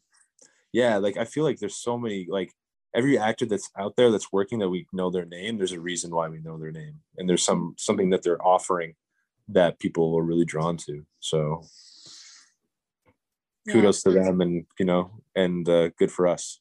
yeah 0.71 0.97
like 0.97 1.17
i 1.17 1.25
feel 1.25 1.43
like 1.43 1.57
there's 1.57 1.75
so 1.75 1.97
many 1.97 2.27
like 2.29 2.51
every 2.95 3.17
actor 3.17 3.45
that's 3.45 3.71
out 3.77 3.95
there 3.95 4.11
that's 4.11 4.31
working 4.31 4.59
that 4.59 4.69
we 4.69 4.85
know 4.93 5.09
their 5.09 5.25
name 5.25 5.57
there's 5.57 5.71
a 5.71 5.79
reason 5.79 6.11
why 6.11 6.27
we 6.27 6.39
know 6.39 6.57
their 6.57 6.71
name. 6.71 6.99
And 7.17 7.27
there's 7.27 7.43
some 7.43 7.75
something 7.77 8.09
that 8.11 8.23
they're 8.23 8.45
offering 8.45 8.95
that 9.49 9.79
people 9.79 10.15
are 10.17 10.23
really 10.23 10.45
drawn 10.45 10.77
to. 10.77 11.05
So 11.19 11.63
kudos 13.69 14.03
yeah. 14.05 14.13
to 14.13 14.19
them 14.19 14.41
and 14.41 14.65
you 14.79 14.85
know 14.85 15.11
and 15.35 15.67
uh, 15.67 15.89
good 15.89 16.11
for 16.11 16.27
us 16.27 16.59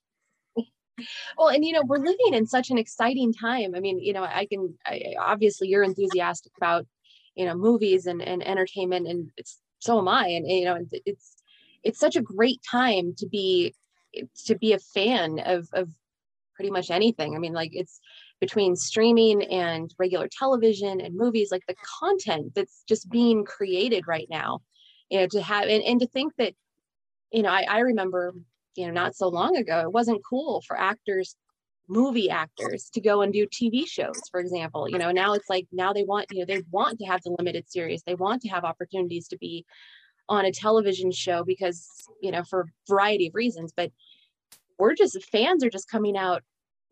well 1.36 1.48
and 1.48 1.64
you 1.64 1.72
know 1.72 1.82
we're 1.84 1.98
living 1.98 2.32
in 2.32 2.46
such 2.46 2.70
an 2.70 2.78
exciting 2.78 3.32
time. 3.32 3.74
I 3.74 3.80
mean 3.80 3.98
you 3.98 4.12
know 4.12 4.22
i 4.22 4.46
can 4.46 4.74
I, 4.86 5.14
obviously 5.20 5.68
you're 5.68 5.82
enthusiastic 5.82 6.52
about 6.56 6.86
you 7.34 7.44
know 7.44 7.54
movies 7.54 8.06
and, 8.06 8.22
and 8.22 8.46
entertainment 8.46 9.06
and 9.06 9.30
it's 9.36 9.60
so 9.78 9.98
am 9.98 10.08
i 10.08 10.26
and 10.26 10.46
you 10.46 10.64
know 10.64 10.78
it's 11.04 11.36
it's 11.84 11.98
such 11.98 12.16
a 12.16 12.22
great 12.22 12.60
time 12.68 13.14
to 13.18 13.26
be 13.26 13.74
to 14.46 14.56
be 14.56 14.72
a 14.72 14.78
fan 14.78 15.38
of 15.40 15.68
of 15.72 15.88
pretty 16.54 16.70
much 16.72 16.90
anything. 16.90 17.36
I 17.36 17.38
mean 17.38 17.52
like 17.52 17.70
it's 17.72 18.00
between 18.40 18.74
streaming 18.74 19.44
and 19.44 19.94
regular 19.98 20.28
television 20.28 21.00
and 21.00 21.14
movies 21.16 21.50
like 21.52 21.64
the 21.66 21.74
content 22.00 22.52
that's 22.54 22.82
just 22.88 23.08
being 23.10 23.44
created 23.44 24.06
right 24.06 24.28
now 24.30 24.60
you 25.08 25.18
know 25.18 25.26
to 25.26 25.42
have 25.42 25.64
and, 25.64 25.82
and 25.82 26.00
to 26.00 26.06
think 26.06 26.32
that 26.36 26.54
you 27.32 27.42
know, 27.42 27.50
I, 27.50 27.66
I 27.68 27.78
remember, 27.80 28.34
you 28.78 28.86
know, 28.86 28.92
not 28.92 29.16
so 29.16 29.28
long 29.28 29.56
ago, 29.56 29.80
it 29.80 29.92
wasn't 29.92 30.24
cool 30.24 30.62
for 30.66 30.78
actors, 30.78 31.34
movie 31.88 32.30
actors 32.30 32.88
to 32.94 33.00
go 33.00 33.22
and 33.22 33.32
do 33.32 33.44
TV 33.46 33.88
shows, 33.88 34.20
for 34.30 34.38
example. 34.38 34.88
You 34.88 34.98
know, 34.98 35.10
now 35.10 35.34
it's 35.34 35.50
like 35.50 35.66
now 35.72 35.92
they 35.92 36.04
want, 36.04 36.26
you 36.30 36.38
know, 36.38 36.44
they 36.46 36.62
want 36.70 37.00
to 37.00 37.06
have 37.06 37.20
the 37.24 37.34
limited 37.36 37.68
series. 37.68 38.04
They 38.04 38.14
want 38.14 38.40
to 38.42 38.48
have 38.50 38.62
opportunities 38.62 39.26
to 39.28 39.38
be 39.38 39.66
on 40.28 40.44
a 40.44 40.52
television 40.52 41.10
show 41.10 41.42
because, 41.42 41.88
you 42.22 42.30
know, 42.30 42.44
for 42.44 42.60
a 42.60 42.64
variety 42.88 43.26
of 43.26 43.34
reasons. 43.34 43.72
But 43.76 43.90
we're 44.78 44.94
just 44.94 45.20
fans 45.24 45.64
are 45.64 45.70
just 45.70 45.90
coming 45.90 46.16
out 46.16 46.44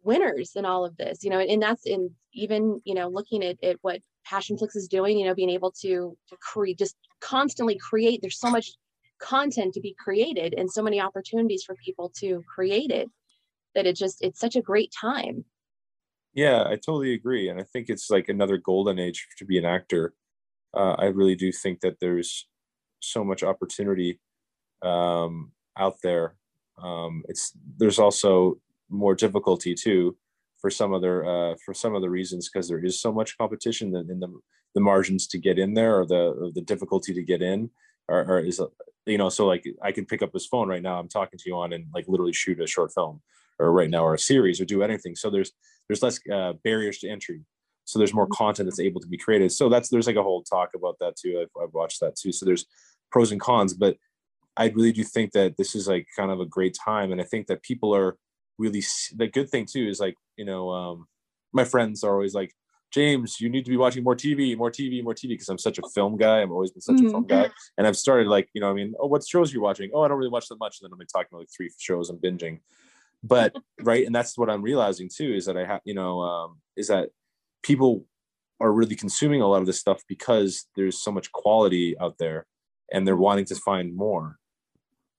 winners 0.02 0.56
in 0.56 0.64
all 0.64 0.84
of 0.84 0.96
this, 0.96 1.22
you 1.22 1.30
know, 1.30 1.38
and 1.38 1.62
that's 1.62 1.86
in 1.86 2.10
even, 2.32 2.80
you 2.84 2.94
know, 2.94 3.08
looking 3.08 3.44
at, 3.44 3.62
at 3.62 3.76
what 3.82 4.00
Passionflix 4.28 4.74
is 4.74 4.88
doing, 4.88 5.18
you 5.18 5.26
know, 5.26 5.36
being 5.36 5.50
able 5.50 5.70
to, 5.82 6.16
to 6.30 6.36
create 6.40 6.78
just 6.78 6.96
constantly 7.20 7.78
create. 7.78 8.20
There's 8.22 8.40
so 8.40 8.50
much 8.50 8.72
content 9.18 9.74
to 9.74 9.80
be 9.80 9.94
created 9.98 10.54
and 10.56 10.70
so 10.70 10.82
many 10.82 11.00
opportunities 11.00 11.64
for 11.64 11.74
people 11.84 12.12
to 12.18 12.42
create 12.54 12.90
it 12.90 13.08
that 13.74 13.86
it 13.86 13.96
just 13.96 14.22
it's 14.22 14.40
such 14.40 14.56
a 14.56 14.62
great 14.62 14.92
time. 14.98 15.44
Yeah 16.34 16.64
i 16.64 16.76
totally 16.76 17.14
agree 17.14 17.48
and 17.48 17.58
i 17.60 17.64
think 17.64 17.88
it's 17.88 18.10
like 18.10 18.28
another 18.28 18.58
golden 18.58 18.98
age 18.98 19.26
to 19.38 19.44
be 19.44 19.58
an 19.58 19.64
actor. 19.64 20.14
Uh, 20.74 20.94
i 20.98 21.06
really 21.06 21.34
do 21.34 21.50
think 21.52 21.80
that 21.80 21.98
there's 22.00 22.46
so 23.00 23.24
much 23.24 23.42
opportunity 23.42 24.20
um, 24.82 25.52
out 25.78 25.96
there. 26.02 26.36
Um, 26.82 27.22
it's 27.28 27.52
there's 27.78 27.98
also 27.98 28.58
more 28.88 29.14
difficulty 29.14 29.74
too 29.74 30.16
for 30.60 30.70
some 30.70 30.92
other 30.92 31.24
uh, 31.24 31.54
for 31.64 31.74
some 31.74 31.94
other 31.94 32.10
reasons 32.10 32.48
because 32.48 32.68
there 32.68 32.84
is 32.84 33.00
so 33.00 33.12
much 33.12 33.38
competition 33.38 33.90
that 33.92 34.08
in 34.10 34.20
the 34.20 34.28
the 34.74 34.80
margins 34.80 35.26
to 35.28 35.38
get 35.38 35.58
in 35.58 35.74
there 35.74 36.00
or 36.00 36.06
the 36.06 36.34
or 36.40 36.50
the 36.52 36.60
difficulty 36.60 37.14
to 37.14 37.22
get 37.22 37.40
in 37.40 37.70
or, 38.08 38.20
or 38.24 38.40
is 38.40 38.60
you 39.06 39.18
know 39.18 39.28
so 39.28 39.46
like 39.46 39.64
i 39.82 39.92
can 39.92 40.04
pick 40.04 40.20
up 40.20 40.32
this 40.32 40.46
phone 40.46 40.68
right 40.68 40.82
now 40.82 40.98
i'm 40.98 41.08
talking 41.08 41.38
to 41.38 41.44
you 41.46 41.56
on 41.56 41.72
and 41.72 41.86
like 41.94 42.04
literally 42.08 42.32
shoot 42.32 42.60
a 42.60 42.66
short 42.66 42.92
film 42.92 43.20
or 43.58 43.72
right 43.72 43.90
now 43.90 44.04
or 44.04 44.14
a 44.14 44.18
series 44.18 44.60
or 44.60 44.64
do 44.64 44.82
anything. 44.82 45.16
So 45.16 45.30
there's 45.30 45.52
there's 45.88 46.02
less 46.02 46.18
uh, 46.32 46.54
barriers 46.64 46.98
to 46.98 47.08
entry. 47.08 47.42
So 47.84 47.98
there's 47.98 48.14
more 48.14 48.26
mm-hmm. 48.26 48.44
content 48.44 48.66
that's 48.66 48.80
able 48.80 49.00
to 49.00 49.06
be 49.06 49.16
created. 49.16 49.52
So 49.52 49.68
that's 49.68 49.88
there's 49.88 50.06
like 50.06 50.16
a 50.16 50.22
whole 50.22 50.42
talk 50.42 50.70
about 50.74 50.96
that 51.00 51.16
too. 51.16 51.40
I've, 51.42 51.62
I've 51.62 51.74
watched 51.74 52.00
that 52.00 52.16
too. 52.16 52.32
So 52.32 52.44
there's 52.44 52.66
pros 53.12 53.30
and 53.30 53.40
cons 53.40 53.72
but 53.72 53.96
i 54.56 54.66
really 54.70 54.90
do 54.90 55.04
think 55.04 55.30
that 55.30 55.56
this 55.56 55.76
is 55.76 55.86
like 55.86 56.08
kind 56.16 56.32
of 56.32 56.40
a 56.40 56.46
great 56.46 56.76
time. 56.84 57.12
And 57.12 57.20
i 57.20 57.24
think 57.24 57.46
that 57.46 57.62
people 57.62 57.94
are 57.94 58.16
really 58.58 58.82
the 59.14 59.28
good 59.28 59.48
thing 59.48 59.64
too 59.64 59.86
is 59.86 60.00
like 60.00 60.16
you 60.36 60.44
know 60.44 60.70
um 60.70 61.06
my 61.52 61.64
friends 61.64 62.02
are 62.02 62.12
always 62.12 62.34
like 62.34 62.52
James, 62.92 63.40
you 63.40 63.48
need 63.48 63.64
to 63.64 63.70
be 63.70 63.76
watching 63.76 64.04
more 64.04 64.14
TV, 64.16 64.56
more 64.56 64.70
TV, 64.70 65.02
more 65.02 65.14
TV, 65.14 65.30
because 65.30 65.48
I'm 65.48 65.58
such 65.58 65.78
a 65.78 65.82
film 65.94 66.16
guy. 66.16 66.42
I've 66.42 66.50
always 66.50 66.70
been 66.70 66.80
such 66.80 66.96
mm-hmm. 66.96 67.06
a 67.06 67.10
film 67.10 67.26
guy. 67.26 67.50
And 67.76 67.86
I've 67.86 67.96
started 67.96 68.26
like, 68.26 68.48
you 68.54 68.60
know, 68.60 68.70
I 68.70 68.74
mean, 68.74 68.94
oh, 69.00 69.06
what 69.06 69.26
shows 69.26 69.52
you're 69.52 69.60
you 69.60 69.64
watching? 69.64 69.90
Oh, 69.92 70.02
I 70.02 70.08
don't 70.08 70.18
really 70.18 70.30
watch 70.30 70.48
that 70.48 70.58
much. 70.58 70.78
And 70.80 70.86
then 70.86 70.92
I'm 70.92 70.98
like 70.98 71.08
talking 71.08 71.28
about 71.32 71.40
like 71.40 71.48
three 71.54 71.70
shows 71.78 72.08
I'm 72.08 72.18
binging. 72.18 72.60
But 73.22 73.54
right. 73.82 74.06
And 74.06 74.14
that's 74.14 74.38
what 74.38 74.48
I'm 74.48 74.62
realizing 74.62 75.10
too, 75.14 75.34
is 75.34 75.46
that 75.46 75.56
I 75.56 75.66
have, 75.66 75.80
you 75.84 75.94
know, 75.94 76.20
um, 76.20 76.60
is 76.76 76.88
that 76.88 77.10
people 77.62 78.06
are 78.60 78.72
really 78.72 78.96
consuming 78.96 79.42
a 79.42 79.46
lot 79.46 79.60
of 79.60 79.66
this 79.66 79.78
stuff 79.78 80.02
because 80.08 80.66
there's 80.76 81.02
so 81.02 81.10
much 81.10 81.30
quality 81.32 81.98
out 82.00 82.16
there 82.18 82.46
and 82.92 83.06
they're 83.06 83.16
wanting 83.16 83.44
to 83.46 83.54
find 83.56 83.94
more. 83.94 84.38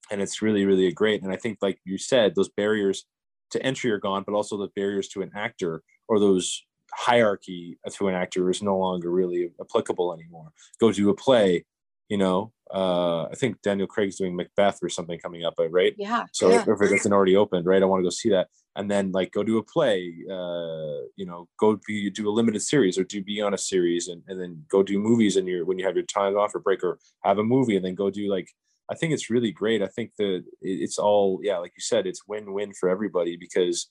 And 0.10 0.22
it's 0.22 0.42
really, 0.42 0.66
really 0.66 0.92
great. 0.92 1.22
And 1.22 1.34
I 1.34 1.36
think, 1.36 1.60
like 1.62 1.80
you 1.84 1.98
said, 1.98 2.34
those 2.34 2.50
barriers 2.50 3.06
to 3.52 3.62
entry 3.62 3.92
are 3.92 4.00
gone, 4.00 4.24
but 4.26 4.34
also 4.34 4.58
the 4.58 4.70
barriers 4.76 5.10
to 5.10 5.22
an 5.22 5.32
actor 5.36 5.84
or 6.08 6.20
those 6.20 6.64
hierarchy 6.94 7.78
to 7.92 8.08
an 8.08 8.16
actor 8.16 8.50
is 8.50 8.62
no 8.62 8.78
longer 8.78 9.12
really 9.12 9.52
applicable 9.60 10.14
anymore. 10.14 10.52
Go 10.80 10.92
do 10.92 11.10
a 11.10 11.16
play, 11.16 11.66
you 12.10 12.18
know. 12.18 12.52
Uh, 12.74 13.24
I 13.24 13.36
think 13.36 13.62
Daniel 13.62 13.88
Craig's 13.88 14.18
doing 14.18 14.36
Macbeth 14.36 14.80
or 14.82 14.90
something 14.90 15.18
coming 15.20 15.46
up, 15.46 15.54
right? 15.70 15.96
Yeah. 15.98 16.26
So 16.34 16.50
yeah. 16.50 16.66
if 16.68 16.82
it 16.82 16.92
isn't 16.92 17.14
already 17.14 17.36
opened, 17.36 17.66
right, 17.66 17.82
I 17.82 17.86
want 17.86 18.02
to 18.02 18.04
go 18.04 18.10
see 18.10 18.30
that, 18.32 18.48
and 18.76 18.92
then 18.92 19.12
like 19.12 19.32
go 19.32 19.44
do 19.44 19.58
a 19.58 19.64
play. 19.64 20.14
Uh, 20.30 21.08
you 21.16 21.26
know, 21.26 21.48
go 21.60 21.80
be 21.88 22.10
do 22.10 22.30
a 22.30 22.32
limited 22.32 22.62
series 22.62 22.98
or 22.98 23.04
do 23.04 23.24
be 23.24 23.42
on 23.42 23.54
a 23.54 23.58
series, 23.58 24.10
and, 24.10 24.22
and 24.28 24.40
then 24.40 24.66
go 24.70 24.84
do 24.84 25.00
movies 25.00 25.38
and 25.38 25.48
your 25.48 25.66
when 25.66 25.80
you 25.80 25.86
have 25.86 25.96
your 25.96 26.06
time 26.06 26.36
off 26.36 26.56
or 26.56 26.60
break 26.60 26.84
or 26.84 27.00
have 27.24 27.38
a 27.38 27.44
movie, 27.44 27.76
and 27.76 27.86
then 27.86 27.96
go 27.96 28.10
do 28.10 28.30
like. 28.30 28.50
I 28.90 28.96
think 28.96 29.12
it's 29.12 29.30
really 29.30 29.52
great. 29.52 29.82
I 29.82 29.88
think 29.88 30.12
that 30.18 30.46
it's 30.62 30.98
all 30.98 31.42
yeah, 31.44 31.58
like 31.58 31.74
you 31.76 31.82
said, 31.82 32.08
it's 32.08 32.26
win-win 32.26 32.74
for 32.74 32.88
everybody 32.90 33.36
because 33.36 33.90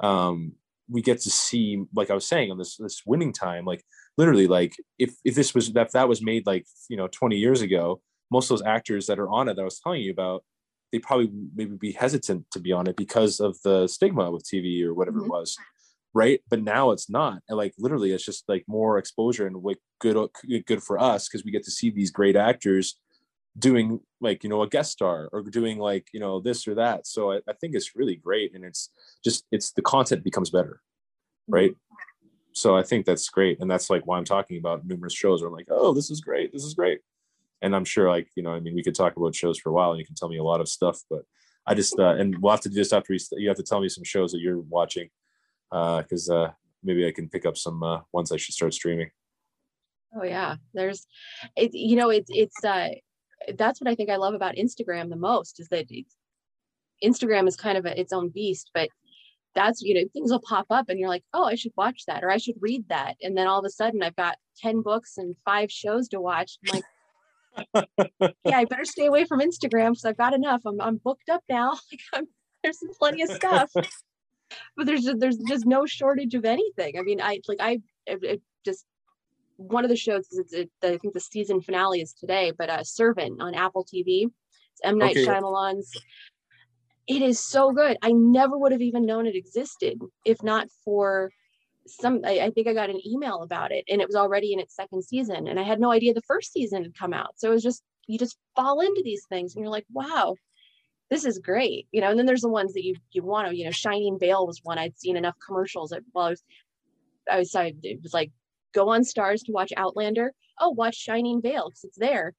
um 0.00 0.54
we 0.88 1.02
get 1.02 1.20
to 1.20 1.30
see 1.30 1.82
like 1.94 2.10
i 2.10 2.14
was 2.14 2.26
saying 2.26 2.50
on 2.50 2.58
this 2.58 2.76
this 2.76 3.02
winning 3.06 3.32
time 3.32 3.64
like 3.64 3.82
literally 4.18 4.46
like 4.46 4.74
if 4.98 5.14
if 5.24 5.34
this 5.34 5.54
was 5.54 5.72
that 5.72 5.92
that 5.92 6.08
was 6.08 6.22
made 6.22 6.46
like 6.46 6.66
you 6.88 6.96
know 6.96 7.08
20 7.08 7.36
years 7.36 7.62
ago 7.62 8.00
most 8.30 8.50
of 8.50 8.58
those 8.58 8.66
actors 8.66 9.06
that 9.06 9.18
are 9.18 9.28
on 9.28 9.48
it 9.48 9.56
that 9.56 9.62
i 9.62 9.64
was 9.64 9.80
telling 9.80 10.02
you 10.02 10.10
about 10.10 10.44
they 10.92 10.98
probably 10.98 11.30
maybe 11.54 11.76
be 11.76 11.92
hesitant 11.92 12.44
to 12.50 12.60
be 12.60 12.72
on 12.72 12.86
it 12.86 12.96
because 12.96 13.40
of 13.40 13.56
the 13.64 13.86
stigma 13.86 14.30
with 14.30 14.44
tv 14.44 14.82
or 14.84 14.94
whatever 14.94 15.18
mm-hmm. 15.18 15.26
it 15.26 15.32
was 15.32 15.56
right 16.14 16.40
but 16.50 16.62
now 16.62 16.90
it's 16.90 17.08
not 17.08 17.38
and 17.48 17.56
like 17.56 17.72
literally 17.78 18.12
it's 18.12 18.24
just 18.24 18.44
like 18.48 18.64
more 18.66 18.98
exposure 18.98 19.46
and 19.46 19.56
like 19.62 19.78
good 20.00 20.28
good 20.66 20.82
for 20.82 20.98
us 20.98 21.28
because 21.28 21.44
we 21.44 21.50
get 21.50 21.64
to 21.64 21.70
see 21.70 21.90
these 21.90 22.10
great 22.10 22.36
actors 22.36 22.98
doing 23.58 24.00
like 24.20 24.42
you 24.44 24.50
know 24.50 24.62
a 24.62 24.68
guest 24.68 24.92
star 24.92 25.28
or 25.32 25.42
doing 25.42 25.78
like 25.78 26.08
you 26.12 26.20
know 26.20 26.40
this 26.40 26.66
or 26.66 26.74
that. 26.76 27.06
So 27.06 27.32
I, 27.32 27.36
I, 27.48 27.52
think 27.60 27.74
it's 27.74 27.94
really 27.94 28.16
great 28.16 28.54
and 28.54 28.64
it's 28.64 28.90
just 29.22 29.44
it's 29.52 29.72
the 29.72 29.82
content 29.82 30.24
becomes 30.24 30.50
better 30.50 30.80
right? 31.48 31.74
So 32.54 32.76
i 32.76 32.82
think 32.82 33.06
that's 33.06 33.28
great 33.28 33.60
and 33.60 33.70
that's 33.70 33.88
like 33.88 34.06
why 34.06 34.18
i'm 34.18 34.24
talking 34.24 34.58
about 34.58 34.86
numerous 34.86 35.14
shows. 35.14 35.40
Where 35.40 35.48
i'm 35.48 35.54
like 35.54 35.68
oh 35.70 35.94
this 35.94 36.10
is 36.10 36.20
great 36.20 36.52
this 36.52 36.64
is 36.64 36.74
great. 36.74 37.00
And 37.62 37.74
i'm 37.74 37.84
sure 37.84 38.10
like 38.10 38.28
you 38.36 38.42
know 38.42 38.52
i 38.52 38.60
mean 38.60 38.74
we 38.74 38.82
could 38.82 38.94
talk 38.94 39.16
about 39.16 39.34
shows 39.34 39.58
for 39.58 39.70
a 39.70 39.72
while 39.72 39.90
and 39.90 39.98
you 39.98 40.06
can 40.06 40.14
tell 40.14 40.28
me 40.28 40.38
a 40.38 40.44
lot 40.44 40.60
of 40.60 40.68
stuff 40.68 41.00
but 41.08 41.22
I 41.64 41.74
just 41.74 41.96
uh, 41.96 42.16
and 42.16 42.36
we'll 42.38 42.50
have 42.50 42.60
to 42.62 42.68
do 42.68 42.74
this 42.74 42.92
after 42.92 43.12
we, 43.12 43.20
you 43.40 43.48
have 43.48 43.56
to 43.56 43.62
tell 43.62 43.80
me 43.80 43.88
some 43.88 44.04
shows 44.04 44.32
that 44.32 44.40
you're 44.40 44.58
watching 44.58 45.08
uh 45.70 46.02
because 46.02 46.28
uh, 46.28 46.34
uh, 46.34 46.50
maybe 46.82 47.06
I 47.06 47.12
can 47.12 47.28
pick 47.28 47.46
up 47.46 47.56
some 47.56 47.82
uh, 47.82 48.00
ones 48.12 48.32
I 48.32 48.36
should 48.36 48.54
start 48.54 48.74
streaming. 48.74 49.10
Oh 50.14 50.24
yeah, 50.24 50.56
there's, 50.74 51.06
it, 51.56 51.72
you 51.72 51.96
know, 51.96 52.10
it's 52.10 52.28
it's 52.30 52.64
uh, 52.64 52.88
that's 53.56 53.80
what 53.80 53.90
I 53.90 53.94
think 53.94 54.10
I 54.10 54.16
love 54.16 54.34
about 54.34 54.56
Instagram 54.56 55.10
the 55.10 55.16
most 55.16 55.60
is 55.60 55.68
that 55.68 55.86
Instagram 57.04 57.48
is 57.48 57.56
kind 57.56 57.78
of 57.78 57.86
a, 57.86 57.98
its 57.98 58.12
own 58.12 58.28
beast, 58.28 58.70
but 58.74 58.88
that's 59.54 59.82
you 59.82 59.94
know 59.94 60.08
things 60.12 60.30
will 60.30 60.40
pop 60.40 60.66
up 60.70 60.88
and 60.88 60.98
you're 60.98 61.08
like 61.08 61.24
oh 61.34 61.44
i 61.44 61.54
should 61.54 61.72
watch 61.76 62.04
that 62.06 62.24
or 62.24 62.30
i 62.30 62.36
should 62.36 62.54
read 62.60 62.88
that 62.88 63.16
and 63.22 63.36
then 63.36 63.46
all 63.46 63.58
of 63.58 63.64
a 63.64 63.70
sudden 63.70 64.02
i've 64.02 64.16
got 64.16 64.36
10 64.58 64.82
books 64.82 65.18
and 65.18 65.36
five 65.44 65.70
shows 65.70 66.08
to 66.08 66.20
watch. 66.20 66.58
I'm 66.66 66.80
like 67.74 67.88
yeah 68.44 68.58
i 68.58 68.64
better 68.64 68.84
stay 68.84 69.06
away 69.06 69.24
from 69.24 69.40
instagram 69.40 69.90
because 69.90 70.04
i've 70.04 70.16
got 70.16 70.34
enough. 70.34 70.62
I'm, 70.64 70.80
I'm 70.80 70.96
booked 70.96 71.28
up 71.28 71.42
now. 71.48 71.72
Like 71.92 72.00
I'm, 72.14 72.26
there's 72.62 72.82
plenty 72.98 73.22
of 73.22 73.30
stuff. 73.30 73.70
But 74.76 74.84
there's 74.84 75.04
just, 75.04 75.18
there's 75.18 75.38
just 75.48 75.64
no 75.64 75.86
shortage 75.86 76.34
of 76.34 76.44
anything. 76.44 76.98
I 76.98 77.02
mean 77.02 77.22
i 77.22 77.40
like 77.48 77.60
i 77.60 77.80
it, 78.06 78.22
it 78.22 78.42
just 78.66 78.84
one 79.62 79.84
of 79.84 79.90
the 79.90 79.96
shows 79.96 80.26
is 80.32 80.52
it, 80.52 80.70
I 80.82 80.96
think 80.96 81.14
the 81.14 81.20
season 81.20 81.60
finale 81.60 82.00
is 82.00 82.12
today, 82.12 82.52
but 82.56 82.70
uh, 82.70 82.84
Servant 82.84 83.40
on 83.40 83.54
Apple 83.54 83.84
TV. 83.84 84.24
It's 84.24 84.80
M 84.84 84.98
Night 84.98 85.16
okay. 85.16 85.26
Shyamalan's. 85.26 85.92
It 87.06 87.22
is 87.22 87.40
so 87.40 87.72
good. 87.72 87.96
I 88.00 88.12
never 88.12 88.56
would 88.56 88.72
have 88.72 88.80
even 88.80 89.06
known 89.06 89.26
it 89.26 89.34
existed 89.34 89.98
if 90.24 90.42
not 90.42 90.68
for 90.84 91.30
some. 91.86 92.20
I, 92.24 92.40
I 92.40 92.50
think 92.50 92.68
I 92.68 92.74
got 92.74 92.90
an 92.90 93.00
email 93.06 93.42
about 93.42 93.72
it, 93.72 93.84
and 93.88 94.00
it 94.00 94.06
was 94.06 94.16
already 94.16 94.52
in 94.52 94.60
its 94.60 94.74
second 94.74 95.04
season, 95.04 95.48
and 95.48 95.58
I 95.58 95.62
had 95.62 95.80
no 95.80 95.90
idea 95.90 96.14
the 96.14 96.22
first 96.22 96.52
season 96.52 96.84
had 96.84 96.94
come 96.94 97.12
out. 97.12 97.34
So 97.36 97.50
it 97.50 97.54
was 97.54 97.62
just 97.62 97.82
you 98.06 98.18
just 98.18 98.38
fall 98.54 98.80
into 98.80 99.02
these 99.04 99.24
things, 99.28 99.54
and 99.54 99.62
you're 99.62 99.72
like, 99.72 99.86
wow, 99.92 100.36
this 101.10 101.24
is 101.24 101.38
great, 101.38 101.86
you 101.92 102.00
know. 102.00 102.10
And 102.10 102.18
then 102.18 102.26
there's 102.26 102.42
the 102.42 102.48
ones 102.48 102.72
that 102.74 102.84
you 102.84 102.94
you 103.10 103.22
want 103.22 103.48
to, 103.48 103.56
you 103.56 103.64
know. 103.64 103.70
Shining 103.70 104.18
Vale 104.18 104.46
was 104.46 104.60
one 104.62 104.78
I'd 104.78 104.98
seen 104.98 105.16
enough 105.16 105.36
commercials. 105.44 105.92
While 106.12 106.26
I 106.26 106.30
was 106.30 106.42
I 107.30 107.38
was 107.38 107.54
it 107.82 108.02
was 108.02 108.14
like 108.14 108.30
go 108.72 108.90
on 108.90 109.02
Starz 109.02 109.44
to 109.44 109.52
watch 109.52 109.72
Outlander. 109.76 110.32
Oh, 110.60 110.70
watch 110.70 110.96
Shining 110.96 111.40
Vale 111.42 111.68
because 111.68 111.84
it's 111.84 111.98
there. 111.98 112.34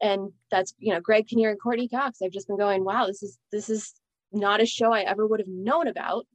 And 0.00 0.32
that's 0.50 0.74
you 0.78 0.92
know 0.92 1.00
Greg 1.00 1.28
Kinnear 1.28 1.50
and 1.50 1.60
Courteney 1.60 1.88
Cox. 1.88 2.20
I've 2.22 2.32
just 2.32 2.48
been 2.48 2.58
going, 2.58 2.84
wow, 2.84 3.06
this 3.06 3.22
is 3.22 3.38
this 3.52 3.70
is 3.70 3.94
not 4.32 4.60
a 4.60 4.66
show 4.66 4.92
I 4.92 5.00
ever 5.00 5.26
would 5.26 5.40
have 5.40 5.48
known 5.48 5.86
about, 5.86 6.26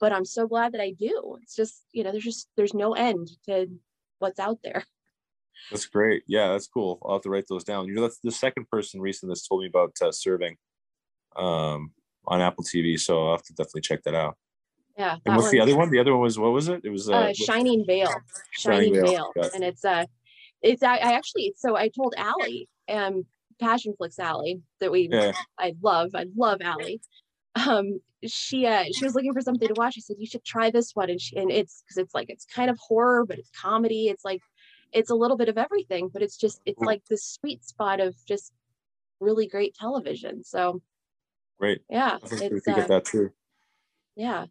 but 0.00 0.12
I'm 0.12 0.24
so 0.24 0.46
glad 0.46 0.72
that 0.72 0.80
I 0.80 0.92
do. 0.98 1.38
It's 1.42 1.54
just 1.54 1.84
you 1.92 2.04
know 2.04 2.10
there's 2.10 2.24
just 2.24 2.48
there's 2.56 2.74
no 2.74 2.94
end 2.94 3.28
to 3.46 3.68
what's 4.18 4.40
out 4.40 4.58
there. 4.64 4.84
That's 5.70 5.86
great. 5.86 6.24
Yeah, 6.26 6.48
that's 6.48 6.66
cool. 6.66 6.98
I'll 7.04 7.12
have 7.12 7.22
to 7.22 7.30
write 7.30 7.44
those 7.48 7.62
down. 7.62 7.86
You 7.86 7.94
know, 7.94 8.02
that's 8.02 8.18
the 8.18 8.32
second 8.32 8.68
person 8.68 9.00
recently 9.00 9.30
that's 9.30 9.46
told 9.46 9.60
me 9.60 9.68
about 9.68 9.92
uh, 10.02 10.10
serving 10.10 10.56
um, 11.36 11.92
on 12.26 12.40
Apple 12.40 12.64
TV. 12.64 12.98
So 12.98 13.24
I'll 13.24 13.36
have 13.36 13.44
to 13.44 13.52
definitely 13.52 13.82
check 13.82 14.02
that 14.02 14.14
out. 14.14 14.36
Yeah. 14.98 15.16
And 15.24 15.36
what's 15.36 15.50
the 15.50 15.60
other 15.60 15.76
one? 15.76 15.90
The 15.90 15.98
other 15.98 16.12
one 16.12 16.22
was 16.22 16.38
what 16.38 16.52
was 16.52 16.68
it? 16.68 16.82
It 16.84 16.90
was 16.90 17.08
uh, 17.08 17.14
uh 17.14 17.32
Shining 17.32 17.84
Vale. 17.86 18.12
Shining, 18.52 18.94
Shining 18.94 19.06
Vale. 19.06 19.32
And 19.54 19.64
it's 19.64 19.84
uh 19.84 20.04
it's 20.60 20.82
I, 20.82 20.96
I 20.96 21.12
actually 21.14 21.54
so 21.56 21.76
I 21.76 21.88
told 21.88 22.14
Allie, 22.16 22.68
um 22.88 23.24
Passionflix 23.60 24.18
Allie 24.18 24.60
that 24.80 24.90
we 24.90 25.08
yeah. 25.10 25.32
I 25.58 25.74
love. 25.82 26.10
I 26.14 26.26
love 26.36 26.60
Allie. 26.62 27.00
Um 27.54 28.00
she 28.26 28.66
uh 28.66 28.84
she 28.94 29.04
was 29.04 29.14
looking 29.14 29.32
for 29.32 29.40
something 29.40 29.68
to 29.68 29.74
watch. 29.74 29.94
I 29.96 30.00
said, 30.00 30.16
you 30.18 30.26
should 30.26 30.44
try 30.44 30.70
this 30.70 30.92
one. 30.94 31.10
And 31.10 31.20
she 31.20 31.36
and 31.36 31.50
it's 31.50 31.82
because 31.82 31.96
it's 31.96 32.14
like 32.14 32.28
it's 32.28 32.44
kind 32.44 32.70
of 32.70 32.78
horror, 32.78 33.24
but 33.24 33.38
it's 33.38 33.50
comedy. 33.50 34.08
It's 34.08 34.24
like 34.24 34.42
it's 34.92 35.10
a 35.10 35.14
little 35.14 35.36
bit 35.36 35.48
of 35.48 35.56
everything, 35.56 36.08
but 36.08 36.22
it's 36.22 36.36
just 36.36 36.60
it's 36.66 36.80
like 36.80 37.02
the 37.08 37.16
sweet 37.16 37.64
spot 37.64 38.00
of 38.00 38.14
just 38.26 38.52
really 39.20 39.46
great 39.46 39.74
television. 39.74 40.44
So 40.44 40.82
great. 41.58 41.80
Yeah. 41.88 42.18
I 42.22 42.26
think 42.26 42.52
we 42.52 42.72
uh, 42.72 42.76
get 42.76 42.88
that 42.88 43.04
too. 43.04 43.30
Yeah. 44.16 44.46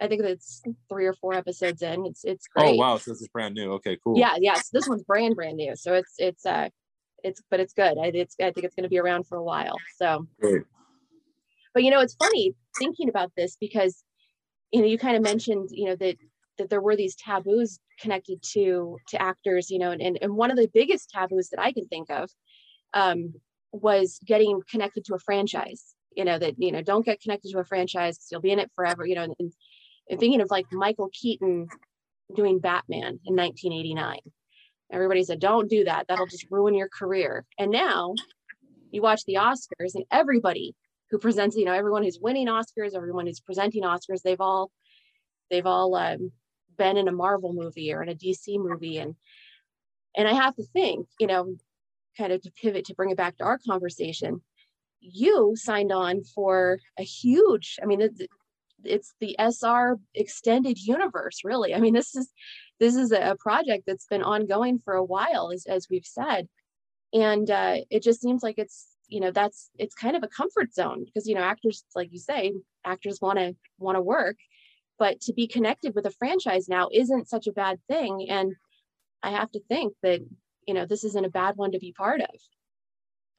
I 0.00 0.08
think 0.08 0.22
it's 0.22 0.62
three 0.88 1.06
or 1.06 1.12
four 1.14 1.34
episodes 1.34 1.82
in. 1.82 2.04
It's 2.06 2.24
it's 2.24 2.46
oh, 2.56 2.62
great. 2.62 2.74
Oh 2.74 2.76
wow, 2.76 2.96
so 2.98 3.12
this 3.12 3.22
is 3.22 3.28
brand 3.28 3.54
new. 3.54 3.72
Okay, 3.74 3.98
cool. 4.02 4.18
Yeah, 4.18 4.34
yeah. 4.40 4.54
So 4.54 4.70
this 4.72 4.88
one's 4.88 5.04
brand 5.04 5.36
brand 5.36 5.56
new. 5.56 5.74
So 5.76 5.94
it's 5.94 6.14
it's 6.18 6.44
uh 6.44 6.68
it's 7.22 7.40
but 7.50 7.60
it's 7.60 7.72
good. 7.72 7.96
I 7.98 8.06
it's 8.14 8.34
I 8.40 8.50
think 8.50 8.64
it's 8.64 8.74
going 8.74 8.84
to 8.84 8.88
be 8.88 8.98
around 8.98 9.26
for 9.26 9.36
a 9.36 9.42
while. 9.42 9.76
So 9.96 10.26
great. 10.40 10.62
But 11.72 11.84
you 11.84 11.90
know, 11.90 12.00
it's 12.00 12.14
funny 12.14 12.54
thinking 12.78 13.08
about 13.08 13.32
this 13.36 13.56
because 13.60 14.02
you 14.72 14.80
know 14.80 14.86
you 14.86 14.98
kind 14.98 15.16
of 15.16 15.22
mentioned 15.22 15.68
you 15.72 15.86
know 15.86 15.96
that 15.96 16.16
that 16.58 16.70
there 16.70 16.80
were 16.80 16.96
these 16.96 17.16
taboos 17.16 17.78
connected 18.00 18.42
to 18.52 18.98
to 19.08 19.22
actors. 19.22 19.70
You 19.70 19.78
know, 19.78 19.92
and 19.92 20.02
and 20.02 20.18
and 20.20 20.36
one 20.36 20.50
of 20.50 20.56
the 20.56 20.70
biggest 20.72 21.10
taboos 21.10 21.50
that 21.50 21.60
I 21.60 21.72
can 21.72 21.86
think 21.86 22.10
of 22.10 22.30
um, 22.94 23.34
was 23.72 24.18
getting 24.24 24.60
connected 24.70 25.04
to 25.06 25.14
a 25.14 25.18
franchise 25.18 25.94
you 26.16 26.24
know 26.24 26.38
that 26.38 26.54
you 26.58 26.70
know 26.70 26.80
don't 26.80 27.04
get 27.04 27.20
connected 27.20 27.50
to 27.50 27.58
a 27.58 27.64
franchise 27.64 28.18
you'll 28.30 28.40
be 28.40 28.52
in 28.52 28.60
it 28.60 28.70
forever 28.76 29.04
you 29.04 29.16
know 29.16 29.24
and, 29.24 29.34
and 29.40 29.52
thinking 30.08 30.40
of 30.40 30.50
like 30.50 30.66
Michael 30.72 31.10
Keaton 31.12 31.68
doing 32.34 32.58
Batman 32.58 33.20
in 33.24 33.36
1989. 33.36 34.18
Everybody 34.92 35.24
said, 35.24 35.40
don't 35.40 35.68
do 35.68 35.84
that. 35.84 36.06
That'll 36.08 36.26
just 36.26 36.46
ruin 36.50 36.74
your 36.74 36.88
career. 36.88 37.44
And 37.58 37.70
now 37.70 38.14
you 38.90 39.02
watch 39.02 39.24
the 39.24 39.34
Oscars 39.34 39.94
and 39.94 40.04
everybody 40.10 40.74
who 41.10 41.18
presents, 41.18 41.56
you 41.56 41.64
know, 41.64 41.72
everyone 41.72 42.02
who's 42.02 42.18
winning 42.20 42.46
Oscars, 42.46 42.94
everyone 42.94 43.26
who's 43.26 43.40
presenting 43.40 43.82
Oscars, 43.82 44.22
they've 44.22 44.40
all, 44.40 44.70
they've 45.50 45.66
all 45.66 45.94
um, 45.94 46.32
been 46.76 46.96
in 46.96 47.08
a 47.08 47.12
Marvel 47.12 47.52
movie 47.52 47.92
or 47.92 48.02
in 48.02 48.08
a 48.08 48.14
DC 48.14 48.58
movie. 48.58 48.98
And, 48.98 49.16
and 50.16 50.28
I 50.28 50.32
have 50.32 50.54
to 50.56 50.64
think, 50.72 51.08
you 51.18 51.26
know, 51.26 51.56
kind 52.16 52.32
of 52.32 52.42
to 52.42 52.52
pivot 52.52 52.86
to 52.86 52.94
bring 52.94 53.10
it 53.10 53.16
back 53.16 53.36
to 53.38 53.44
our 53.44 53.58
conversation, 53.58 54.42
you 55.00 55.54
signed 55.56 55.92
on 55.92 56.22
for 56.22 56.78
a 56.98 57.02
huge, 57.02 57.78
I 57.82 57.86
mean, 57.86 58.00
it's 58.86 59.14
the 59.20 59.36
SR 59.38 59.98
extended 60.14 60.78
universe, 60.78 61.40
really. 61.44 61.74
I 61.74 61.80
mean, 61.80 61.94
this 61.94 62.14
is 62.14 62.30
this 62.80 62.96
is 62.96 63.12
a 63.12 63.36
project 63.38 63.84
that's 63.86 64.06
been 64.06 64.22
ongoing 64.22 64.78
for 64.78 64.94
a 64.94 65.04
while, 65.04 65.50
as 65.52 65.66
as 65.66 65.86
we've 65.90 66.06
said, 66.06 66.48
and 67.12 67.50
uh, 67.50 67.76
it 67.90 68.02
just 68.02 68.20
seems 68.20 68.42
like 68.42 68.58
it's 68.58 68.88
you 69.08 69.20
know 69.20 69.30
that's 69.30 69.70
it's 69.78 69.94
kind 69.94 70.16
of 70.16 70.22
a 70.22 70.28
comfort 70.28 70.74
zone 70.74 71.04
because 71.04 71.28
you 71.28 71.34
know 71.34 71.42
actors, 71.42 71.84
like 71.94 72.12
you 72.12 72.18
say, 72.18 72.52
actors 72.84 73.20
want 73.20 73.38
to 73.38 73.54
want 73.78 73.96
to 73.96 74.02
work, 74.02 74.36
but 74.98 75.20
to 75.22 75.32
be 75.32 75.46
connected 75.46 75.94
with 75.94 76.06
a 76.06 76.10
franchise 76.10 76.68
now 76.68 76.88
isn't 76.92 77.28
such 77.28 77.46
a 77.46 77.52
bad 77.52 77.78
thing, 77.88 78.26
and 78.28 78.54
I 79.22 79.30
have 79.30 79.50
to 79.52 79.60
think 79.68 79.94
that 80.02 80.20
you 80.66 80.74
know 80.74 80.86
this 80.86 81.04
isn't 81.04 81.26
a 81.26 81.30
bad 81.30 81.56
one 81.56 81.72
to 81.72 81.78
be 81.78 81.92
part 81.92 82.20
of. 82.20 82.30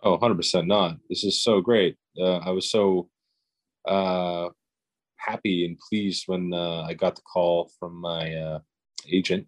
Oh, 0.03 0.17
100% 0.19 0.67
not. 0.67 0.97
This 1.09 1.23
is 1.23 1.41
so 1.41 1.61
great. 1.61 1.95
Uh, 2.19 2.37
I 2.37 2.51
was 2.51 2.69
so 2.69 3.09
uh, 3.87 4.49
happy 5.17 5.65
and 5.65 5.79
pleased 5.79 6.23
when 6.27 6.53
uh, 6.53 6.81
I 6.83 6.93
got 6.93 7.15
the 7.15 7.21
call 7.21 7.71
from 7.79 7.95
my 7.95 8.33
uh, 8.33 8.59
agent 9.11 9.47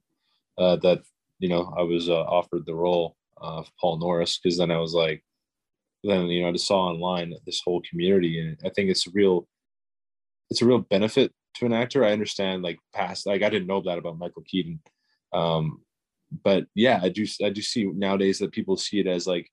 uh, 0.57 0.78
that 0.78 1.01
you 1.39 1.49
know 1.49 1.74
I 1.78 1.84
was 1.84 2.09
uh, 2.09 2.22
offered 2.22 2.65
the 2.65 2.76
role 2.76 3.15
of 3.38 3.70
Paul 3.80 3.99
Norris 3.99 4.39
because 4.39 4.57
then 4.57 4.72
I 4.72 4.80
was 4.80 4.93
like, 4.93 5.24
then 6.03 6.28
you 6.28 6.41
know 6.41 6.49
I 6.49 6.51
just 6.51 6.68
saw 6.68 6.88
online 6.88 7.34
this 7.45 7.61
whole 7.63 7.82
community 7.89 8.39
and 8.39 8.57
I 8.65 8.70
think 8.70 8.89
it's 8.89 9.07
a 9.07 9.11
real, 9.13 9.47
it's 10.49 10.61
a 10.61 10.65
real 10.65 10.80
benefit 10.80 11.32
to 11.55 11.65
an 11.65 11.74
actor. 11.74 12.03
I 12.03 12.11
understand 12.11 12.63
like 12.63 12.80
past 12.93 13.26
like 13.26 13.43
I 13.43 13.49
didn't 13.49 13.68
know 13.68 13.82
that 13.82 13.97
about 13.97 14.18
Michael 14.18 14.43
Keaton, 14.47 14.80
um, 15.34 15.82
but 16.43 16.65
yeah 16.76 16.99
I 17.01 17.09
do 17.09 17.26
I 17.43 17.49
do 17.49 17.61
see 17.61 17.86
nowadays 17.86 18.39
that 18.39 18.51
people 18.51 18.78
see 18.78 18.99
it 18.99 19.07
as 19.07 19.28
like 19.28 19.49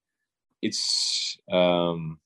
it's 0.62 1.36
um 1.52 2.18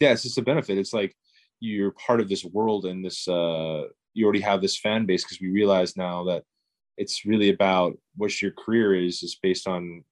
yeah 0.00 0.12
it's 0.12 0.24
just 0.24 0.38
a 0.38 0.42
benefit. 0.42 0.78
It's 0.78 0.92
like 0.92 1.14
you're 1.60 1.92
part 1.92 2.20
of 2.20 2.28
this 2.28 2.44
world 2.44 2.86
and 2.86 3.04
this 3.04 3.28
uh, 3.28 3.84
you 4.14 4.24
already 4.24 4.40
have 4.40 4.60
this 4.60 4.78
fan 4.78 5.06
base 5.06 5.24
because 5.24 5.40
we 5.40 5.48
realize 5.48 5.96
now 5.96 6.24
that 6.24 6.42
it's 6.96 7.24
really 7.24 7.50
about 7.50 7.96
what 8.16 8.42
your 8.42 8.52
career 8.52 8.94
is 8.94 9.22
is 9.22 9.38
based 9.42 9.68
on 9.68 10.04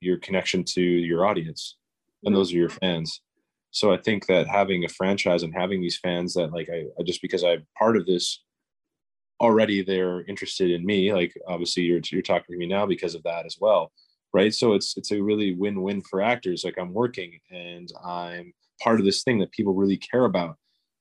your 0.00 0.18
connection 0.18 0.64
to 0.64 0.80
your 0.80 1.26
audience. 1.26 1.76
And 2.24 2.34
those 2.34 2.52
are 2.52 2.56
your 2.56 2.68
fans. 2.68 3.20
So 3.70 3.92
i 3.92 3.96
think 3.96 4.26
that 4.26 4.46
having 4.46 4.84
a 4.84 4.88
franchise 4.88 5.42
and 5.42 5.54
having 5.54 5.80
these 5.80 5.98
fans 5.98 6.34
that 6.34 6.52
like 6.52 6.68
i, 6.70 6.84
I 6.98 7.02
just 7.04 7.22
because 7.22 7.42
i'm 7.42 7.66
part 7.78 7.96
of 7.96 8.04
this 8.04 8.42
already 9.40 9.82
they're 9.82 10.24
interested 10.26 10.70
in 10.70 10.84
me 10.84 11.12
like 11.12 11.32
obviously 11.48 11.84
you're, 11.84 12.00
you're 12.10 12.22
talking 12.22 12.52
to 12.54 12.58
me 12.58 12.66
now 12.66 12.84
because 12.86 13.14
of 13.14 13.22
that 13.24 13.46
as 13.46 13.56
well 13.58 13.90
right? 14.32 14.54
So 14.54 14.72
it's 14.72 14.96
it's 14.96 15.12
a 15.12 15.22
really 15.22 15.54
win-win 15.54 16.02
for 16.02 16.22
actors. 16.22 16.64
Like 16.64 16.78
i'm 16.78 16.92
working 16.92 17.38
and 17.50 17.90
i'm 18.04 18.52
part 18.80 18.98
of 18.98 19.06
this 19.06 19.22
thing 19.22 19.38
that 19.38 19.52
people 19.52 19.74
really 19.74 19.96
care 19.96 20.24
about 20.24 20.56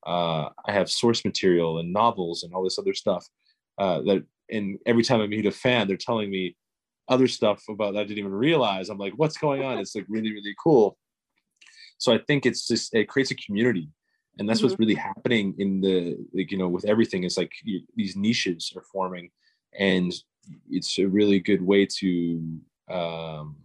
uh, 0.05 0.49
I 0.65 0.71
have 0.71 0.89
source 0.89 1.23
material 1.23 1.79
and 1.79 1.93
novels 1.93 2.43
and 2.43 2.53
all 2.53 2.63
this 2.63 2.79
other 2.79 2.93
stuff 2.93 3.27
uh, 3.77 4.01
that, 4.01 4.23
and 4.49 4.79
every 4.85 5.03
time 5.03 5.21
I 5.21 5.27
meet 5.27 5.45
a 5.45 5.51
fan, 5.51 5.87
they're 5.87 5.97
telling 5.97 6.29
me 6.29 6.55
other 7.07 7.27
stuff 7.27 7.63
about 7.69 7.93
that 7.93 8.01
I 8.01 8.03
didn't 8.03 8.19
even 8.19 8.33
realize. 8.33 8.89
I'm 8.89 8.97
like, 8.97 9.13
what's 9.15 9.37
going 9.37 9.63
on? 9.63 9.77
It's 9.77 9.95
like 9.95 10.05
really, 10.07 10.31
really 10.31 10.55
cool. 10.61 10.97
So 11.97 12.13
I 12.13 12.17
think 12.17 12.45
it's 12.45 12.67
just 12.67 12.93
it 12.95 13.07
creates 13.07 13.31
a 13.31 13.35
community, 13.35 13.89
and 14.39 14.49
that's 14.49 14.59
mm-hmm. 14.59 14.69
what's 14.69 14.79
really 14.79 14.95
happening 14.95 15.53
in 15.59 15.81
the 15.81 16.17
like 16.33 16.51
you 16.51 16.57
know 16.57 16.67
with 16.67 16.85
everything. 16.85 17.23
It's 17.23 17.37
like 17.37 17.51
you, 17.63 17.81
these 17.95 18.15
niches 18.15 18.73
are 18.75 18.83
forming, 18.91 19.29
and 19.77 20.11
it's 20.69 20.97
a 20.97 21.05
really 21.05 21.39
good 21.39 21.61
way 21.61 21.85
to 21.85 22.59
um, 22.89 23.55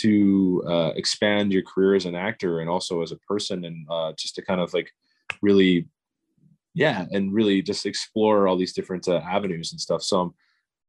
to 0.00 0.62
uh, 0.68 0.92
expand 0.96 1.52
your 1.52 1.62
career 1.62 1.94
as 1.94 2.06
an 2.06 2.14
actor 2.14 2.60
and 2.60 2.70
also 2.70 3.02
as 3.02 3.12
a 3.12 3.18
person 3.18 3.64
and 3.64 3.86
uh, 3.90 4.12
just 4.18 4.34
to 4.34 4.42
kind 4.42 4.60
of 4.60 4.72
like 4.74 4.90
really 5.42 5.88
yeah 6.74 7.06
and 7.12 7.32
really 7.32 7.62
just 7.62 7.86
explore 7.86 8.46
all 8.46 8.56
these 8.56 8.72
different 8.72 9.08
uh, 9.08 9.20
avenues 9.28 9.72
and 9.72 9.80
stuff. 9.80 10.02
So 10.02 10.20
um, 10.20 10.34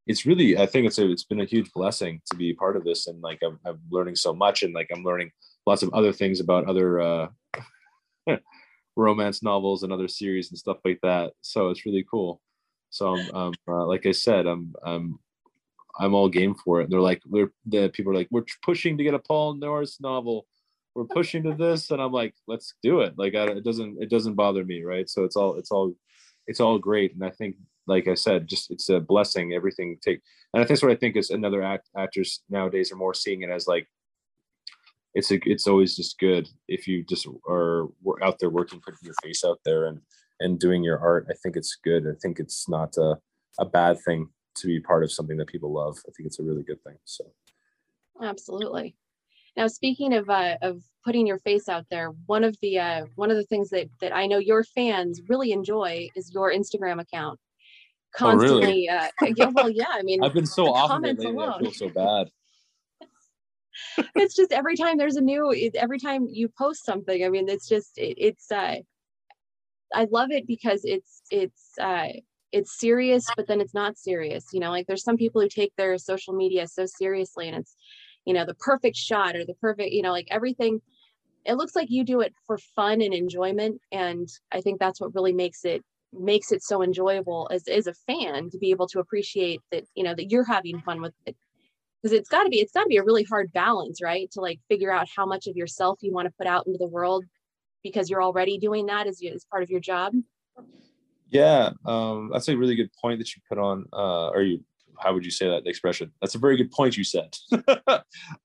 it's 0.09 0.25
really 0.25 0.57
i 0.57 0.65
think 0.65 0.87
it's 0.87 0.99
a, 0.99 1.11
it's 1.11 1.25
been 1.25 1.41
a 1.41 1.45
huge 1.45 1.69
blessing 1.73 2.21
to 2.25 2.37
be 2.37 2.53
part 2.53 2.77
of 2.77 2.85
this 2.85 3.07
and 3.07 3.21
like 3.21 3.39
I'm, 3.43 3.59
I'm 3.65 3.81
learning 3.91 4.15
so 4.15 4.33
much 4.33 4.63
and 4.63 4.73
like 4.73 4.87
i'm 4.95 5.03
learning 5.03 5.31
lots 5.65 5.83
of 5.83 5.93
other 5.93 6.13
things 6.13 6.39
about 6.39 6.69
other 6.69 7.01
uh 7.01 7.27
romance 8.97 9.43
novels 9.43 9.83
and 9.83 9.93
other 9.93 10.07
series 10.07 10.49
and 10.49 10.57
stuff 10.57 10.77
like 10.83 10.99
that. 11.03 11.31
So 11.41 11.69
it's 11.69 11.85
really 11.85 12.05
cool. 12.09 12.41
So 12.89 13.09
um, 13.09 13.29
um 13.33 13.53
uh, 13.67 13.85
like 13.85 14.05
i 14.05 14.11
said 14.11 14.47
i'm 14.47 14.73
i'm 14.83 15.19
i'm 15.99 16.13
all 16.13 16.29
game 16.29 16.55
for 16.55 16.81
it. 16.81 16.89
They're 16.89 17.01
like 17.01 17.21
we're 17.25 17.51
the 17.65 17.89
people 17.89 18.11
are 18.11 18.15
like 18.15 18.29
we're 18.31 18.45
pushing 18.63 18.97
to 18.97 19.03
get 19.03 19.13
a 19.13 19.19
paul 19.19 19.53
norris 19.53 19.99
novel. 19.99 20.45
We're 20.95 21.05
pushing 21.05 21.43
to 21.43 21.53
this. 21.53 21.91
And 21.91 22.01
i'm 22.01 22.11
like 22.11 22.35
let's 22.47 22.73
do 22.83 23.01
it. 23.01 23.17
Like 23.17 23.35
I, 23.35 23.45
it 23.47 23.63
doesn't 23.63 24.01
it 24.01 24.09
doesn't 24.09 24.35
bother 24.35 24.63
me 24.63 24.83
right? 24.83 25.09
So 25.09 25.23
it's 25.23 25.35
all 25.35 25.55
it's 25.55 25.71
all 25.71 25.93
it's 26.47 26.59
all 26.59 26.79
great. 26.79 27.13
And 27.13 27.23
i 27.23 27.29
think 27.29 27.55
like 27.87 28.07
i 28.07 28.15
said 28.15 28.47
just 28.47 28.71
it's 28.71 28.89
a 28.89 28.99
blessing. 28.99 29.53
Everything 29.53 29.97
take 30.01 30.21
and 30.53 30.63
i 30.63 30.65
think 30.65 30.81
what 30.81 30.91
i 30.91 30.95
think 30.95 31.15
is 31.15 31.29
another 31.29 31.61
act, 31.61 31.89
actors 31.97 32.41
nowadays 32.49 32.91
are 32.91 32.95
more 32.95 33.13
seeing 33.13 33.41
it 33.41 33.49
as 33.49 33.67
like 33.67 33.87
it's 35.13 35.31
a, 35.31 35.39
it's 35.45 35.67
always 35.67 35.95
just 35.95 36.19
good 36.19 36.47
if 36.67 36.87
you 36.87 37.03
just 37.03 37.27
are 37.49 37.87
out 38.21 38.37
there 38.39 38.51
working 38.51 38.79
putting 38.79 38.99
your 39.01 39.15
face 39.23 39.43
out 39.43 39.59
there 39.65 39.87
and 39.87 39.99
and 40.39 40.59
doing 40.59 40.83
your 40.83 40.99
art. 40.99 41.27
I 41.29 41.33
think 41.33 41.55
it's 41.55 41.77
good. 41.83 42.05
I 42.07 42.15
think 42.21 42.39
it's 42.39 42.69
not 42.69 42.95
a, 42.97 43.17
a 43.59 43.65
bad 43.65 43.99
thing 44.05 44.29
to 44.57 44.67
be 44.67 44.79
part 44.79 45.03
of 45.03 45.11
something 45.11 45.37
that 45.37 45.47
people 45.47 45.71
love 45.71 45.97
i 46.07 46.11
think 46.11 46.27
it's 46.27 46.39
a 46.39 46.43
really 46.43 46.63
good 46.63 46.81
thing 46.83 46.95
so 47.05 47.25
absolutely 48.21 48.95
now, 49.57 49.65
speaking 49.67 50.13
of 50.13 50.29
uh, 50.29 50.57
of 50.61 50.83
putting 51.03 51.25
your 51.25 51.39
face 51.39 51.67
out 51.67 51.87
there, 51.89 52.09
one 52.27 52.43
of 52.43 52.55
the 52.61 52.77
uh, 52.77 53.05
one 53.15 53.31
of 53.31 53.37
the 53.37 53.43
things 53.43 53.71
that 53.71 53.89
that 54.01 54.15
I 54.15 54.27
know 54.27 54.37
your 54.37 54.63
fans 54.63 55.19
really 55.27 55.51
enjoy 55.51 56.07
is 56.15 56.31
your 56.31 56.53
Instagram 56.53 57.01
account. 57.01 57.39
Constantly, 58.15 58.87
oh, 58.89 58.93
really? 58.93 59.33
uh, 59.33 59.33
yeah, 59.35 59.49
well, 59.51 59.69
yeah. 59.69 59.87
I 59.91 60.03
mean, 60.03 60.23
I've 60.23 60.35
been 60.35 60.45
so 60.45 60.67
off 60.71 60.91
of 60.91 61.03
it 61.03 61.17
lately. 61.17 61.33
Alone. 61.33 61.53
I 61.53 61.59
feel 61.59 61.71
so 61.71 61.89
bad. 61.89 62.29
it's 64.15 64.35
just 64.35 64.51
every 64.51 64.75
time 64.75 64.99
there's 64.99 65.15
a 65.15 65.21
new, 65.21 65.71
every 65.73 65.99
time 65.99 66.27
you 66.29 66.49
post 66.55 66.85
something. 66.85 67.25
I 67.25 67.29
mean, 67.29 67.49
it's 67.49 67.67
just 67.67 67.97
it, 67.97 68.15
it's. 68.19 68.51
uh 68.51 68.75
I 69.93 70.05
love 70.11 70.29
it 70.29 70.45
because 70.45 70.81
it's 70.83 71.23
it's 71.31 71.71
uh 71.81 72.09
it's 72.51 72.79
serious, 72.79 73.27
but 73.35 73.47
then 73.47 73.61
it's 73.61 73.73
not 73.73 73.97
serious. 73.97 74.45
You 74.53 74.59
know, 74.59 74.69
like 74.69 74.87
there's 74.87 75.03
some 75.03 75.17
people 75.17 75.41
who 75.41 75.49
take 75.49 75.73
their 75.75 75.97
social 75.97 76.33
media 76.33 76.67
so 76.67 76.85
seriously, 76.85 77.47
and 77.47 77.57
it's 77.57 77.75
you 78.27 78.33
know 78.33 78.45
the 78.45 78.53
perfect 78.55 78.97
shot 78.97 79.35
or 79.35 79.45
the 79.45 79.53
perfect 79.55 79.91
you 79.91 80.01
know 80.01 80.11
like 80.11 80.27
everything 80.29 80.81
it 81.45 81.55
looks 81.55 81.75
like 81.77 81.89
you 81.89 82.03
do 82.03 82.19
it 82.19 82.33
for 82.45 82.57
fun 82.75 83.01
and 83.01 83.13
enjoyment 83.13 83.79
and 83.91 84.27
i 84.51 84.59
think 84.59 84.79
that's 84.79 84.99
what 84.99 85.15
really 85.15 85.31
makes 85.31 85.63
it 85.63 85.83
makes 86.13 86.51
it 86.51 86.61
so 86.61 86.83
enjoyable 86.83 87.47
as, 87.51 87.67
as 87.67 87.87
a 87.87 87.93
fan 87.93 88.49
to 88.49 88.57
be 88.57 88.69
able 88.69 88.87
to 88.87 88.99
appreciate 88.99 89.61
that 89.71 89.85
you 89.95 90.03
know 90.03 90.13
that 90.13 90.29
you're 90.29 90.43
having 90.43 90.81
fun 90.81 91.01
with 91.01 91.13
it 91.25 91.37
because 92.01 92.17
it's 92.17 92.29
got 92.29 92.43
to 92.43 92.49
be 92.49 92.59
it's 92.59 92.73
got 92.73 92.83
to 92.83 92.89
be 92.89 92.97
a 92.97 93.03
really 93.03 93.23
hard 93.23 93.51
balance 93.53 94.01
right 94.03 94.29
to 94.29 94.41
like 94.41 94.59
figure 94.67 94.91
out 94.91 95.07
how 95.15 95.25
much 95.25 95.47
of 95.47 95.55
yourself 95.55 95.97
you 96.01 96.13
want 96.13 96.27
to 96.27 96.33
put 96.37 96.47
out 96.47 96.67
into 96.67 96.77
the 96.77 96.87
world 96.87 97.23
because 97.81 98.09
you're 98.09 98.23
already 98.23 98.57
doing 98.57 98.87
that 98.87 99.07
as, 99.07 99.21
you, 99.21 99.31
as 99.33 99.45
part 99.45 99.63
of 99.63 99.69
your 99.69 99.79
job 99.79 100.13
yeah 101.29 101.71
um, 101.85 102.29
that's 102.31 102.47
a 102.47 102.57
really 102.57 102.75
good 102.75 102.91
point 102.93 103.19
that 103.19 103.35
you 103.35 103.41
put 103.49 103.57
on 103.57 103.85
uh, 103.93 104.29
or 104.29 104.41
you 104.41 104.63
how 104.99 105.13
would 105.13 105.25
you 105.25 105.31
say 105.31 105.47
that 105.47 105.67
expression? 105.67 106.11
That's 106.21 106.35
a 106.35 106.39
very 106.39 106.57
good 106.57 106.71
point 106.71 106.97
you 106.97 107.03
said. 107.03 107.35
I 107.67 108.01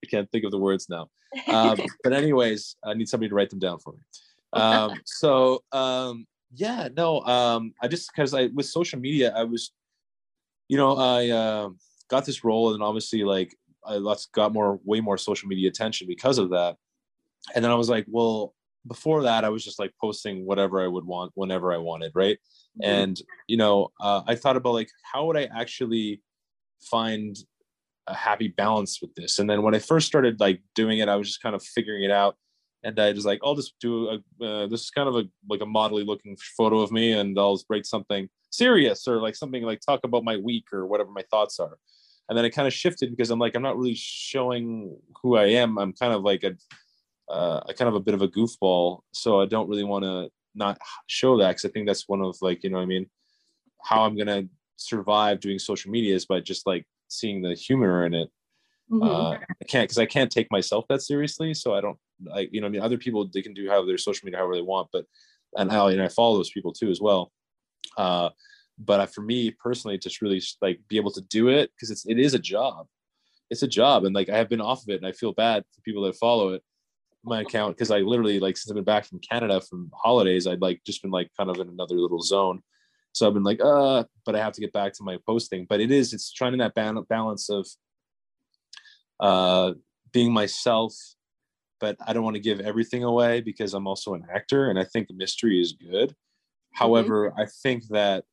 can't 0.08 0.30
think 0.30 0.44
of 0.44 0.50
the 0.50 0.58
words 0.58 0.88
now. 0.88 1.08
Um, 1.48 1.78
but 2.04 2.12
anyways, 2.12 2.76
I 2.84 2.94
need 2.94 3.08
somebody 3.08 3.28
to 3.28 3.34
write 3.34 3.50
them 3.50 3.58
down 3.58 3.78
for 3.78 3.92
me. 3.92 3.98
Um, 4.52 5.00
so 5.04 5.62
um, 5.72 6.26
yeah, 6.54 6.88
no, 6.96 7.20
um, 7.22 7.72
I 7.82 7.88
just 7.88 8.10
because 8.12 8.34
I 8.34 8.46
with 8.46 8.66
social 8.66 8.98
media, 8.98 9.32
I 9.34 9.44
was, 9.44 9.72
you 10.68 10.76
know, 10.76 10.96
I 10.96 11.30
uh, 11.30 11.70
got 12.08 12.24
this 12.24 12.44
role, 12.44 12.74
and 12.74 12.82
obviously, 12.82 13.24
like, 13.24 13.54
I 13.86 13.98
got 14.32 14.52
more, 14.52 14.78
way 14.84 15.00
more 15.00 15.18
social 15.18 15.48
media 15.48 15.68
attention 15.68 16.06
because 16.06 16.38
of 16.38 16.50
that. 16.50 16.76
And 17.54 17.64
then 17.64 17.72
I 17.72 17.74
was 17.74 17.88
like, 17.88 18.06
well, 18.08 18.54
before 18.86 19.22
that, 19.22 19.44
I 19.44 19.48
was 19.48 19.64
just 19.64 19.78
like 19.78 19.92
posting 20.00 20.44
whatever 20.44 20.80
I 20.82 20.88
would 20.88 21.04
want 21.04 21.32
whenever 21.34 21.72
I 21.72 21.78
wanted, 21.78 22.12
right? 22.14 22.38
Mm-hmm. 22.82 22.90
And 22.90 23.22
you 23.46 23.56
know, 23.56 23.90
uh, 24.00 24.22
I 24.26 24.34
thought 24.34 24.56
about 24.56 24.74
like 24.74 24.90
how 25.02 25.26
would 25.26 25.36
I 25.36 25.44
actually 25.44 26.22
find 26.90 27.36
a 28.06 28.14
happy 28.14 28.48
balance 28.48 29.00
with 29.00 29.14
this. 29.14 29.38
And 29.38 29.48
then 29.48 29.62
when 29.62 29.74
I 29.74 29.78
first 29.78 30.06
started 30.06 30.40
like 30.40 30.60
doing 30.74 30.98
it, 30.98 31.08
I 31.08 31.16
was 31.16 31.28
just 31.28 31.42
kind 31.42 31.54
of 31.54 31.62
figuring 31.62 32.02
it 32.02 32.10
out. 32.10 32.36
And 32.84 32.98
I 32.98 33.12
was 33.12 33.24
like, 33.24 33.40
I'll 33.44 33.54
just 33.54 33.74
do 33.80 34.08
a, 34.08 34.44
uh, 34.44 34.66
this 34.66 34.82
is 34.82 34.90
kind 34.90 35.08
of 35.08 35.14
a 35.14 35.24
like 35.48 35.60
a 35.60 35.66
modelly 35.66 36.04
looking 36.04 36.36
photo 36.56 36.80
of 36.80 36.90
me, 36.90 37.12
and 37.12 37.38
I'll 37.38 37.60
write 37.68 37.86
something 37.86 38.28
serious 38.50 39.06
or 39.06 39.20
like 39.20 39.36
something 39.36 39.62
like 39.62 39.80
talk 39.80 40.00
about 40.02 40.24
my 40.24 40.36
week 40.36 40.64
or 40.72 40.86
whatever 40.86 41.10
my 41.10 41.22
thoughts 41.30 41.60
are. 41.60 41.78
And 42.28 42.36
then 42.36 42.44
it 42.44 42.50
kind 42.50 42.66
of 42.66 42.74
shifted 42.74 43.10
because 43.10 43.30
I'm 43.30 43.38
like, 43.38 43.54
I'm 43.54 43.62
not 43.62 43.76
really 43.76 43.94
showing 43.94 44.96
who 45.22 45.36
I 45.36 45.46
am. 45.46 45.78
I'm 45.78 45.92
kind 45.92 46.12
of 46.12 46.22
like 46.22 46.44
a, 46.44 46.54
uh, 47.32 47.60
a 47.68 47.74
kind 47.74 47.88
of 47.88 47.94
a 47.94 48.00
bit 48.00 48.14
of 48.14 48.22
a 48.22 48.28
goofball, 48.28 49.00
so 49.12 49.40
I 49.40 49.46
don't 49.46 49.68
really 49.68 49.84
want 49.84 50.04
to 50.04 50.30
not 50.54 50.78
show 51.06 51.38
that 51.38 51.48
because 51.48 51.64
I 51.64 51.70
think 51.70 51.86
that's 51.86 52.06
one 52.08 52.20
of 52.20 52.36
like 52.42 52.62
you 52.62 52.70
know 52.70 52.78
I 52.78 52.84
mean 52.84 53.06
how 53.82 54.02
I'm 54.04 54.16
gonna 54.16 54.44
survive 54.76 55.40
doing 55.40 55.58
social 55.58 55.90
media 55.90 56.14
is 56.14 56.26
by 56.26 56.40
just 56.40 56.66
like 56.66 56.86
seeing 57.08 57.40
the 57.40 57.54
humor 57.54 58.04
in 58.04 58.14
it. 58.14 58.28
Mm-hmm. 58.90 59.02
Uh, 59.02 59.30
I 59.32 59.64
can't 59.66 59.84
because 59.84 59.98
I 59.98 60.06
can't 60.06 60.30
take 60.30 60.50
myself 60.50 60.84
that 60.88 61.00
seriously. 61.00 61.54
So 61.54 61.74
I 61.74 61.80
don't 61.80 61.98
like 62.22 62.50
you 62.52 62.60
know 62.60 62.66
I 62.66 62.70
mean 62.70 62.82
other 62.82 62.98
people 62.98 63.26
they 63.32 63.42
can 63.42 63.54
do 63.54 63.68
have 63.68 63.86
their 63.86 63.98
social 63.98 64.26
media 64.26 64.38
however 64.38 64.54
they 64.54 64.62
want, 64.62 64.88
but 64.92 65.06
and 65.56 65.70
I 65.72 65.90
and 65.92 66.02
I 66.02 66.08
follow 66.08 66.36
those 66.36 66.50
people 66.50 66.72
too 66.72 66.90
as 66.90 67.00
well. 67.00 67.32
Uh, 67.96 68.28
but 68.78 69.14
for 69.14 69.22
me 69.22 69.50
personally, 69.50 69.96
just 69.96 70.20
really 70.20 70.42
like 70.60 70.80
be 70.88 70.96
able 70.96 71.12
to 71.12 71.22
do 71.22 71.48
it 71.48 71.70
because 71.74 71.90
it's 71.90 72.04
it 72.04 72.18
is 72.18 72.34
a 72.34 72.38
job. 72.38 72.86
It's 73.48 73.62
a 73.62 73.68
job, 73.68 74.04
and 74.04 74.14
like 74.14 74.28
I 74.28 74.36
have 74.36 74.50
been 74.50 74.60
off 74.60 74.82
of 74.82 74.90
it, 74.90 74.96
and 74.96 75.06
I 75.06 75.12
feel 75.12 75.32
bad 75.32 75.64
for 75.74 75.80
people 75.82 76.02
that 76.02 76.16
follow 76.16 76.50
it 76.50 76.62
my 77.24 77.40
account 77.40 77.76
because 77.76 77.90
I 77.90 77.98
literally 77.98 78.40
like 78.40 78.56
since 78.56 78.70
I've 78.70 78.74
been 78.74 78.84
back 78.84 79.04
from 79.04 79.20
Canada 79.20 79.60
from 79.60 79.90
holidays, 79.94 80.46
I'd 80.46 80.60
like 80.60 80.82
just 80.84 81.02
been 81.02 81.10
like 81.10 81.30
kind 81.36 81.50
of 81.50 81.58
in 81.58 81.68
another 81.68 81.96
little 81.96 82.20
zone. 82.20 82.62
So 83.12 83.26
I've 83.26 83.34
been 83.34 83.44
like, 83.44 83.60
uh, 83.62 84.04
but 84.24 84.34
I 84.34 84.38
have 84.38 84.54
to 84.54 84.60
get 84.60 84.72
back 84.72 84.94
to 84.94 85.04
my 85.04 85.18
posting. 85.26 85.66
But 85.68 85.80
it 85.80 85.90
is, 85.90 86.12
it's 86.12 86.32
trying 86.32 86.52
to 86.52 86.58
that 86.58 87.08
balance 87.08 87.50
of 87.50 87.68
uh, 89.20 89.74
being 90.12 90.32
myself, 90.32 90.94
but 91.78 91.96
I 92.06 92.12
don't 92.12 92.24
want 92.24 92.36
to 92.36 92.42
give 92.42 92.60
everything 92.60 93.04
away 93.04 93.40
because 93.40 93.74
I'm 93.74 93.86
also 93.86 94.14
an 94.14 94.26
actor 94.34 94.70
and 94.70 94.78
I 94.78 94.84
think 94.84 95.08
mystery 95.10 95.60
is 95.60 95.72
good. 95.72 96.10
Mm-hmm. 96.10 96.76
However, 96.78 97.34
I 97.36 97.46
think 97.62 97.86
that 97.88 98.24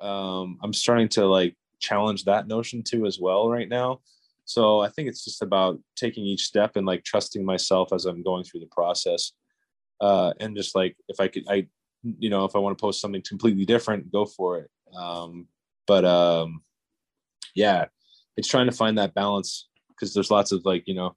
um, 0.00 0.58
I'm 0.62 0.72
starting 0.72 1.08
to 1.10 1.26
like 1.26 1.56
challenge 1.80 2.24
that 2.24 2.46
notion 2.46 2.82
too 2.82 3.06
as 3.06 3.18
well 3.18 3.50
right 3.50 3.68
now. 3.68 4.00
So 4.50 4.80
I 4.80 4.88
think 4.88 5.08
it's 5.08 5.24
just 5.24 5.42
about 5.42 5.78
taking 5.94 6.24
each 6.24 6.42
step 6.42 6.74
and 6.74 6.84
like 6.84 7.04
trusting 7.04 7.44
myself 7.44 7.92
as 7.92 8.04
I'm 8.04 8.20
going 8.24 8.42
through 8.42 8.58
the 8.58 8.74
process. 8.74 9.30
Uh, 10.00 10.32
and 10.40 10.56
just 10.56 10.74
like 10.74 10.96
if 11.06 11.20
I 11.20 11.28
could, 11.28 11.44
I 11.48 11.68
you 12.02 12.30
know 12.30 12.46
if 12.46 12.56
i 12.56 12.58
want 12.58 12.76
to 12.76 12.80
post 12.80 12.98
something 12.98 13.22
completely 13.28 13.64
different 13.64 14.10
go 14.10 14.24
for 14.24 14.58
it. 14.58 14.70
Um 14.96 15.46
but 15.86 16.04
um 16.04 16.62
yeah 17.54 17.84
it's 18.36 18.48
trying 18.48 18.66
to 18.66 18.76
find 18.76 18.98
that 18.98 19.14
balance 19.14 19.68
because 19.90 20.14
there's 20.14 20.32
lots 20.32 20.50
of 20.50 20.64
like 20.64 20.82
you 20.88 20.94
know 20.94 21.14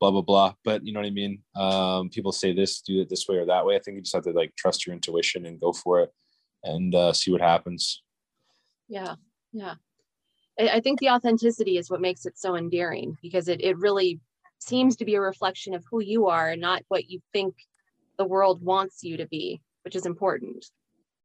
blah 0.00 0.10
blah 0.10 0.22
blah. 0.22 0.54
But 0.64 0.84
you 0.84 0.92
know 0.92 0.98
what 0.98 1.06
i 1.06 1.10
mean? 1.10 1.42
Um 1.54 2.08
people 2.08 2.32
say 2.32 2.52
this 2.52 2.80
do 2.80 3.00
it 3.02 3.08
this 3.08 3.28
way 3.28 3.36
or 3.36 3.46
that 3.46 3.64
way. 3.64 3.76
I 3.76 3.78
think 3.78 3.94
you 3.96 4.02
just 4.02 4.16
have 4.16 4.24
to 4.24 4.32
like 4.32 4.52
trust 4.56 4.84
your 4.84 4.94
intuition 4.94 5.46
and 5.46 5.60
go 5.60 5.72
for 5.72 6.00
it 6.00 6.10
and 6.64 6.92
uh 6.92 7.12
see 7.12 7.30
what 7.30 7.40
happens. 7.40 8.02
Yeah 8.88 9.14
yeah 9.52 9.74
i 10.58 10.80
think 10.80 11.00
the 11.00 11.10
authenticity 11.10 11.78
is 11.78 11.90
what 11.90 12.00
makes 12.00 12.26
it 12.26 12.38
so 12.38 12.56
endearing 12.56 13.16
because 13.22 13.48
it, 13.48 13.60
it 13.60 13.76
really 13.78 14.20
seems 14.58 14.96
to 14.96 15.04
be 15.04 15.14
a 15.14 15.20
reflection 15.20 15.74
of 15.74 15.84
who 15.90 16.00
you 16.02 16.26
are 16.26 16.50
and 16.50 16.60
not 16.60 16.82
what 16.88 17.10
you 17.10 17.20
think 17.32 17.54
the 18.18 18.24
world 18.24 18.62
wants 18.62 19.02
you 19.02 19.16
to 19.16 19.26
be 19.26 19.60
which 19.84 19.94
is 19.94 20.06
important. 20.06 20.66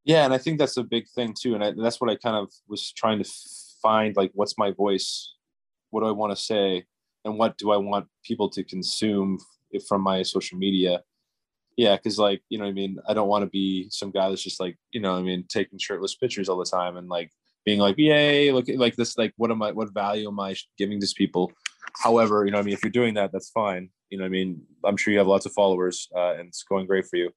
Yeah, 0.06 0.26
and 0.26 0.34
I 0.34 0.38
think 0.38 0.60
that's 0.60 0.78
a 0.78 0.84
big 0.84 1.08
thing 1.10 1.34
too, 1.40 1.56
and, 1.56 1.64
I, 1.64 1.68
and 1.68 1.84
that's 1.84 2.00
what 2.00 2.10
I 2.10 2.16
kind 2.16 2.36
of 2.36 2.52
was 2.68 2.92
trying 2.92 3.22
to 3.24 3.30
find 3.82 4.16
like, 4.16 4.32
what's 4.34 4.58
my 4.58 4.72
voice? 4.72 5.34
What 5.90 6.02
do 6.02 6.08
I 6.08 6.12
want 6.12 6.36
to 6.36 6.42
say? 6.42 6.86
And 7.26 7.38
what 7.38 7.58
do 7.58 7.72
I 7.72 7.78
want 7.78 8.08
people 8.24 8.50
to 8.52 8.64
consume 8.64 9.40
from 9.88 10.02
my 10.02 10.24
social 10.24 10.58
media? 10.58 11.02
Yeah, 11.76 11.96
because 11.96 12.18
like 12.20 12.42
you 12.50 12.58
know, 12.58 12.66
I 12.66 12.72
mean, 12.72 12.98
I 13.08 13.14
don't 13.14 13.28
want 13.28 13.44
to 13.44 13.50
be 13.50 13.88
some 13.90 14.12
guy 14.12 14.30
that's 14.30 14.44
just 14.44 14.60
like 14.60 14.78
you 14.92 15.02
know, 15.02 15.16
I 15.16 15.22
mean, 15.22 15.46
taking 15.50 15.80
shirtless 15.80 16.16
pictures 16.16 16.50
all 16.50 16.58
the 16.58 16.66
time 16.66 16.98
and 16.98 17.08
like 17.08 17.32
being 17.70 17.80
like, 17.80 17.98
yay, 17.98 18.52
look 18.52 18.66
like 18.86 18.96
this, 18.96 19.18
like 19.18 19.34
what 19.38 19.52
am 19.52 19.62
I, 19.62 19.72
what 19.72 19.94
value 19.94 20.28
am 20.28 20.40
I 20.40 20.56
giving 20.78 21.00
these 21.00 21.14
people? 21.14 21.52
However, 22.04 22.46
you 22.46 22.52
know, 22.52 22.60
I 22.60 22.64
mean, 22.64 22.74
if 22.74 22.84
you're 22.84 23.00
doing 23.00 23.16
that, 23.16 23.32
that's 23.32 23.50
fine. 23.50 23.90
You 24.10 24.18
know, 24.18 24.26
I 24.26 24.30
mean, 24.30 24.62
I'm 24.84 24.98
sure 24.98 25.12
you 25.14 25.20
have 25.20 25.34
lots 25.36 25.46
of 25.46 25.54
followers 25.54 26.08
uh, 26.16 26.34
and 26.38 26.48
it's 26.50 26.64
going 26.64 26.86
great 26.88 27.06
for 27.06 27.18
you 27.18 27.30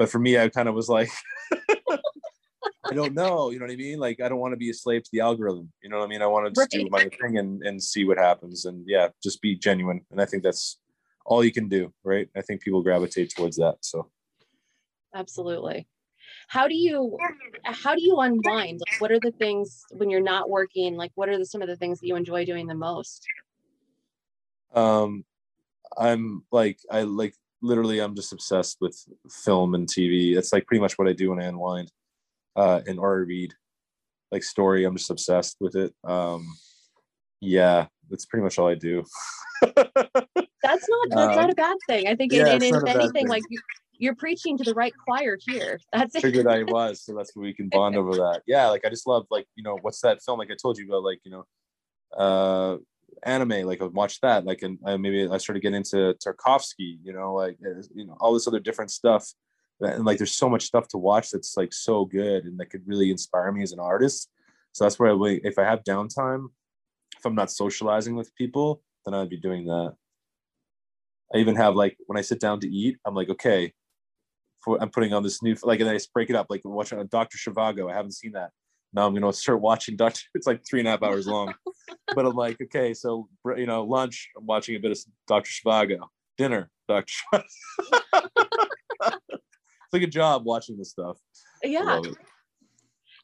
but 0.00 0.08
for 0.08 0.18
me, 0.18 0.38
I 0.38 0.48
kind 0.48 0.66
of 0.66 0.74
was 0.74 0.88
like, 0.88 1.10
I 1.52 2.94
don't 2.94 3.12
know. 3.12 3.50
You 3.50 3.58
know 3.58 3.66
what 3.66 3.72
I 3.72 3.76
mean? 3.76 3.98
Like 3.98 4.18
I 4.22 4.30
don't 4.30 4.38
want 4.38 4.52
to 4.52 4.56
be 4.56 4.70
a 4.70 4.74
slave 4.74 5.02
to 5.02 5.10
the 5.12 5.20
algorithm. 5.20 5.70
You 5.82 5.90
know 5.90 5.98
what 5.98 6.06
I 6.06 6.08
mean? 6.08 6.22
I 6.22 6.26
want 6.26 6.46
to 6.46 6.58
just 6.58 6.74
right. 6.74 6.84
do 6.84 6.88
my 6.90 7.04
thing 7.20 7.36
and 7.36 7.62
and 7.62 7.82
see 7.82 8.06
what 8.06 8.16
happens. 8.16 8.64
And 8.64 8.82
yeah, 8.88 9.08
just 9.22 9.42
be 9.42 9.54
genuine. 9.54 10.00
And 10.10 10.18
I 10.18 10.24
think 10.24 10.42
that's 10.42 10.80
all 11.26 11.44
you 11.44 11.52
can 11.52 11.68
do, 11.68 11.92
right? 12.02 12.30
I 12.34 12.40
think 12.40 12.62
people 12.62 12.82
gravitate 12.82 13.34
towards 13.36 13.58
that. 13.58 13.76
So 13.82 14.10
absolutely. 15.14 15.86
How 16.50 16.66
do 16.66 16.74
you 16.74 17.16
how 17.62 17.94
do 17.94 18.02
you 18.02 18.18
unwind? 18.18 18.80
Like 18.80 19.00
what 19.00 19.12
are 19.12 19.20
the 19.20 19.30
things 19.30 19.84
when 19.92 20.10
you're 20.10 20.20
not 20.20 20.50
working? 20.50 20.96
Like 20.96 21.12
what 21.14 21.28
are 21.28 21.38
the, 21.38 21.46
some 21.46 21.62
of 21.62 21.68
the 21.68 21.76
things 21.76 22.00
that 22.00 22.06
you 22.08 22.16
enjoy 22.16 22.44
doing 22.44 22.66
the 22.66 22.74
most? 22.74 23.24
Um 24.74 25.24
I'm 25.96 26.42
like 26.50 26.80
I 26.90 27.02
like 27.02 27.34
literally 27.62 28.00
I'm 28.00 28.16
just 28.16 28.32
obsessed 28.32 28.78
with 28.80 28.98
film 29.30 29.76
and 29.76 29.86
TV. 29.86 30.36
It's 30.36 30.52
like 30.52 30.66
pretty 30.66 30.80
much 30.80 30.94
what 30.98 31.06
I 31.06 31.12
do 31.12 31.30
when 31.30 31.40
I 31.40 31.44
unwind 31.44 31.92
uh, 32.56 32.80
and 32.84 32.98
or 32.98 33.24
read 33.24 33.54
like 34.32 34.42
story. 34.42 34.84
I'm 34.84 34.96
just 34.96 35.10
obsessed 35.10 35.56
with 35.60 35.76
it. 35.76 35.94
Um, 36.02 36.52
yeah, 37.40 37.86
that's 38.08 38.26
pretty 38.26 38.42
much 38.42 38.58
all 38.58 38.68
I 38.68 38.74
do. 38.74 39.04
that's 39.62 39.76
not 39.84 41.08
that's 41.10 41.14
um, 41.14 41.36
not 41.36 41.50
a 41.50 41.54
bad 41.54 41.76
thing. 41.86 42.08
I 42.08 42.16
think, 42.16 42.32
yeah, 42.32 42.46
and 42.46 42.62
if 42.62 42.84
anything, 42.86 43.28
like 43.28 43.42
you're 44.00 44.14
preaching 44.14 44.58
to 44.58 44.64
the 44.64 44.74
right 44.74 44.92
choir 45.06 45.38
here. 45.46 45.78
That's 45.92 46.14
it. 46.14 46.22
Figured 46.22 46.46
I 46.46 46.64
was, 46.64 47.02
so 47.04 47.14
that's 47.14 47.34
what 47.36 47.42
we 47.42 47.54
can 47.54 47.68
bond 47.68 47.96
over 47.96 48.12
that. 48.12 48.42
Yeah, 48.46 48.68
like 48.68 48.84
I 48.84 48.88
just 48.88 49.06
love 49.06 49.26
like 49.30 49.46
you 49.56 49.62
know 49.62 49.78
what's 49.82 50.00
that 50.00 50.22
film? 50.22 50.38
Like 50.38 50.50
I 50.50 50.56
told 50.60 50.78
you 50.78 50.86
about, 50.86 51.04
like 51.04 51.20
you 51.24 51.30
know, 51.30 51.44
uh, 52.16 52.78
anime. 53.22 53.66
Like 53.66 53.82
I 53.82 53.84
watch 53.84 54.20
that. 54.20 54.44
Like 54.44 54.62
and 54.62 54.78
uh, 54.84 54.98
maybe 54.98 55.28
I 55.28 55.38
started 55.38 55.60
getting 55.60 55.76
into 55.76 56.16
Tarkovsky. 56.24 56.98
You 57.02 57.12
know, 57.12 57.34
like 57.34 57.58
you 57.94 58.06
know 58.06 58.16
all 58.20 58.34
this 58.34 58.48
other 58.48 58.60
different 58.60 58.90
stuff 58.90 59.32
and 59.80 60.04
like 60.04 60.18
there's 60.18 60.32
so 60.32 60.48
much 60.48 60.64
stuff 60.64 60.88
to 60.88 60.98
watch 60.98 61.30
that's 61.30 61.56
like 61.56 61.72
so 61.72 62.04
good 62.04 62.44
and 62.44 62.58
that 62.58 62.70
could 62.70 62.86
really 62.86 63.10
inspire 63.10 63.50
me 63.52 63.62
as 63.62 63.72
an 63.72 63.80
artist 63.80 64.28
so 64.72 64.84
that's 64.84 64.98
where 64.98 65.10
I, 65.12 65.40
if 65.42 65.58
i 65.58 65.64
have 65.64 65.84
downtime 65.84 66.46
if 67.16 67.24
i'm 67.24 67.34
not 67.34 67.50
socializing 67.50 68.14
with 68.14 68.34
people 68.34 68.82
then 69.04 69.14
i'd 69.14 69.30
be 69.30 69.36
doing 69.36 69.66
that 69.66 69.94
i 71.34 71.38
even 71.38 71.56
have 71.56 71.74
like 71.74 71.96
when 72.06 72.18
i 72.18 72.22
sit 72.22 72.40
down 72.40 72.60
to 72.60 72.68
eat 72.68 72.98
i'm 73.06 73.14
like 73.14 73.30
okay 73.30 73.72
for, 74.62 74.80
i'm 74.82 74.90
putting 74.90 75.12
on 75.12 75.22
this 75.22 75.42
new 75.42 75.56
like 75.62 75.80
and 75.80 75.88
i 75.88 75.94
just 75.94 76.12
break 76.12 76.30
it 76.30 76.36
up 76.36 76.46
like 76.50 76.60
watching 76.64 76.98
uh, 76.98 77.04
dr 77.10 77.36
Zhivago 77.36 77.90
i 77.90 77.94
haven't 77.94 78.12
seen 78.12 78.32
that 78.32 78.50
now 78.92 79.06
i'm 79.06 79.14
gonna 79.14 79.32
start 79.32 79.60
watching 79.60 79.96
dr 79.96 80.20
it's 80.34 80.46
like 80.46 80.62
three 80.68 80.80
and 80.80 80.88
a 80.88 80.92
half 80.92 81.02
hours 81.02 81.26
long 81.26 81.54
but 82.14 82.26
i'm 82.26 82.34
like 82.34 82.60
okay 82.60 82.94
so 82.94 83.28
you 83.56 83.66
know 83.66 83.84
lunch 83.84 84.30
i'm 84.36 84.46
watching 84.46 84.76
a 84.76 84.78
bit 84.78 84.92
of 84.92 84.98
dr 85.28 85.48
Zhivago 85.48 85.98
dinner 86.36 86.70
dr 86.88 87.12
it's 89.92 90.00
like 90.00 90.08
a 90.08 90.10
job 90.10 90.44
watching 90.44 90.78
this 90.78 90.90
stuff. 90.90 91.18
Yeah. 91.64 92.00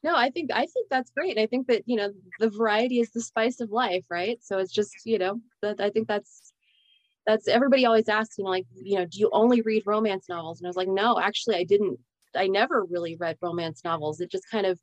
No, 0.03 0.15
I 0.15 0.29
think 0.29 0.51
I 0.53 0.65
think 0.65 0.89
that's 0.89 1.09
great. 1.11 1.37
I 1.37 1.45
think 1.45 1.67
that 1.67 1.83
you 1.85 1.95
know 1.95 2.11
the 2.39 2.49
variety 2.49 2.99
is 2.99 3.11
the 3.11 3.21
spice 3.21 3.61
of 3.61 3.71
life, 3.71 4.03
right? 4.09 4.37
So 4.41 4.57
it's 4.57 4.73
just 4.73 4.93
you 5.05 5.17
know 5.17 5.41
that 5.61 5.79
I 5.79 5.89
think 5.89 6.07
that's 6.07 6.53
that's 7.27 7.47
everybody 7.47 7.85
always 7.85 8.09
asks 8.09 8.37
you 8.37 8.43
know 8.43 8.49
like 8.49 8.65
you 8.81 8.97
know 8.97 9.05
do 9.05 9.19
you 9.19 9.29
only 9.31 9.61
read 9.61 9.83
romance 9.85 10.27
novels? 10.27 10.59
And 10.59 10.67
I 10.67 10.69
was 10.69 10.77
like 10.77 10.87
no, 10.87 11.19
actually 11.19 11.57
I 11.57 11.63
didn't. 11.63 11.99
I 12.35 12.47
never 12.47 12.85
really 12.85 13.15
read 13.15 13.37
romance 13.41 13.81
novels. 13.83 14.19
It 14.19 14.31
just 14.31 14.49
kind 14.49 14.65
of 14.65 14.79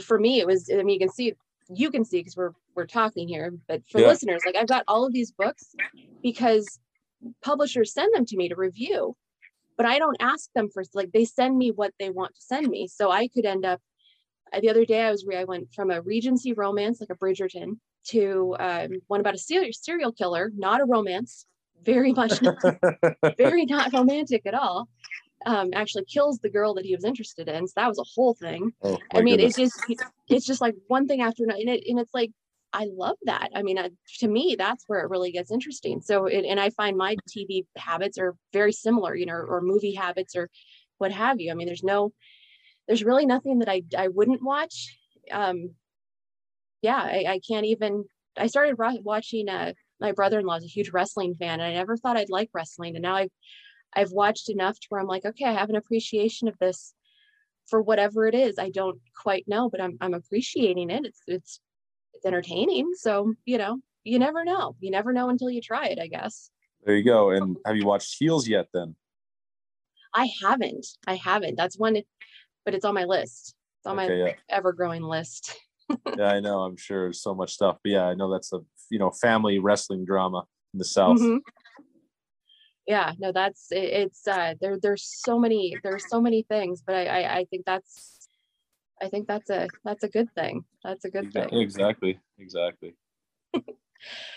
for 0.00 0.18
me 0.18 0.40
it 0.40 0.46
was. 0.46 0.70
I 0.72 0.76
mean 0.82 0.90
you 0.90 0.98
can 1.00 1.12
see 1.12 1.34
you 1.74 1.90
can 1.90 2.04
see 2.04 2.20
because 2.20 2.36
we're 2.36 2.52
we're 2.76 2.86
talking 2.86 3.26
here, 3.26 3.52
but 3.66 3.82
for 3.90 4.00
yeah. 4.00 4.08
listeners 4.08 4.42
like 4.46 4.56
I've 4.56 4.68
got 4.68 4.84
all 4.86 5.04
of 5.04 5.12
these 5.12 5.32
books 5.32 5.74
because 6.22 6.78
publishers 7.42 7.92
send 7.92 8.14
them 8.14 8.26
to 8.26 8.36
me 8.36 8.48
to 8.48 8.56
review 8.56 9.16
but 9.76 9.86
I 9.86 9.98
don't 9.98 10.16
ask 10.20 10.52
them 10.54 10.68
for 10.72 10.84
like 10.94 11.12
they 11.12 11.24
send 11.24 11.56
me 11.56 11.70
what 11.70 11.92
they 11.98 12.10
want 12.10 12.34
to 12.34 12.40
send 12.40 12.68
me. 12.68 12.88
So 12.88 13.10
I 13.10 13.28
could 13.28 13.44
end 13.44 13.64
up 13.64 13.80
uh, 14.52 14.60
the 14.60 14.70
other 14.70 14.84
day 14.84 15.02
I 15.02 15.10
was 15.10 15.26
I 15.34 15.44
went 15.44 15.72
from 15.74 15.90
a 15.90 16.00
Regency 16.02 16.52
romance 16.52 17.00
like 17.00 17.10
a 17.10 17.16
Bridgerton 17.16 17.78
to 18.08 18.56
um, 18.58 18.90
one 19.06 19.20
about 19.20 19.34
a 19.34 19.38
serial 19.38 19.72
serial 19.72 20.12
killer, 20.12 20.52
not 20.54 20.80
a 20.80 20.84
romance, 20.84 21.46
very 21.84 22.12
much 22.20 22.40
not, 22.42 22.56
very 23.36 23.64
not 23.66 23.92
romantic 23.92 24.46
at 24.46 24.54
all. 24.54 24.88
Um, 25.44 25.70
actually 25.74 26.04
kills 26.04 26.38
the 26.38 26.48
girl 26.48 26.74
that 26.74 26.84
he 26.84 26.94
was 26.94 27.04
interested 27.04 27.48
in. 27.48 27.66
So 27.66 27.72
that 27.74 27.88
was 27.88 27.98
a 27.98 28.04
whole 28.14 28.34
thing. 28.34 28.70
Oh, 28.80 28.96
I 29.12 29.22
mean, 29.22 29.38
goodness. 29.38 29.58
it's 29.58 29.74
just 29.88 30.04
it's 30.28 30.46
just 30.46 30.60
like 30.60 30.76
one 30.86 31.08
thing 31.08 31.20
after 31.20 31.42
another, 31.42 31.58
and, 31.58 31.68
it, 31.68 31.82
and 31.88 31.98
it's 31.98 32.14
like 32.14 32.30
I 32.72 32.86
love 32.90 33.16
that. 33.24 33.50
I 33.54 33.62
mean, 33.62 33.78
uh, 33.78 33.90
to 34.20 34.28
me, 34.28 34.56
that's 34.58 34.84
where 34.86 35.00
it 35.00 35.10
really 35.10 35.30
gets 35.30 35.50
interesting. 35.50 36.00
So, 36.00 36.26
it, 36.26 36.44
and 36.44 36.58
I 36.58 36.70
find 36.70 36.96
my 36.96 37.16
TV 37.28 37.66
habits 37.76 38.18
are 38.18 38.34
very 38.52 38.72
similar, 38.72 39.14
you 39.14 39.26
know, 39.26 39.34
or 39.34 39.60
movie 39.60 39.94
habits 39.94 40.34
or 40.34 40.48
what 40.98 41.12
have 41.12 41.40
you. 41.40 41.50
I 41.50 41.54
mean, 41.54 41.66
there's 41.66 41.82
no, 41.82 42.12
there's 42.86 43.04
really 43.04 43.26
nothing 43.26 43.58
that 43.58 43.68
I, 43.68 43.82
I 43.96 44.08
wouldn't 44.08 44.42
watch. 44.42 44.96
Um, 45.30 45.74
yeah, 46.80 46.96
I, 46.96 47.24
I 47.28 47.40
can't 47.46 47.66
even, 47.66 48.04
I 48.36 48.46
started 48.46 48.76
watching, 48.78 49.48
uh, 49.48 49.74
my 50.02 50.12
brother-in-law 50.12 50.56
is 50.56 50.64
a 50.64 50.68
huge 50.68 50.90
wrestling 50.90 51.34
fan 51.34 51.60
and 51.60 51.62
I 51.62 51.72
never 51.72 51.96
thought 51.96 52.16
I'd 52.16 52.28
like 52.28 52.50
wrestling. 52.52 52.96
And 52.96 53.02
now 53.02 53.14
I've, 53.14 53.30
I've 53.94 54.10
watched 54.10 54.50
enough 54.50 54.78
to 54.78 54.86
where 54.88 55.00
I'm 55.00 55.06
like, 55.06 55.24
okay, 55.24 55.46
I 55.46 55.52
have 55.52 55.70
an 55.70 55.76
appreciation 55.76 56.48
of 56.48 56.58
this 56.58 56.92
for 57.68 57.80
whatever 57.80 58.26
it 58.26 58.34
is. 58.34 58.58
I 58.58 58.70
don't 58.70 59.00
quite 59.16 59.44
know, 59.46 59.70
but 59.70 59.80
I'm, 59.80 59.96
I'm 60.00 60.14
appreciating 60.14 60.90
it. 60.90 61.06
It's, 61.06 61.22
it's 61.26 61.60
it's 62.14 62.26
entertaining. 62.26 62.92
So, 62.94 63.34
you 63.44 63.58
know, 63.58 63.78
you 64.04 64.18
never 64.18 64.44
know. 64.44 64.76
You 64.80 64.90
never 64.90 65.12
know 65.12 65.28
until 65.28 65.50
you 65.50 65.60
try 65.60 65.86
it, 65.86 65.98
I 65.98 66.06
guess. 66.06 66.50
There 66.84 66.96
you 66.96 67.04
go. 67.04 67.30
And 67.30 67.56
have 67.66 67.76
you 67.76 67.86
watched 67.86 68.16
Heels 68.18 68.48
yet 68.48 68.66
then? 68.72 68.96
I 70.14 70.30
haven't. 70.42 70.86
I 71.06 71.14
haven't. 71.14 71.56
That's 71.56 71.78
one, 71.78 71.96
but 72.64 72.74
it's 72.74 72.84
on 72.84 72.94
my 72.94 73.04
list. 73.04 73.54
It's 73.80 73.86
on 73.86 73.98
okay, 73.98 74.08
my 74.08 74.26
yeah. 74.26 74.32
ever 74.48 74.72
growing 74.72 75.02
list. 75.02 75.56
yeah, 76.18 76.32
I 76.32 76.40
know. 76.40 76.60
I'm 76.60 76.76
sure 76.76 77.04
there's 77.04 77.22
so 77.22 77.34
much 77.34 77.54
stuff. 77.54 77.78
But 77.82 77.92
yeah, 77.92 78.04
I 78.04 78.14
know 78.14 78.30
that's 78.30 78.52
a 78.52 78.60
you 78.92 78.98
know 78.98 79.10
family 79.10 79.58
wrestling 79.58 80.04
drama 80.04 80.44
in 80.74 80.78
the 80.78 80.84
South. 80.84 81.18
Mm-hmm. 81.18 81.38
Yeah, 82.86 83.12
no, 83.18 83.32
that's 83.32 83.72
it, 83.72 83.84
it's 83.84 84.28
uh 84.28 84.54
there 84.60 84.78
there's 84.80 85.08
so 85.24 85.38
many 85.38 85.76
there's 85.82 86.08
so 86.08 86.20
many 86.20 86.42
things, 86.42 86.82
but 86.86 86.94
I, 86.94 87.06
I 87.06 87.36
I 87.38 87.44
think 87.46 87.64
that's 87.64 88.28
I 89.02 89.08
think 89.08 89.26
that's 89.26 89.50
a 89.50 89.68
that's 89.84 90.04
a 90.04 90.08
good 90.08 90.28
thing. 90.34 90.64
That's 90.84 91.04
a 91.06 91.10
good 91.10 91.24
exactly, 91.24 91.50
thing. 91.50 91.62
Exactly. 91.62 92.20
Exactly. 92.38 92.94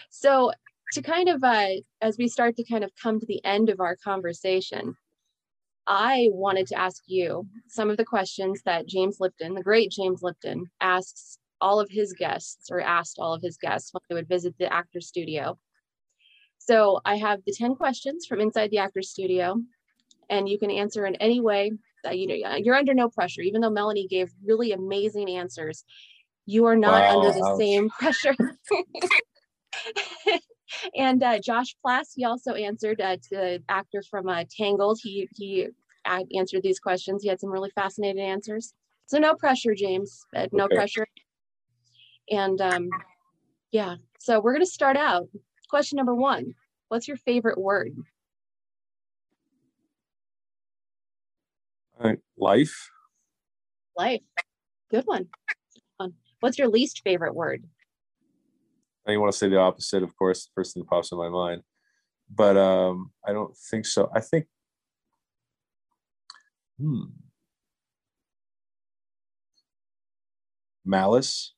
so 0.09 0.51
to 0.93 1.01
kind 1.01 1.27
of 1.27 1.43
uh, 1.43 1.67
as 2.01 2.17
we 2.17 2.29
start 2.29 2.55
to 2.55 2.63
kind 2.63 2.83
of 2.83 2.91
come 3.01 3.19
to 3.19 3.25
the 3.25 3.43
end 3.43 3.69
of 3.69 3.81
our 3.81 3.97
conversation, 3.97 4.95
I 5.87 6.29
wanted 6.31 6.67
to 6.67 6.79
ask 6.79 7.03
you 7.07 7.47
some 7.67 7.89
of 7.89 7.97
the 7.97 8.05
questions 8.05 8.61
that 8.65 8.87
James 8.87 9.17
Lipton, 9.19 9.53
the 9.53 9.63
great 9.63 9.91
James 9.91 10.21
Lipton, 10.23 10.65
asks 10.79 11.39
all 11.61 11.79
of 11.79 11.89
his 11.89 12.13
guests 12.13 12.69
or 12.71 12.81
asked 12.81 13.17
all 13.19 13.33
of 13.33 13.41
his 13.41 13.57
guests 13.57 13.93
when 13.93 14.01
they 14.09 14.15
would 14.15 14.27
visit 14.27 14.55
the 14.57 14.71
actor 14.71 15.01
studio. 15.01 15.57
So 16.57 16.99
I 17.05 17.17
have 17.17 17.41
the 17.45 17.53
10 17.53 17.75
questions 17.75 18.25
from 18.25 18.41
inside 18.41 18.71
the 18.71 18.79
actor 18.79 19.01
studio, 19.01 19.61
and 20.29 20.49
you 20.49 20.57
can 20.57 20.71
answer 20.71 21.05
in 21.05 21.15
any 21.15 21.41
way 21.41 21.71
that 22.03 22.17
you 22.17 22.27
know 22.27 22.55
you're 22.55 22.75
under 22.75 22.93
no 22.93 23.09
pressure. 23.09 23.41
Even 23.41 23.61
though 23.61 23.69
melanie 23.69 24.07
gave 24.07 24.31
really 24.43 24.71
amazing 24.71 25.29
answers 25.29 25.85
you 26.45 26.65
are 26.65 26.75
not 26.75 27.01
wow, 27.01 27.19
under 27.19 27.39
the 27.39 27.55
same 27.57 27.89
pressure. 27.89 28.35
And 30.95 31.23
uh, 31.23 31.39
josh 31.39 31.75
plass 31.81 32.11
he 32.15 32.25
also 32.25 32.53
answered 32.53 32.99
uh, 32.99 33.15
to 33.15 33.29
the 33.29 33.63
actor 33.69 34.03
from 34.09 34.27
uh, 34.27 34.43
tangled. 34.57 34.99
He 35.01 35.29
he 35.35 35.67
answered 36.05 36.63
these 36.63 36.79
questions. 36.79 37.23
He 37.23 37.29
had 37.29 37.39
some 37.39 37.51
really 37.51 37.71
fascinating 37.75 38.21
answers. 38.21 38.73
So 39.05 39.17
no 39.17 39.35
pressure 39.35 39.73
james 39.73 40.25
uh, 40.35 40.47
no 40.51 40.65
okay. 40.65 40.75
pressure 40.75 41.07
and 42.29 42.61
um 42.61 42.89
yeah 43.71 43.95
so 44.19 44.39
we're 44.39 44.53
going 44.53 44.65
to 44.65 44.71
start 44.71 44.97
out 44.97 45.27
question 45.69 45.97
number 45.97 46.15
one 46.15 46.53
what's 46.89 47.07
your 47.07 47.17
favorite 47.17 47.57
word 47.57 47.95
life. 52.37 52.89
Life. 53.97 54.21
Good 54.91 55.05
one. 55.05 55.27
What's 56.39 56.59
your 56.59 56.67
least 56.67 57.01
favorite 57.03 57.33
word? 57.33 57.63
I 59.07 59.17
want 59.17 59.31
to 59.31 59.37
say 59.37 59.49
the 59.49 59.57
opposite, 59.57 60.03
of 60.03 60.15
course, 60.15 60.45
the 60.45 60.51
first 60.53 60.73
thing 60.73 60.83
that 60.83 60.89
pops 60.89 61.11
in 61.11 61.17
my 61.17 61.29
mind. 61.29 61.63
But 62.29 62.55
um, 62.55 63.11
I 63.25 63.33
don't 63.33 63.55
think 63.55 63.87
so. 63.87 64.11
I 64.13 64.19
think, 64.19 64.45
hmm, 66.79 67.05
malice. 70.85 71.54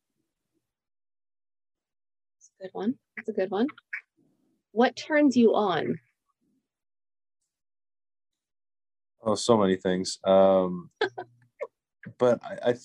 A 2.59 2.63
good 2.63 2.73
one. 2.73 2.95
That's 3.15 3.29
a 3.29 3.33
good 3.33 3.51
one. 3.51 3.67
What 4.71 4.95
turns 4.95 5.35
you 5.35 5.53
on? 5.53 5.99
Oh, 9.21 9.35
so 9.35 9.57
many 9.57 9.75
things. 9.75 10.19
Um, 10.23 10.89
but 12.17 12.41
I, 12.43 12.71
I, 12.71 12.75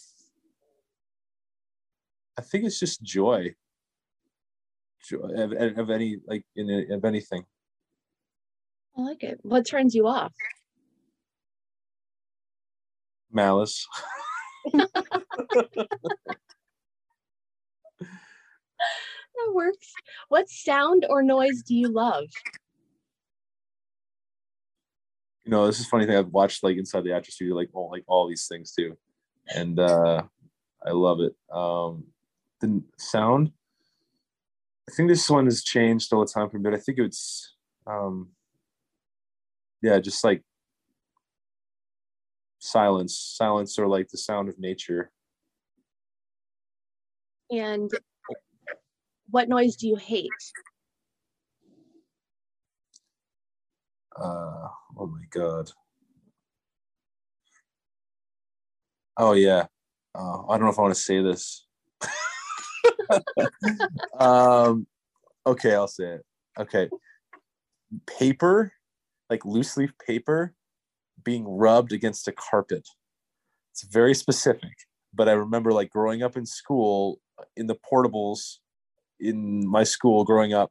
I 2.39 2.43
think 2.43 2.65
it's 2.65 2.81
just 2.81 3.03
joy. 3.03 3.55
Joy 5.09 5.19
of, 5.19 5.79
of 5.79 5.91
any 5.91 6.19
like 6.27 6.45
in 6.55 6.87
of 6.91 7.05
anything. 7.05 7.45
I 8.97 9.03
like 9.03 9.23
it. 9.23 9.39
What 9.43 9.67
turns 9.67 9.95
you 9.95 10.07
off? 10.07 10.33
Malice. 13.31 13.87
that 14.73 14.89
works. 19.73 19.93
What 20.29 20.49
sound 20.49 21.07
or 21.09 21.23
noise 21.23 21.63
do 21.63 21.75
you 21.75 21.89
love? 21.89 22.25
You 25.45 25.51
know, 25.51 25.67
this 25.67 25.81
is 25.81 25.87
funny 25.87 26.07
thing. 26.07 26.17
I've 26.17 26.29
watched 26.29 26.63
like 26.63 26.77
inside 26.77 27.05
the 27.05 27.13
actor 27.13 27.33
studio, 27.33 27.55
like 27.55 27.71
all 27.73 27.91
like 27.91 28.05
all 28.07 28.29
these 28.29 28.47
things 28.47 28.73
too, 28.73 28.97
and 29.55 29.79
uh 29.79 30.23
I 30.85 30.91
love 30.91 31.21
it. 31.21 31.35
Um 31.55 32.05
The 32.61 32.83
sound, 32.99 33.53
I 34.89 34.93
think 34.93 35.09
this 35.09 35.29
one 35.29 35.47
has 35.47 35.65
changed 35.65 36.13
all 36.13 36.25
the 36.25 36.33
time 36.33 36.49
for 36.49 36.59
me, 36.59 36.63
but 36.63 36.75
I 36.75 36.79
think 36.79 36.99
it's 36.99 37.57
um 37.87 38.31
yeah, 39.83 39.99
just 39.99 40.23
like 40.23 40.45
silence, 42.61 43.19
silence, 43.19 43.79
or 43.79 43.89
like 43.89 44.09
the 44.09 44.19
sound 44.19 44.49
of 44.49 44.59
nature. 44.61 45.11
And 47.51 47.91
what 49.33 49.49
noise 49.49 49.77
do 49.77 49.89
you 49.89 49.97
hate? 49.97 50.31
Uh, 54.15 54.69
oh 54.99 55.07
my 55.07 55.25
god. 55.31 55.71
Oh 59.17 59.33
yeah. 59.33 59.67
Uh, 60.15 60.47
I 60.47 60.59
don't 60.59 60.67
know 60.67 60.71
if 60.71 60.79
I 60.79 60.83
want 60.83 60.95
to 60.95 61.01
say 61.01 61.23
this. 61.23 61.67
um, 64.19 64.87
okay, 65.47 65.75
I'll 65.75 65.89
say 65.89 66.05
it. 66.05 66.27
Okay, 66.59 66.91
paper, 68.07 68.75
like 69.31 69.47
loose 69.47 69.79
leaf 69.79 69.95
paper, 70.07 70.55
being 71.25 71.49
rubbed 71.49 71.95
against 71.95 72.29
a 72.29 72.33
carpet. 72.33 72.87
It's 73.71 73.85
very 73.85 74.13
specific, 74.13 74.75
but 75.15 75.31
I 75.31 75.33
remember 75.33 75.73
like 75.73 75.89
growing 75.89 76.23
up 76.23 76.37
in 76.37 76.45
school 76.45 77.19
in 77.57 77.67
the 77.67 77.77
portables 77.77 78.59
in 79.23 79.67
my 79.69 79.85
school 79.85 80.25
growing 80.25 80.53
up, 80.53 80.71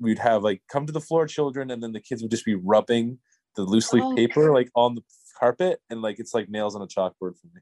we'd 0.00 0.18
have 0.18 0.42
like 0.42 0.62
come 0.70 0.86
to 0.86 0.92
the 0.92 1.00
floor 1.00 1.26
children 1.26 1.70
and 1.70 1.82
then 1.82 1.92
the 1.92 2.00
kids 2.00 2.22
would 2.22 2.30
just 2.30 2.44
be 2.44 2.54
rubbing 2.54 3.18
the 3.56 3.62
loose 3.62 3.92
leaf 3.92 4.02
oh. 4.04 4.14
paper 4.14 4.52
like 4.52 4.70
on 4.74 4.94
the 4.94 5.02
carpet 5.38 5.80
and 5.90 6.02
like 6.02 6.18
it's 6.18 6.34
like 6.34 6.48
nails 6.48 6.74
on 6.74 6.82
a 6.82 6.86
chalkboard 6.86 7.36
for 7.38 7.48
me. 7.54 7.60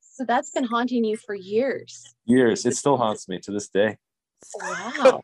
So 0.00 0.24
that's 0.24 0.50
been 0.50 0.64
haunting 0.64 1.04
you 1.04 1.16
for 1.16 1.34
years. 1.34 2.14
Years. 2.24 2.66
It 2.66 2.76
still 2.76 2.96
haunts 2.96 3.28
me 3.28 3.38
to 3.40 3.52
this 3.52 3.68
day. 3.68 3.98
Wow. 4.60 5.20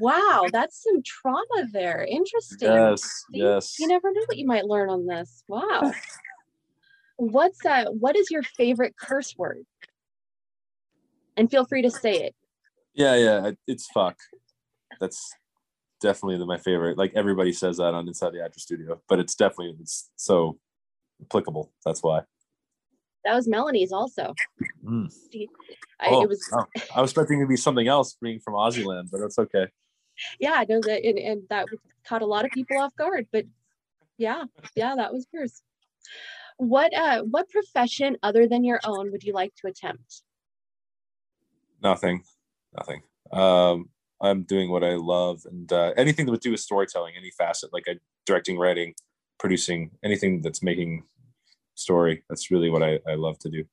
wow, 0.00 0.46
that's 0.52 0.82
some 0.82 1.02
trauma 1.02 1.68
there. 1.72 2.06
Interesting. 2.08 2.72
Yes. 2.72 3.24
yes. 3.30 3.78
You 3.78 3.88
never 3.88 4.12
know 4.12 4.22
what 4.26 4.36
you 4.36 4.46
might 4.46 4.66
learn 4.66 4.90
on 4.90 5.06
this. 5.06 5.44
Wow. 5.48 5.92
What's 7.16 7.62
that? 7.62 7.94
What 7.94 8.16
is 8.16 8.30
your 8.30 8.42
favorite 8.42 8.96
curse 8.98 9.34
word? 9.36 9.64
And 11.36 11.50
feel 11.50 11.64
free 11.64 11.82
to 11.82 11.90
say 11.90 12.14
it. 12.14 12.34
Yeah, 12.94 13.16
yeah. 13.16 13.50
It's 13.66 13.86
fuck. 13.86 14.16
That's 15.00 15.32
definitely 16.00 16.38
the, 16.38 16.46
my 16.46 16.58
favorite. 16.58 16.98
Like 16.98 17.12
everybody 17.14 17.52
says 17.52 17.78
that 17.78 17.94
on 17.94 18.06
Inside 18.06 18.32
the 18.32 18.44
Actor 18.44 18.60
Studio, 18.60 19.00
but 19.08 19.18
it's 19.18 19.34
definitely 19.34 19.76
it's 19.80 20.10
so 20.16 20.58
applicable. 21.22 21.72
That's 21.84 22.02
why. 22.02 22.22
That 23.24 23.34
was 23.34 23.46
Melanie's 23.46 23.92
also. 23.92 24.34
Mm. 24.84 25.10
I, 26.00 26.08
oh, 26.08 26.26
was, 26.26 26.44
oh. 26.52 26.64
I 26.94 27.00
was 27.00 27.12
expecting 27.12 27.40
to 27.40 27.46
be 27.46 27.56
something 27.56 27.86
else 27.86 28.16
being 28.20 28.40
from 28.40 28.54
Aussie 28.54 28.84
but 29.10 29.20
that's 29.20 29.38
okay. 29.38 29.68
Yeah, 30.40 30.54
I 30.56 30.66
know 30.68 30.80
that, 30.80 31.04
and, 31.04 31.18
and 31.18 31.42
that 31.48 31.66
caught 32.06 32.22
a 32.22 32.26
lot 32.26 32.44
of 32.44 32.50
people 32.50 32.78
off 32.78 32.94
guard. 32.96 33.28
But 33.32 33.44
yeah, 34.18 34.44
yeah, 34.74 34.94
that 34.96 35.12
was 35.12 35.26
yours. 35.32 35.62
What 36.56 36.94
uh, 36.94 37.22
what 37.22 37.48
profession 37.48 38.16
other 38.22 38.46
than 38.46 38.64
your 38.64 38.80
own 38.84 39.10
would 39.12 39.24
you 39.24 39.32
like 39.32 39.54
to 39.56 39.68
attempt? 39.68 40.22
Nothing, 41.82 42.22
nothing. 42.76 43.02
Um, 43.32 43.88
I'm 44.20 44.42
doing 44.44 44.70
what 44.70 44.84
I 44.84 44.94
love, 44.94 45.44
and 45.50 45.72
uh, 45.72 45.92
anything 45.96 46.26
that 46.26 46.32
would 46.32 46.40
do 46.40 46.52
with 46.52 46.60
storytelling, 46.60 47.14
any 47.16 47.30
facet, 47.30 47.72
like 47.72 47.86
a 47.88 47.96
directing, 48.24 48.58
writing, 48.58 48.94
producing, 49.38 49.90
anything 50.04 50.42
that's 50.42 50.62
making 50.62 51.04
story. 51.74 52.22
That's 52.28 52.50
really 52.50 52.70
what 52.70 52.82
I, 52.82 53.00
I 53.08 53.14
love 53.14 53.38
to 53.40 53.50
do. 53.50 53.64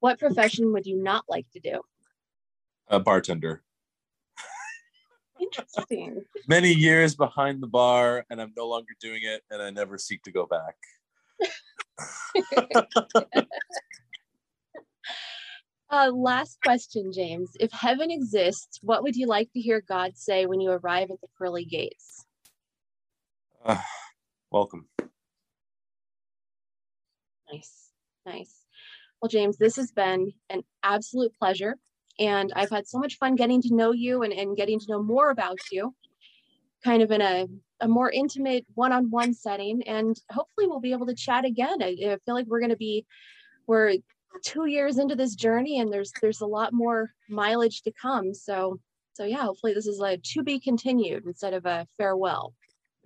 What 0.00 0.18
profession 0.18 0.72
would 0.72 0.86
you 0.86 1.02
not 1.02 1.24
like 1.28 1.46
to 1.52 1.60
do? 1.60 1.80
A 2.88 3.00
bartender. 3.00 3.62
Interesting. 5.40 6.24
Many 6.48 6.72
years 6.72 7.14
behind 7.14 7.62
the 7.62 7.66
bar, 7.66 8.24
and 8.30 8.40
I'm 8.40 8.52
no 8.56 8.68
longer 8.68 8.94
doing 9.00 9.22
it, 9.24 9.42
and 9.50 9.60
I 9.60 9.70
never 9.70 9.98
seek 9.98 10.22
to 10.24 10.32
go 10.32 10.46
back. 10.46 10.76
uh, 15.92 16.10
last 16.10 16.58
question, 16.64 17.12
James. 17.12 17.50
If 17.60 17.70
heaven 17.70 18.10
exists, 18.10 18.80
what 18.82 19.02
would 19.02 19.14
you 19.14 19.26
like 19.26 19.52
to 19.52 19.60
hear 19.60 19.82
God 19.86 20.16
say 20.16 20.46
when 20.46 20.60
you 20.60 20.70
arrive 20.70 21.10
at 21.10 21.20
the 21.20 21.28
pearly 21.38 21.64
gates? 21.66 22.24
Uh, 23.64 23.80
welcome. 24.50 24.88
Nice, 27.52 27.90
nice. 28.24 28.64
Well, 29.20 29.28
James, 29.28 29.58
this 29.58 29.76
has 29.76 29.92
been 29.92 30.32
an 30.48 30.62
absolute 30.82 31.32
pleasure. 31.38 31.76
And 32.18 32.52
I've 32.56 32.70
had 32.70 32.88
so 32.88 32.98
much 32.98 33.18
fun 33.18 33.36
getting 33.36 33.62
to 33.62 33.74
know 33.74 33.92
you 33.92 34.22
and, 34.22 34.32
and 34.32 34.56
getting 34.56 34.80
to 34.80 34.86
know 34.88 35.02
more 35.02 35.30
about 35.30 35.58
you, 35.70 35.94
kind 36.84 37.02
of 37.02 37.10
in 37.10 37.20
a, 37.20 37.46
a 37.80 37.88
more 37.88 38.10
intimate 38.10 38.66
one 38.74 38.92
on 38.92 39.10
one 39.10 39.34
setting. 39.34 39.82
And 39.86 40.16
hopefully, 40.30 40.66
we'll 40.66 40.80
be 40.80 40.92
able 40.92 41.06
to 41.06 41.14
chat 41.14 41.44
again. 41.44 41.82
I, 41.82 41.96
I 42.04 42.16
feel 42.24 42.34
like 42.34 42.46
we're 42.46 42.60
going 42.60 42.70
to 42.70 42.76
be, 42.76 43.06
we're 43.66 43.96
two 44.44 44.66
years 44.66 44.98
into 44.98 45.14
this 45.14 45.34
journey 45.34 45.80
and 45.80 45.92
there's 45.92 46.12
there's 46.20 46.40
a 46.40 46.46
lot 46.46 46.72
more 46.72 47.10
mileage 47.28 47.82
to 47.82 47.92
come 48.00 48.34
so 48.34 48.78
so 49.12 49.24
yeah 49.24 49.42
hopefully 49.42 49.74
this 49.74 49.86
is 49.86 49.98
like 49.98 50.22
to 50.22 50.42
be 50.42 50.58
continued 50.58 51.24
instead 51.26 51.54
of 51.54 51.66
a 51.66 51.86
farewell 51.96 52.54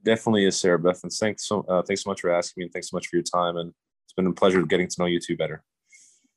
definitely 0.04 0.44
is 0.44 0.56
Sarabeth 0.56 1.02
and 1.02 1.12
thanks 1.12 1.46
so 1.46 1.64
uh, 1.68 1.82
thanks 1.82 2.04
so 2.04 2.10
much 2.10 2.20
for 2.20 2.30
asking 2.30 2.60
me 2.60 2.64
and 2.64 2.72
thanks 2.72 2.90
so 2.90 2.96
much 2.96 3.08
for 3.08 3.16
your 3.16 3.24
time 3.24 3.56
and 3.56 3.72
it's 4.06 4.12
been 4.12 4.26
a 4.26 4.32
pleasure 4.32 4.64
getting 4.64 4.86
to 4.88 4.96
know 5.00 5.06
you 5.06 5.18
two 5.18 5.36
better. 5.36 5.64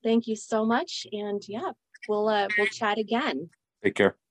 Thank 0.03 0.27
you 0.27 0.35
so 0.35 0.65
much. 0.65 1.05
And 1.11 1.41
yeah, 1.47 1.71
we'll 2.07 2.27
uh, 2.27 2.47
we'll 2.57 2.67
chat 2.67 2.97
again. 2.97 3.49
Take 3.83 3.95
care. 3.95 4.15